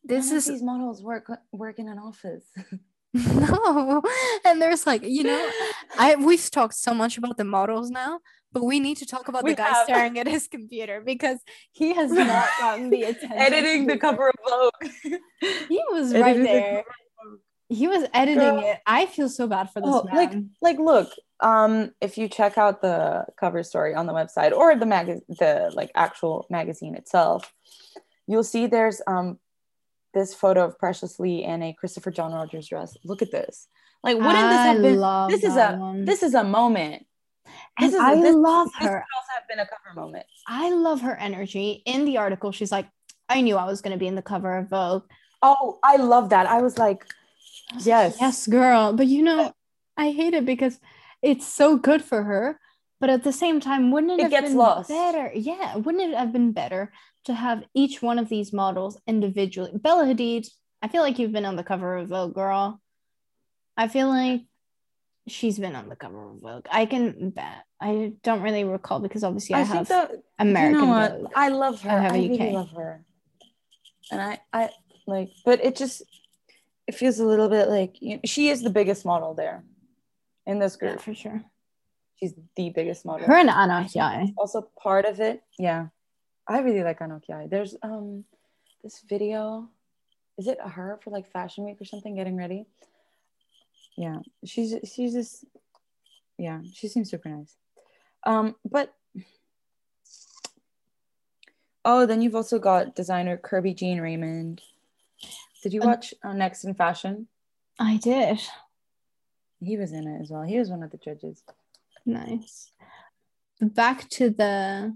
This 0.04 0.30
None 0.30 0.38
is 0.38 0.48
these 0.48 0.64
models 0.64 1.04
work 1.04 1.30
work 1.52 1.80
in 1.80 1.88
an 1.88 2.00
office. 2.00 2.46
no. 3.14 4.02
And 4.46 4.62
there's 4.62 4.86
like, 4.86 5.04
you 5.04 5.24
know, 5.24 5.50
I 5.98 6.16
we've 6.16 6.50
talked 6.52 6.76
so 6.76 6.94
much 6.94 7.18
about 7.18 7.38
the 7.38 7.44
models 7.44 7.90
now, 7.90 8.20
but 8.52 8.64
we 8.64 8.80
need 8.80 8.98
to 8.98 9.06
talk 9.06 9.28
about 9.28 9.44
We 9.44 9.52
the 9.52 9.58
guy 9.58 9.70
have. 9.70 9.86
staring 9.86 10.18
at 10.20 10.28
his 10.28 10.48
computer 10.48 11.02
because 11.02 11.40
he 11.72 11.94
has 11.94 12.12
not 12.12 12.48
gotten 12.60 12.90
the 12.90 13.04
attention. 13.04 13.32
Editing 13.38 13.88
the 13.88 13.98
cover 13.98 14.30
of 14.30 14.36
Vogue. 14.48 14.92
He 15.70 15.82
was 15.92 16.14
right 16.16 16.36
the 16.38 16.44
there. 16.44 16.74
Vogue. 16.76 17.40
He 17.72 17.88
was 17.88 18.04
editing 18.16 18.40
Girl. 18.40 18.64
it. 18.66 18.80
I 18.88 19.06
feel 19.06 19.30
so 19.30 19.46
bad 19.46 19.70
for 19.70 19.80
this 19.80 19.92
Oh, 19.94 20.04
man. 20.12 20.16
like 20.16 20.34
like 20.62 20.80
look, 20.80 21.12
um, 21.40 21.92
if 22.02 22.18
you 22.18 22.28
check 22.28 22.58
out 22.58 22.82
the 22.82 23.26
cover 23.40 23.62
story 23.62 23.94
on 23.94 24.08
the 24.08 24.14
website 24.14 24.54
or 24.54 24.76
the 24.76 24.88
mag 24.88 25.20
the 25.28 25.72
like 25.76 25.92
actual 25.94 26.48
magazine 26.50 26.96
itself, 26.96 27.54
you'll 28.26 28.44
see 28.44 28.66
there's 28.66 29.04
um 29.06 29.38
this 30.16 30.34
photo 30.34 30.66
of 30.66 30.80
Precious 30.80 31.20
Lee 31.20 31.44
in 31.44 31.62
a 31.62 31.72
Christopher 31.74 32.10
John 32.10 32.34
Rogers 32.34 32.68
dress. 32.68 32.98
Look 33.06 33.22
at 33.22 33.30
this. 33.32 33.68
Like, 34.04 34.16
wouldn't 34.18 34.34
this 34.34 34.42
I 34.58 34.66
have 34.68 34.82
been 34.82 35.28
this 35.30 35.44
is 35.44 35.56
a 35.56 35.76
one. 35.78 36.06
this 36.06 36.24
is 36.24 36.34
a 36.34 36.44
moment. 36.44 37.06
And 37.80 37.94
is 37.94 38.00
I 38.00 38.16
this, 38.16 38.36
love 38.36 38.68
this 38.80 38.88
her. 38.88 39.00
could 39.00 39.18
also 39.18 39.32
have 39.36 39.48
been 39.48 39.60
a 39.60 39.66
cover 39.66 40.00
moment. 40.00 40.26
I 40.48 40.72
love 40.72 41.02
her 41.02 41.16
energy. 41.16 41.82
In 41.86 42.06
the 42.06 42.18
article, 42.18 42.52
she's 42.52 42.72
like, 42.72 42.88
I 43.28 43.42
knew 43.42 43.56
I 43.58 43.66
was 43.66 43.82
going 43.82 43.94
to 43.94 44.00
be 44.00 44.08
in 44.08 44.16
the 44.16 44.22
cover 44.22 44.58
of 44.58 44.70
Vogue. 44.70 45.04
Oh, 45.42 45.80
I 45.84 45.98
love 45.98 46.30
that. 46.30 46.48
I 46.48 46.62
was 46.62 46.78
like, 46.78 47.06
I 47.72 47.76
was 47.76 47.86
like, 47.88 47.88
Yes. 47.88 48.18
Yes, 48.20 48.48
girl. 48.48 48.94
But 48.94 49.08
you 49.08 49.22
know, 49.24 49.54
I 49.96 50.12
hate 50.12 50.34
it 50.34 50.46
because 50.46 50.80
it's 51.22 51.48
so 51.48 51.78
good 51.78 52.04
for 52.04 52.24
her. 52.24 52.60
But 53.00 53.10
at 53.10 53.24
the 53.24 53.32
same 53.32 53.60
time, 53.62 53.92
wouldn't 53.92 54.14
it, 54.14 54.20
It 54.20 54.22
have 54.24 54.32
gets 54.32 54.48
been 54.50 54.58
lost. 54.58 54.90
better? 54.90 55.32
Yeah, 55.34 55.78
wouldn't 55.78 56.12
it 56.12 56.18
have 56.18 56.34
been 56.34 56.52
better 56.52 56.92
to 57.26 57.34
have 57.34 57.64
each 57.74 58.02
one 58.02 58.20
of 58.20 58.28
these 58.28 58.52
models 58.52 59.00
individually? 59.08 59.72
Bella 59.74 60.04
Hadid, 60.06 60.50
I 60.82 60.88
feel 60.90 61.02
like 61.02 61.18
you've 61.20 61.32
been 61.32 61.46
on 61.46 61.56
the 61.56 61.64
cover 61.64 61.96
of 61.96 62.10
Vogue, 62.10 62.34
girl. 62.34 62.82
I 63.78 63.88
feel 63.88 64.10
like 64.10 64.42
she's 65.32 65.60
been 65.60 65.76
on 65.76 65.90
the 65.90 65.96
cover 65.96 66.30
of 66.30 66.40
Vogue. 66.42 66.66
I 66.72 66.86
can 66.86 67.30
bet. 67.30 67.66
I 67.82 68.14
don't 68.24 68.42
really 68.42 68.64
recall 68.64 69.00
because 69.00 69.24
obviously 69.24 69.56
I, 69.56 69.60
I 69.60 69.64
have 69.64 69.88
that 69.88 70.12
American 70.38 70.82
you 70.82 70.88
know? 70.88 71.10
Vogue. 71.10 71.32
I 71.36 71.50
love 71.50 71.82
her. 71.82 71.90
I 71.90 72.00
have 72.02 72.14
I 72.14 72.18
a 72.18 72.30
really 72.30 72.52
love 72.52 72.72
her. 72.72 73.04
And 74.12 74.22
I, 74.22 74.40
I 74.52 74.70
like, 75.08 75.30
but 75.46 75.64
it 75.64 75.76
just, 75.76 76.04
it 76.88 76.96
feels 76.96 77.20
a 77.20 77.26
little 77.26 77.50
bit 77.50 77.70
like 77.70 78.02
you 78.02 78.20
she 78.26 78.50
is 78.50 78.64
the 78.64 78.70
biggest 78.72 79.06
model 79.06 79.36
there 79.36 79.64
in 80.48 80.58
this 80.58 80.78
Yeah, 80.82 80.90
group. 80.90 81.02
for 81.02 81.14
sure. 81.14 81.44
She's 82.16 82.34
the 82.56 82.72
biggest 82.72 83.06
model. 83.06 83.28
Her 83.28 83.36
and 83.36 83.50
Anna 83.50 83.88
also 84.38 84.68
part 84.82 85.06
of 85.06 85.20
it. 85.20 85.42
Yeah, 85.58 85.88
I 86.48 86.60
really 86.60 86.84
like 86.84 87.00
Anok 87.00 87.28
Yai. 87.30 87.48
There's 87.48 87.76
um 87.84 88.26
this 88.84 89.04
video. 89.08 89.70
Is 90.38 90.48
it 90.48 90.58
her 90.60 91.00
for 91.04 91.12
like 91.12 91.32
Fashion 91.32 91.66
Week 91.66 91.78
or 91.80 91.86
something 91.86 92.16
getting 92.16 92.36
ready? 92.36 92.66
Yeah, 94.00 94.20
she's 94.46 94.76
she's 94.90 95.12
just 95.12 95.44
yeah, 96.38 96.62
she 96.74 96.88
seems 96.88 97.12
super 97.12 97.28
nice. 97.28 97.58
Um, 98.26 98.56
but 98.64 98.94
Oh, 101.84 102.06
then 102.06 102.22
you've 102.22 102.36
also 102.36 102.60
got 102.60 102.96
designer 102.96 103.38
Kerby 103.38 103.76
Jean-Raymond. 103.76 104.62
Did 105.64 105.74
you 105.74 105.82
watch 105.82 106.14
uh, 106.24 106.34
Next 106.34 106.64
in 106.64 106.74
Fashion? 106.74 107.28
I 107.80 107.98
did. 107.98 108.40
He 109.62 109.78
was 109.78 109.92
in 109.92 110.08
it 110.08 110.22
as 110.22 110.30
well. 110.30 110.44
He 110.44 110.60
was 110.60 110.70
one 110.70 110.84
of 110.84 110.92
the 110.92 110.98
judges. 110.98 111.44
Nice. 112.06 112.72
Back 113.62 114.10
to 114.12 114.30
the 114.30 114.96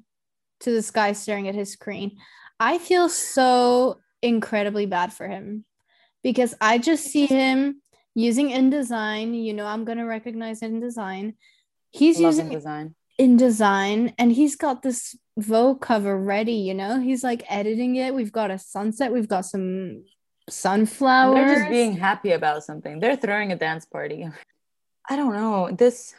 to 0.62 0.72
this 0.72 0.91
guy 0.91 1.12
staring 1.12 1.49
at 1.49 1.56
his 1.56 1.72
screen. 1.72 2.18
I 2.60 2.78
feel 2.78 3.10
so 3.10 3.99
incredibly 4.22 4.86
bad 4.86 5.12
for 5.12 5.28
him 5.28 5.66
because 6.22 6.56
I 6.62 6.78
just 6.78 7.06
see 7.06 7.26
him 7.26 7.82
using 8.16 8.49
InDesign. 8.49 9.43
You 9.43 9.53
know, 9.53 9.66
I'm 9.66 9.86
gonna 9.86 10.05
recognize 10.05 10.61
InDesign. 10.61 11.36
He's 11.91 12.20
Love 12.20 12.34
using 12.34 12.49
InDesign. 12.49 12.93
InDesign 13.20 14.14
and 14.18 14.32
he's 14.32 14.55
got 14.55 14.82
this 14.82 15.16
Vogue 15.38 15.82
cover 15.82 16.18
ready, 16.18 16.53
you 16.53 16.74
know? 16.74 16.99
He's 16.99 17.24
like 17.24 17.43
editing 17.49 17.95
it. 17.95 18.14
We've 18.14 18.32
got 18.32 18.51
a 18.51 18.59
sunset, 18.59 19.11
we've 19.11 19.28
got 19.28 19.45
some 19.45 20.03
sunflowers. 20.49 21.36
They're 21.36 21.55
just 21.55 21.70
being 21.70 21.97
happy 21.97 22.32
about 22.32 22.64
something. 22.64 22.99
They're 22.99 23.16
throwing 23.16 23.51
a 23.51 23.55
dance 23.55 23.86
party. 23.86 24.28
I 25.09 25.16
don't 25.16 25.34
know. 25.34 25.70
This 25.72 26.14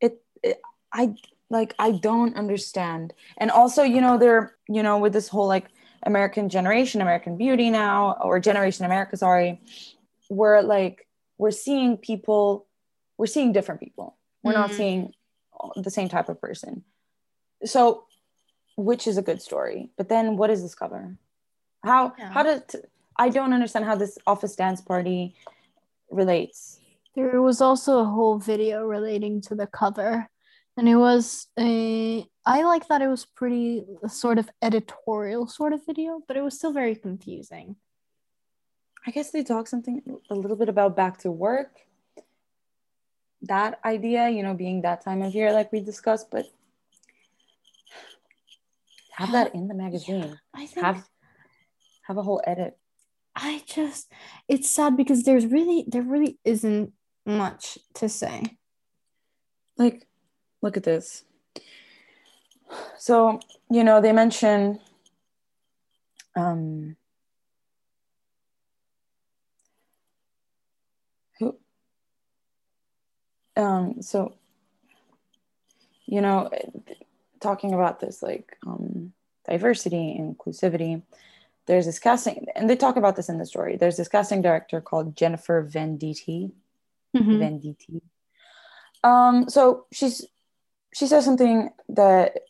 it, 0.00 0.22
it 0.42 0.60
I 0.92 1.14
like 1.48 1.74
I 1.78 1.92
don't 1.92 2.36
understand. 2.36 3.12
And 3.38 3.50
also, 3.50 3.82
you 3.82 4.00
know, 4.00 4.18
they're, 4.18 4.56
you 4.68 4.82
know, 4.82 4.98
with 4.98 5.12
this 5.12 5.28
whole 5.28 5.48
like 5.48 5.66
American 6.04 6.48
generation, 6.48 7.00
American 7.00 7.36
beauty 7.36 7.70
now, 7.70 8.16
or 8.22 8.40
Generation 8.40 8.84
America, 8.84 9.16
sorry, 9.16 9.60
we're 10.28 10.60
like 10.60 11.06
we're 11.40 11.58
seeing 11.66 11.96
people, 11.96 12.66
we're 13.18 13.34
seeing 13.36 13.50
different 13.52 13.80
people. 13.80 14.08
We're 14.42 14.58
not 14.62 14.70
Mhm. 14.70 14.74
seeing 14.80 15.14
the 15.86 15.90
same 15.90 16.08
type 16.08 16.28
of 16.28 16.40
person. 16.46 16.84
So, 17.64 18.04
which 18.76 19.06
is 19.10 19.16
a 19.18 19.22
good 19.28 19.40
story. 19.48 19.90
But 19.98 20.08
then, 20.08 20.36
what 20.36 20.50
is 20.50 20.60
this 20.62 20.74
cover? 20.74 21.02
How 21.90 22.02
Yeah. 22.18 22.30
how 22.34 22.42
did 22.42 22.62
I 23.24 23.28
don't 23.36 23.52
understand 23.58 23.84
how 23.84 23.96
this 23.96 24.16
office 24.26 24.54
dance 24.56 24.80
party 24.80 25.34
relates. 26.10 26.80
There 27.14 27.42
was 27.42 27.60
also 27.60 27.98
a 28.00 28.04
whole 28.16 28.38
video 28.38 28.76
relating 28.96 29.40
to 29.42 29.54
the 29.54 29.66
cover, 29.66 30.12
and 30.76 30.88
it 30.88 30.96
was 30.96 31.48
a. 31.58 32.26
I 32.56 32.58
like 32.72 32.86
that 32.88 33.02
it 33.02 33.08
was 33.08 33.26
pretty 33.40 33.84
sort 34.08 34.38
of 34.38 34.48
editorial 34.62 35.46
sort 35.46 35.72
of 35.72 35.84
video, 35.84 36.22
but 36.26 36.36
it 36.38 36.42
was 36.42 36.54
still 36.58 36.72
very 36.72 36.96
confusing. 36.96 37.76
I 39.06 39.10
guess 39.10 39.30
they 39.30 39.42
talk 39.42 39.66
something 39.66 40.02
a 40.30 40.34
little 40.34 40.56
bit 40.56 40.68
about 40.68 40.96
back 40.96 41.18
to 41.18 41.30
work. 41.30 41.70
That 43.42 43.80
idea, 43.84 44.28
you 44.28 44.42
know, 44.42 44.54
being 44.54 44.82
that 44.82 45.02
time 45.02 45.22
of 45.22 45.34
year, 45.34 45.52
like 45.52 45.72
we 45.72 45.80
discussed, 45.80 46.30
but 46.30 46.46
have 49.12 49.32
that 49.32 49.54
in 49.54 49.68
the 49.68 49.74
magazine. 49.74 50.38
I 50.54 50.66
think 50.66 50.84
Have 50.84 51.08
have 52.02 52.18
a 52.18 52.22
whole 52.22 52.42
edit. 52.46 52.76
I 53.34 53.62
just 53.66 54.12
it's 54.48 54.68
sad 54.68 54.96
because 54.96 55.22
there's 55.22 55.46
really 55.46 55.84
there 55.86 56.02
really 56.02 56.38
isn't 56.44 56.92
much 57.24 57.78
to 57.94 58.08
say. 58.08 58.58
Like, 59.78 60.06
look 60.60 60.76
at 60.76 60.82
this. 60.82 61.24
So, 62.98 63.40
you 63.70 63.82
know, 63.82 64.00
they 64.00 64.12
mention 64.12 64.80
um 66.36 66.96
who 71.38 71.56
um 73.56 74.00
so 74.02 74.34
you 76.06 76.20
know 76.20 76.50
talking 77.40 77.72
about 77.74 78.00
this 78.00 78.22
like 78.22 78.56
um 78.66 79.12
diversity 79.48 80.16
inclusivity 80.20 81.02
there's 81.66 81.86
this 81.86 81.98
casting 81.98 82.46
and 82.54 82.68
they 82.68 82.76
talk 82.76 82.96
about 82.96 83.16
this 83.16 83.28
in 83.28 83.38
the 83.38 83.46
story 83.46 83.76
there's 83.76 83.96
this 83.96 84.08
casting 84.08 84.42
director 84.42 84.80
called 84.80 85.16
jennifer 85.16 85.62
venditti 85.68 86.52
Mhm. 87.16 87.38
Venditti. 87.38 88.02
Um, 89.02 89.48
so 89.48 89.86
she's 89.92 90.24
she 90.94 91.06
says 91.06 91.24
something 91.24 91.70
that 91.88 92.40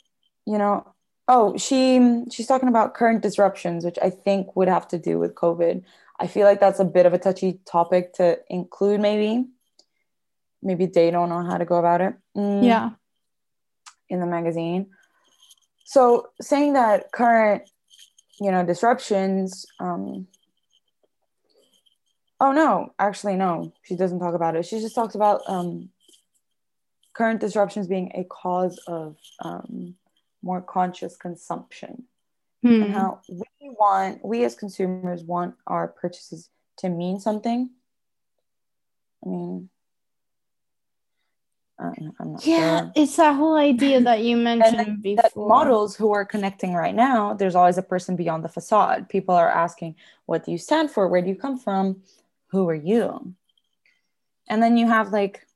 you 0.47 0.59
know. 0.59 0.87
Oh, 1.29 1.57
she 1.57 2.25
she's 2.31 2.47
talking 2.49 2.69
about 2.69 2.95
current 2.95 3.23
disruptions, 3.23 3.85
which 3.85 3.99
I 4.03 4.11
think 4.11 4.57
would 4.57 4.69
have 4.69 4.89
to 4.89 4.99
do 4.99 5.19
with 5.19 5.35
COVID. 5.35 5.85
I 6.19 6.27
feel 6.27 6.45
like 6.45 6.59
that's 6.61 6.81
a 6.81 6.85
bit 6.85 7.07
of 7.07 7.15
a 7.15 7.19
touchy 7.19 7.61
topic 7.65 8.15
to 8.15 8.39
include. 8.49 9.01
Maybe, 9.01 9.47
maybe 10.63 10.87
they 10.87 11.11
don't 11.11 11.29
know 11.29 11.43
how 11.45 11.59
to 11.59 11.65
go 11.65 11.77
about 11.77 12.01
it. 12.01 12.15
Mm, 12.37 12.65
Yeah. 12.65 12.91
in 14.09 14.21
the 14.21 14.27
magazine. 14.27 14.91
So 15.85 16.29
saying 16.41 16.73
that 16.75 17.13
current, 17.13 17.63
you 18.41 18.51
know, 18.51 18.65
disruptions. 18.65 19.67
Um, 19.79 20.27
oh 22.41 22.53
no, 22.53 22.93
actually 22.99 23.37
no, 23.37 23.73
she 23.83 23.97
doesn't 23.97 24.19
talk 24.19 24.35
about 24.35 24.57
it. 24.57 24.65
She 24.67 24.81
just 24.81 24.95
talks 24.95 25.15
about 25.15 25.43
um, 25.47 25.91
current 27.13 27.41
disruptions 27.41 27.87
being 27.87 28.13
a 28.15 28.25
cause 28.25 28.79
of 28.87 29.17
um, 29.45 29.95
more 30.43 30.61
conscious 30.61 31.17
consumption 31.17 32.05
Hmm. 32.63 32.83
and 32.83 32.93
how 32.93 33.21
we 33.29 33.71
want, 33.71 34.25
we 34.25 34.45
as 34.45 34.55
consumers 34.55 35.23
want 35.23 35.55
our 35.67 35.89
purchases 35.89 36.51
to 36.79 36.89
mean 36.91 37.19
something. 37.19 37.71
I 39.25 39.29
mean, 39.29 39.41
I'm, 39.49 39.59
I'm 39.59 39.69
not 39.69 39.80
Yeah, 42.43 42.81
sure. 42.81 42.93
it's 42.95 43.17
that 43.17 43.37
whole 43.37 43.57
idea 43.57 44.01
that 44.03 44.23
you 44.23 44.37
mentioned 44.51 45.03
before. 45.03 45.23
that 45.23 45.37
models 45.37 45.97
who 45.97 46.13
are 46.13 46.25
connecting 46.25 46.75
right 46.75 46.95
now, 46.95 47.35
there's 47.35 47.55
always 47.55 47.79
a 47.79 47.83
person 47.83 48.17
beyond 48.17 48.45
the 48.45 48.49
facade. 48.49 49.09
People 49.09 49.35
are 49.35 49.49
asking, 49.49 49.95
what 50.27 50.45
do 50.45 50.53
you 50.53 50.59
stand 50.59 50.91
for? 50.91 51.09
Where 51.09 51.23
do 51.23 51.29
you 51.29 51.37
come 51.37 51.59
from? 51.59 52.03
Who 52.49 52.69
are 52.69 52.75
you? 52.75 53.35
And 54.49 54.63
then 54.63 54.77
you 54.77 54.87
have 54.89 55.13
like, 55.13 55.47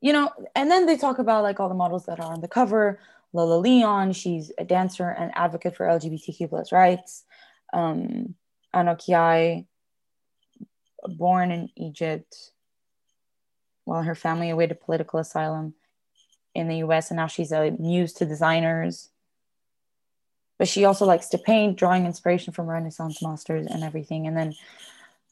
you 0.00 0.12
know, 0.12 0.30
and 0.56 0.70
then 0.70 0.86
they 0.86 0.96
talk 0.96 1.18
about 1.18 1.44
like 1.44 1.60
all 1.60 1.68
the 1.68 1.74
models 1.74 2.06
that 2.06 2.18
are 2.18 2.32
on 2.32 2.40
the 2.40 2.48
cover. 2.48 2.98
Lola 3.32 3.58
Leon, 3.58 4.12
she's 4.12 4.50
a 4.58 4.64
dancer 4.64 5.08
and 5.08 5.30
advocate 5.34 5.76
for 5.76 5.86
LGBTQ 5.86 6.48
plus 6.48 6.72
rights. 6.72 7.24
Um, 7.72 8.34
Anok 8.74 9.06
Yai, 9.06 9.66
born 11.04 11.50
in 11.50 11.68
Egypt, 11.76 12.51
while 13.84 14.02
her 14.02 14.14
family 14.14 14.50
awaited 14.50 14.80
political 14.80 15.18
asylum 15.18 15.74
in 16.54 16.68
the 16.68 16.76
US, 16.78 17.10
and 17.10 17.16
now 17.16 17.26
she's 17.26 17.52
a 17.52 17.70
muse 17.78 18.12
to 18.14 18.26
designers. 18.26 19.10
But 20.58 20.68
she 20.68 20.84
also 20.84 21.06
likes 21.06 21.28
to 21.28 21.38
paint, 21.38 21.76
drawing 21.76 22.06
inspiration 22.06 22.52
from 22.52 22.66
Renaissance 22.66 23.22
masters 23.22 23.66
and 23.66 23.82
everything. 23.82 24.26
And 24.26 24.36
then 24.36 24.54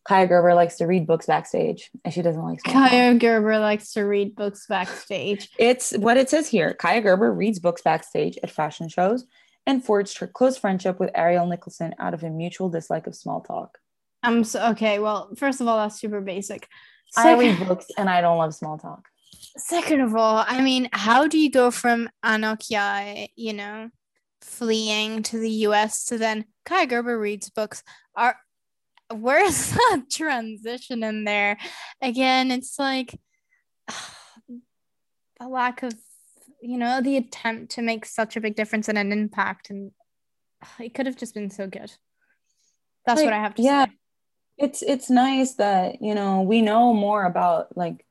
Kaia 0.08 0.28
Gerber 0.28 0.54
likes 0.54 0.76
to 0.78 0.86
read 0.86 1.06
books 1.06 1.26
backstage, 1.26 1.90
and 2.04 2.12
she 2.12 2.22
doesn't 2.22 2.42
like. 2.42 2.60
Kaia 2.62 3.18
Gerber 3.18 3.58
likes 3.58 3.92
to 3.92 4.02
read 4.02 4.34
books 4.34 4.66
backstage. 4.66 5.50
It's 5.58 5.96
what 5.96 6.16
it 6.16 6.30
says 6.30 6.48
here. 6.48 6.74
Kaia 6.74 7.02
Gerber 7.02 7.32
reads 7.32 7.58
books 7.58 7.82
backstage 7.82 8.38
at 8.42 8.50
fashion 8.50 8.88
shows 8.88 9.26
and 9.66 9.84
forged 9.84 10.18
her 10.18 10.26
close 10.26 10.56
friendship 10.56 10.98
with 10.98 11.10
Ariel 11.14 11.46
Nicholson 11.46 11.94
out 11.98 12.14
of 12.14 12.24
a 12.24 12.30
mutual 12.30 12.70
dislike 12.70 13.06
of 13.06 13.14
small 13.14 13.42
talk. 13.42 13.78
I'm 14.22 14.42
so 14.42 14.70
okay. 14.70 14.98
Well, 14.98 15.30
first 15.36 15.60
of 15.60 15.68
all, 15.68 15.76
that's 15.78 16.00
super 16.00 16.20
basic. 16.20 16.66
I 17.16 17.38
read 17.38 17.66
books 17.66 17.86
and 17.96 18.08
I 18.08 18.20
don't 18.20 18.38
love 18.38 18.54
small 18.54 18.78
talk. 18.78 19.08
second 19.56 20.00
of 20.00 20.14
all, 20.14 20.44
I 20.46 20.60
mean, 20.60 20.88
how 20.92 21.26
do 21.26 21.38
you 21.38 21.50
go 21.50 21.70
from 21.70 22.08
Anok 22.24 22.70
Yai, 22.70 23.28
you 23.36 23.52
know, 23.52 23.90
fleeing 24.42 25.22
to 25.24 25.38
the 25.38 25.50
US 25.50 26.04
to 26.06 26.18
then 26.18 26.44
Kaia 26.64 26.88
Gerber 26.88 27.18
reads 27.18 27.50
books? 27.50 27.82
Are 28.14 28.36
where's 29.12 29.70
that 29.72 30.04
transition 30.10 31.02
in 31.02 31.24
there? 31.24 31.58
Again, 32.00 32.50
it's 32.50 32.78
like 32.78 33.18
a 35.40 35.48
lack 35.48 35.82
of, 35.82 35.94
you 36.62 36.78
know, 36.78 37.00
the 37.00 37.16
attempt 37.16 37.72
to 37.72 37.82
make 37.82 38.04
such 38.04 38.36
a 38.36 38.40
big 38.40 38.54
difference 38.56 38.88
and 38.88 38.98
an 38.98 39.12
impact, 39.12 39.70
and 39.70 39.92
it 40.78 40.94
could 40.94 41.06
have 41.06 41.16
just 41.16 41.34
been 41.34 41.50
so 41.50 41.66
good. 41.66 41.92
That's 43.06 43.22
what 43.22 43.32
I 43.32 43.38
have 43.38 43.54
to 43.54 43.62
yeah. 43.62 43.86
say. 43.86 43.92
It's 44.60 44.82
it's 44.82 45.08
nice 45.08 45.54
that, 45.54 46.02
you 46.02 46.14
know, 46.14 46.42
we 46.42 46.60
know 46.60 46.92
more 46.92 47.24
about 47.24 47.76
like 47.76 48.04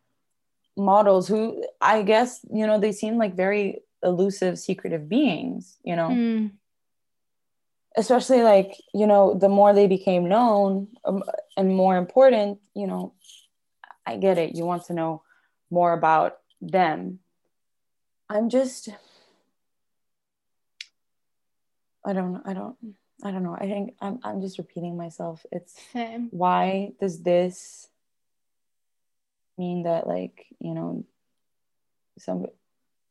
models 0.75 1.27
who 1.27 1.63
I 1.79 2.01
guess, 2.01 2.39
you 2.51 2.65
know, 2.65 2.79
they 2.79 2.91
seem 2.91 3.17
like 3.17 3.35
very 3.35 3.83
elusive, 4.01 4.57
secretive 4.57 5.07
beings, 5.07 5.77
you 5.83 5.95
know. 5.95 6.09
Mm, 6.09 6.51
especially 7.97 8.43
like 8.43 8.75
you 8.93 9.05
know 9.07 9.33
the 9.33 9.49
more 9.49 9.73
they 9.73 9.87
became 9.87 10.29
known 10.29 10.87
um, 11.05 11.23
and 11.57 11.75
more 11.75 11.97
important 11.97 12.59
you 12.75 12.85
know 12.85 13.13
i 14.05 14.15
get 14.15 14.37
it. 14.37 14.55
You 14.55 14.65
want 14.65 14.85
to 14.85 14.93
know 14.93 15.23
more 15.69 15.93
about 15.93 16.37
them. 16.61 17.19
I'm 18.29 18.49
just 18.49 18.89
i 22.05 22.13
don't 22.13 22.41
i 22.45 22.53
don't 22.53 22.75
i 23.23 23.31
don't 23.31 23.43
know 23.43 23.55
i 23.59 23.65
think 23.65 23.95
i'm, 24.01 24.19
I'm 24.23 24.41
just 24.41 24.57
repeating 24.57 24.97
myself 24.97 25.45
it's 25.51 25.75
same. 25.93 26.29
why 26.31 26.91
does 26.99 27.21
this 27.21 27.87
mean 29.57 29.83
that 29.83 30.07
like 30.07 30.47
you 30.59 30.73
know 30.73 31.05
some 32.17 32.45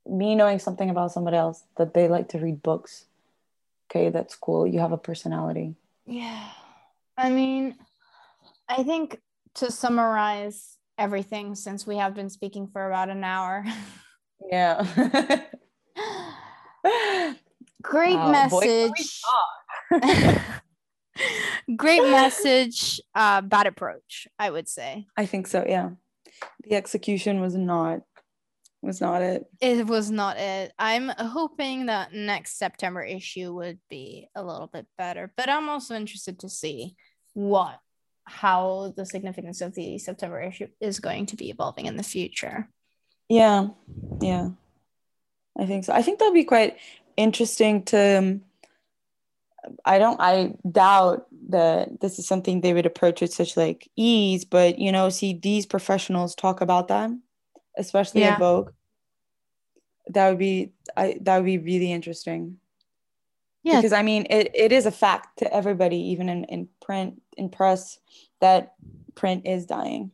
me 0.07 0.35
knowing 0.35 0.59
something 0.59 0.89
about 0.89 1.13
somebody 1.13 1.37
else 1.37 1.65
that 1.77 1.93
they 1.93 2.09
like 2.09 2.29
to 2.31 2.39
read 2.39 2.63
books 2.63 3.05
okay, 3.91 4.11
that's 4.11 4.37
cool. 4.37 4.67
You 4.67 4.81
have 4.81 4.93
a 4.93 4.99
personality. 4.99 5.75
Yeah. 6.07 6.49
I 7.17 7.31
mean, 7.31 7.77
I 8.69 8.83
think 8.83 9.21
to 9.57 9.71
summarize 9.71 10.77
everything, 10.99 11.55
since 11.55 11.87
we 11.87 11.97
have 11.97 12.15
been 12.15 12.31
speaking 12.31 12.67
for 12.69 12.87
about 12.87 13.09
an 13.09 13.25
hour. 13.25 13.65
Yeah. 14.51 14.87
Great 17.83 18.15
Wow, 18.15 18.49
boy, 18.49 18.61
message. 18.61 19.23
Great 21.77 22.03
message. 22.03 23.01
Uh, 23.15 23.41
bad 23.41 23.67
approach, 23.67 24.29
I 24.39 24.51
would 24.51 24.69
say. 24.69 25.07
I 25.17 25.27
think 25.27 25.47
so, 25.47 25.65
yeah. 25.67 25.91
The 26.65 26.77
execution 26.77 27.41
was 27.41 27.55
not 27.55 28.01
was 28.81 29.01
not 29.01 29.23
it. 29.23 29.45
It 29.61 29.87
was 29.87 30.11
not 30.11 30.37
it. 30.39 30.73
I'm 30.79 31.09
hoping 31.09 31.87
that 31.87 32.15
next 32.15 32.59
September 32.59 33.03
issue 33.03 33.53
would 33.53 33.81
be 33.91 34.29
a 34.37 34.43
little 34.45 34.69
bit 34.69 34.87
better, 34.97 35.33
but 35.37 35.49
I'm 35.49 35.69
also 35.69 35.97
interested 35.97 36.39
to 36.41 36.49
see 36.49 36.95
what 37.35 37.79
how 38.25 38.93
the 38.97 39.07
significance 39.07 39.61
of 39.63 39.75
the 39.75 39.99
September 39.99 40.41
issue 40.41 40.69
is 40.81 41.01
going 41.01 41.27
to 41.27 41.37
be 41.37 41.51
evolving 41.51 41.87
in 41.87 41.97
the 41.97 42.03
future. 42.03 42.69
Yeah. 43.29 43.69
Yeah. 44.21 44.51
I 45.59 45.67
think 45.67 45.85
so. 45.85 45.93
I 45.93 46.03
think 46.03 46.19
that'll 46.19 46.35
be 46.35 46.45
quite 46.45 46.77
interesting 47.17 47.83
to 47.85 48.19
um, 48.19 48.43
I 49.85 49.99
don't 49.99 50.21
I 50.21 50.55
doubt 50.71 51.27
that 51.49 52.01
this 52.01 52.19
is 52.19 52.27
something 52.27 52.61
they 52.61 52.73
would 52.73 52.87
approach 52.87 53.21
with 53.21 53.33
such 53.33 53.57
like 53.57 53.89
ease, 53.97 54.45
but 54.45 54.79
you 54.79 54.93
know, 54.93 55.09
see 55.09 55.35
these 55.35 55.67
professionals 55.67 56.35
talk 56.35 56.61
about 56.61 56.89
that, 56.89 57.11
especially 57.77 58.21
Yeah. 58.23 58.35
at 58.35 58.39
Vogue. 58.39 58.71
That 60.09 60.29
would 60.31 60.39
be 60.39 60.73
I 60.97 61.19
that 61.23 61.37
would 61.37 61.45
be 61.47 61.59
really 61.59 61.93
interesting. 61.93 62.59
Yeah. 63.65 63.77
Because 63.77 63.93
I 63.93 64.03
mean 64.03 64.27
it, 64.31 64.51
it 64.55 64.73
is 64.73 64.87
a 64.87 64.93
fact 64.93 65.39
to 65.41 65.53
everybody, 65.53 65.97
even 65.97 66.29
in, 66.29 66.45
in 66.45 66.69
print, 66.81 67.21
in 67.37 67.51
press, 67.51 67.99
that 68.41 68.75
print 69.15 69.47
is 69.47 69.67
dying. 69.67 70.13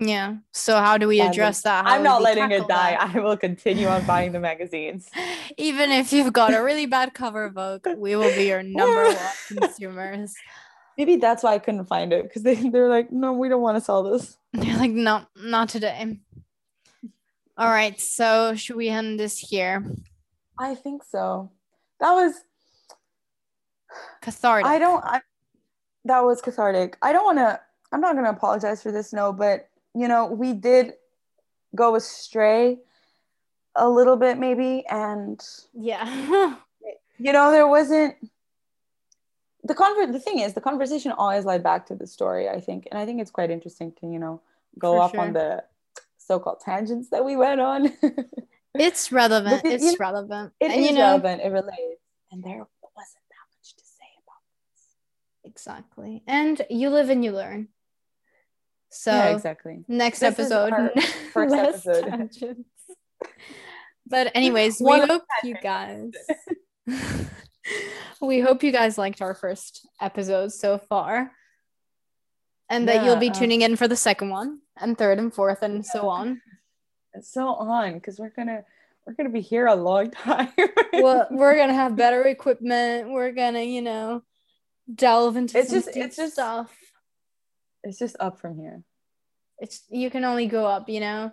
Yeah. 0.00 0.36
So 0.52 0.78
how 0.78 0.96
do 0.96 1.06
we 1.06 1.20
address 1.20 1.60
that? 1.62 1.84
How 1.84 1.94
I'm 1.94 2.02
not 2.02 2.22
letting 2.22 2.50
it 2.50 2.66
die. 2.66 2.92
that? 2.92 3.10
I 3.14 3.20
will 3.20 3.36
continue 3.36 3.86
on 3.86 4.04
buying 4.06 4.32
the 4.32 4.40
magazines. 4.40 5.10
Even 5.58 5.90
if 5.90 6.12
you've 6.12 6.32
got 6.32 6.54
a 6.54 6.62
really 6.62 6.86
bad 6.86 7.12
cover 7.12 7.50
Vogue, 7.50 7.86
we 7.96 8.16
will 8.16 8.34
be 8.34 8.46
your 8.46 8.62
number 8.62 9.04
one 9.14 9.58
consumers. 9.58 10.34
Maybe 10.96 11.16
that's 11.16 11.42
why 11.42 11.54
I 11.54 11.58
couldn't 11.58 11.84
find 11.84 12.12
it 12.12 12.24
because 12.24 12.42
they, 12.42 12.54
they're 12.70 12.88
like, 12.88 13.12
no, 13.12 13.34
we 13.34 13.48
don't 13.48 13.62
want 13.62 13.76
to 13.76 13.80
sell 13.80 14.02
this. 14.02 14.38
They're 14.54 14.78
like, 14.78 14.90
no, 14.90 15.22
not 15.36 15.68
today. 15.68 16.18
All 17.58 17.68
right. 17.68 18.00
So 18.00 18.54
should 18.54 18.76
we 18.76 18.88
end 18.88 19.20
this 19.20 19.38
here? 19.38 19.84
I 20.58 20.74
think 20.74 21.04
so. 21.04 21.52
That 22.00 22.12
was 22.12 22.34
Cathartic. 24.22 24.66
I 24.66 24.78
don't 24.78 25.04
I 25.04 25.20
that 26.04 26.20
was 26.20 26.40
cathartic. 26.40 26.96
I 27.02 27.12
don't 27.12 27.24
want 27.24 27.38
to 27.38 27.60
I'm 27.92 28.00
not 28.00 28.12
going 28.14 28.24
to 28.24 28.30
apologize 28.30 28.82
for 28.82 28.92
this 28.92 29.12
no, 29.12 29.32
but 29.32 29.68
you 29.94 30.08
know, 30.08 30.26
we 30.26 30.52
did 30.52 30.94
go 31.74 31.94
astray 31.94 32.78
a 33.74 33.88
little 33.88 34.16
bit 34.16 34.38
maybe 34.38 34.84
and 34.88 35.40
Yeah. 35.74 36.04
you 37.18 37.32
know, 37.32 37.50
there 37.50 37.66
wasn't 37.66 38.16
the 39.62 39.74
conver- 39.74 40.10
the 40.12 40.18
thing 40.20 40.38
is 40.40 40.54
the 40.54 40.60
conversation 40.60 41.12
always 41.12 41.44
led 41.44 41.62
back 41.62 41.86
to 41.86 41.94
the 41.94 42.06
story, 42.06 42.48
I 42.48 42.60
think. 42.60 42.88
And 42.90 42.98
I 42.98 43.04
think 43.04 43.20
it's 43.20 43.30
quite 43.30 43.50
interesting 43.50 43.92
to, 44.00 44.06
you 44.06 44.18
know, 44.18 44.40
go 44.78 44.94
For 44.94 45.00
off 45.02 45.10
sure. 45.12 45.20
on 45.20 45.32
the 45.34 45.64
so-called 46.18 46.60
tangents 46.60 47.10
that 47.10 47.24
we 47.24 47.36
went 47.36 47.60
on. 47.60 47.92
it's 48.74 49.12
relevant. 49.12 49.62
Because, 49.62 49.82
It's 49.82 49.84
you 49.84 49.90
know, 49.92 49.96
relevant. 50.00 50.52
It 50.60 50.70
and 50.70 50.80
is 50.80 50.86
you 50.88 50.94
know, 50.94 51.00
relevant. 51.02 51.42
It 51.42 51.48
relates. 51.48 52.00
And 52.32 52.42
there 52.42 52.66
wasn't 52.96 53.24
that 53.28 53.46
much 53.58 53.74
to 53.76 53.84
say 53.84 54.06
about 54.24 54.42
this 54.72 54.82
exactly. 55.44 56.22
And 56.26 56.62
you 56.70 56.88
live 56.90 57.10
and 57.10 57.24
you 57.24 57.32
learn. 57.32 57.68
So 58.90 59.12
yeah, 59.12 59.28
exactly. 59.30 59.84
next 59.88 60.20
This 60.20 60.38
episode, 60.38 60.90
first 61.32 61.54
episode. 61.54 62.04
tangents. 62.06 62.68
But 64.06 64.32
anyways, 64.34 64.80
we 64.80 64.98
hope 64.98 65.22
you 65.44 65.54
guys 65.62 66.10
we 68.20 68.40
hope 68.40 68.62
you 68.64 68.72
guys 68.72 68.98
liked 68.98 69.22
our 69.22 69.34
first 69.34 69.86
episode 70.00 70.52
so 70.52 70.78
far. 70.78 71.30
And 72.68 72.88
that 72.88 73.04
you'll 73.04 73.16
be 73.16 73.28
um, 73.28 73.34
tuning 73.34 73.62
in 73.62 73.76
for 73.76 73.86
the 73.88 73.96
second 73.96 74.30
one 74.30 74.60
and 74.76 74.96
third 74.98 75.18
and 75.18 75.32
fourth 75.32 75.62
and 75.62 75.84
so 75.84 76.08
on. 76.08 76.40
And 77.14 77.24
so 77.24 77.48
on, 77.48 77.94
because 77.94 78.18
we're 78.18 78.30
gonna 78.30 78.62
we're 79.06 79.14
gonna 79.14 79.28
be 79.30 79.40
here 79.40 79.66
a 79.66 79.74
long 79.74 80.10
time. 80.10 80.48
well, 80.92 81.26
we're 81.30 81.56
gonna 81.56 81.74
have 81.74 81.96
better 81.96 82.22
equipment. 82.24 83.10
We're 83.10 83.32
gonna, 83.32 83.62
you 83.62 83.82
know, 83.82 84.22
delve 84.92 85.36
into 85.36 85.58
It's 85.58 85.70
just- 85.70 85.96
it's 85.96 86.16
just- 86.16 86.32
stuff. 86.34 86.72
It's 87.82 87.98
just 87.98 88.16
up 88.20 88.40
from 88.40 88.58
here. 88.58 88.82
It's 89.58 89.82
you 89.90 90.10
can 90.10 90.24
only 90.24 90.46
go 90.46 90.66
up, 90.66 90.88
you 90.88 91.00
know. 91.00 91.32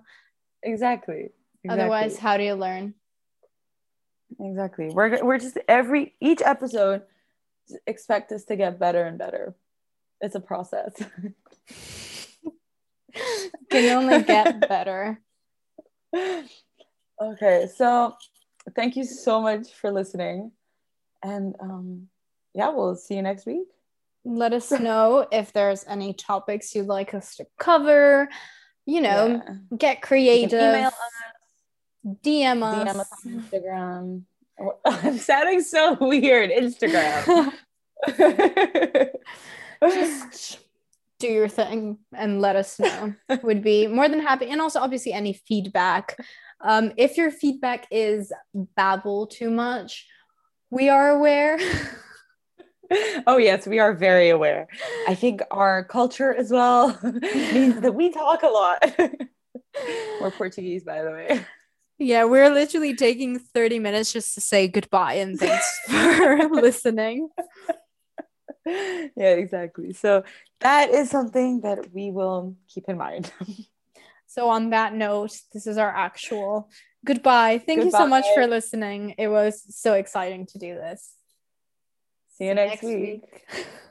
Exactly. 0.63 1.29
exactly. 1.63 1.69
Otherwise, 1.69 2.17
how 2.17 2.37
do 2.37 2.43
you 2.43 2.53
learn? 2.53 2.93
exactly. 4.39 4.89
We're 4.89 5.23
we're 5.23 5.39
just 5.39 5.57
every 5.67 6.13
each 6.19 6.41
episode 6.41 7.03
expect 7.85 8.31
us 8.31 8.45
to 8.45 8.55
get 8.55 8.79
better 8.79 9.03
and 9.03 9.17
better. 9.17 9.55
It's 10.21 10.35
a 10.35 10.39
process. 10.39 10.93
Can 13.69 13.97
only 13.97 14.23
get 14.23 14.67
better. 14.67 15.19
okay, 17.21 17.67
so 17.75 18.15
thank 18.75 18.95
you 18.95 19.03
so 19.03 19.41
much 19.41 19.73
for 19.73 19.91
listening, 19.91 20.51
and 21.23 21.55
um, 21.59 22.07
yeah, 22.53 22.69
we'll 22.69 22.95
see 22.95 23.15
you 23.15 23.21
next 23.21 23.45
week. 23.45 23.67
Let 24.27 24.53
us 24.53 24.71
know 24.79 25.25
if 25.31 25.53
there's 25.53 25.85
any 25.87 26.13
topics 26.13 26.75
you'd 26.75 26.87
like 26.87 27.13
us 27.13 27.35
to 27.37 27.45
cover. 27.57 28.29
You 28.85 29.01
know, 29.01 29.41
Yeah. 29.45 29.55
get 29.77 30.01
creative. 30.01 30.53
email 30.59 30.87
us, 30.87 30.93
DM 32.23 32.63
us. 32.63 32.87
DM 32.87 32.99
us 32.99 33.11
on 33.25 33.31
Instagram. 33.41 34.23
I'm 34.85 35.17
sounding 35.17 35.61
so 35.61 35.97
weird. 35.99 36.49
Instagram. 36.51 37.53
Just 39.83 40.59
do 41.19 41.27
your 41.27 41.47
thing 41.47 41.97
and 42.13 42.41
let 42.41 42.55
us 42.55 42.79
know. 42.79 43.13
Would 43.43 43.61
be 43.63 43.87
more 43.87 44.07
than 44.09 44.19
happy. 44.19 44.47
And 44.49 44.61
also, 44.61 44.79
obviously, 44.79 45.13
any 45.13 45.33
feedback. 45.33 46.17
Um, 46.61 46.91
if 46.97 47.17
your 47.17 47.29
feedback 47.31 47.87
is 47.91 48.31
babble 48.53 49.27
too 49.27 49.49
much, 49.51 50.07
we 50.69 50.89
are 50.89 51.09
aware. 51.11 51.59
oh 53.27 53.37
yes, 53.37 53.67
we 53.67 53.79
are 53.79 53.93
very 53.93 54.29
aware. 54.29 54.67
I 55.07 55.15
think 55.15 55.41
our 55.51 55.83
culture 55.83 56.33
as 56.33 56.51
well 56.51 56.97
means 57.03 57.81
that 57.81 57.93
we 57.93 58.11
talk 58.11 58.43
a 58.43 58.47
lot. 58.47 58.95
We're 60.21 60.31
Portuguese, 60.31 60.83
by 60.83 61.03
the 61.03 61.11
way. 61.11 61.45
yeah, 61.99 62.23
we're 62.23 62.49
literally 62.49 62.95
taking 62.95 63.37
30 63.37 63.79
minutes 63.79 64.11
just 64.11 64.33
to 64.33 64.41
say 64.41 64.67
goodbye 64.67 65.15
and 65.15 65.37
thanks 65.37 65.79
for 65.87 66.49
listening. 66.49 67.29
yeah, 68.65 69.33
exactly. 69.33 69.93
So 69.93 70.23
that 70.61 70.89
is 70.89 71.11
something 71.11 71.61
that 71.61 71.93
we 71.93 72.09
will 72.09 72.55
keep 72.67 72.85
in 72.87 72.97
mind. 72.97 73.31
So, 74.29 74.49
on 74.49 74.71
that 74.71 74.93
note, 74.93 75.39
this 75.53 75.67
is 75.67 75.77
our 75.77 75.89
actual 75.89 76.69
goodbye. 77.05 77.59
Thank 77.59 77.85
you 77.85 77.91
so 77.91 78.05
much 78.05 78.25
for 78.35 78.45
listening. 78.45 79.15
It 79.17 79.29
was 79.29 79.63
so 79.69 79.93
exciting 79.93 80.45
to 80.47 80.59
do 80.59 80.75
this. 80.75 81.16
See 82.37 82.45
you 82.45 82.53
next, 82.53 82.83
week. 82.83 83.23
week. 83.23 83.45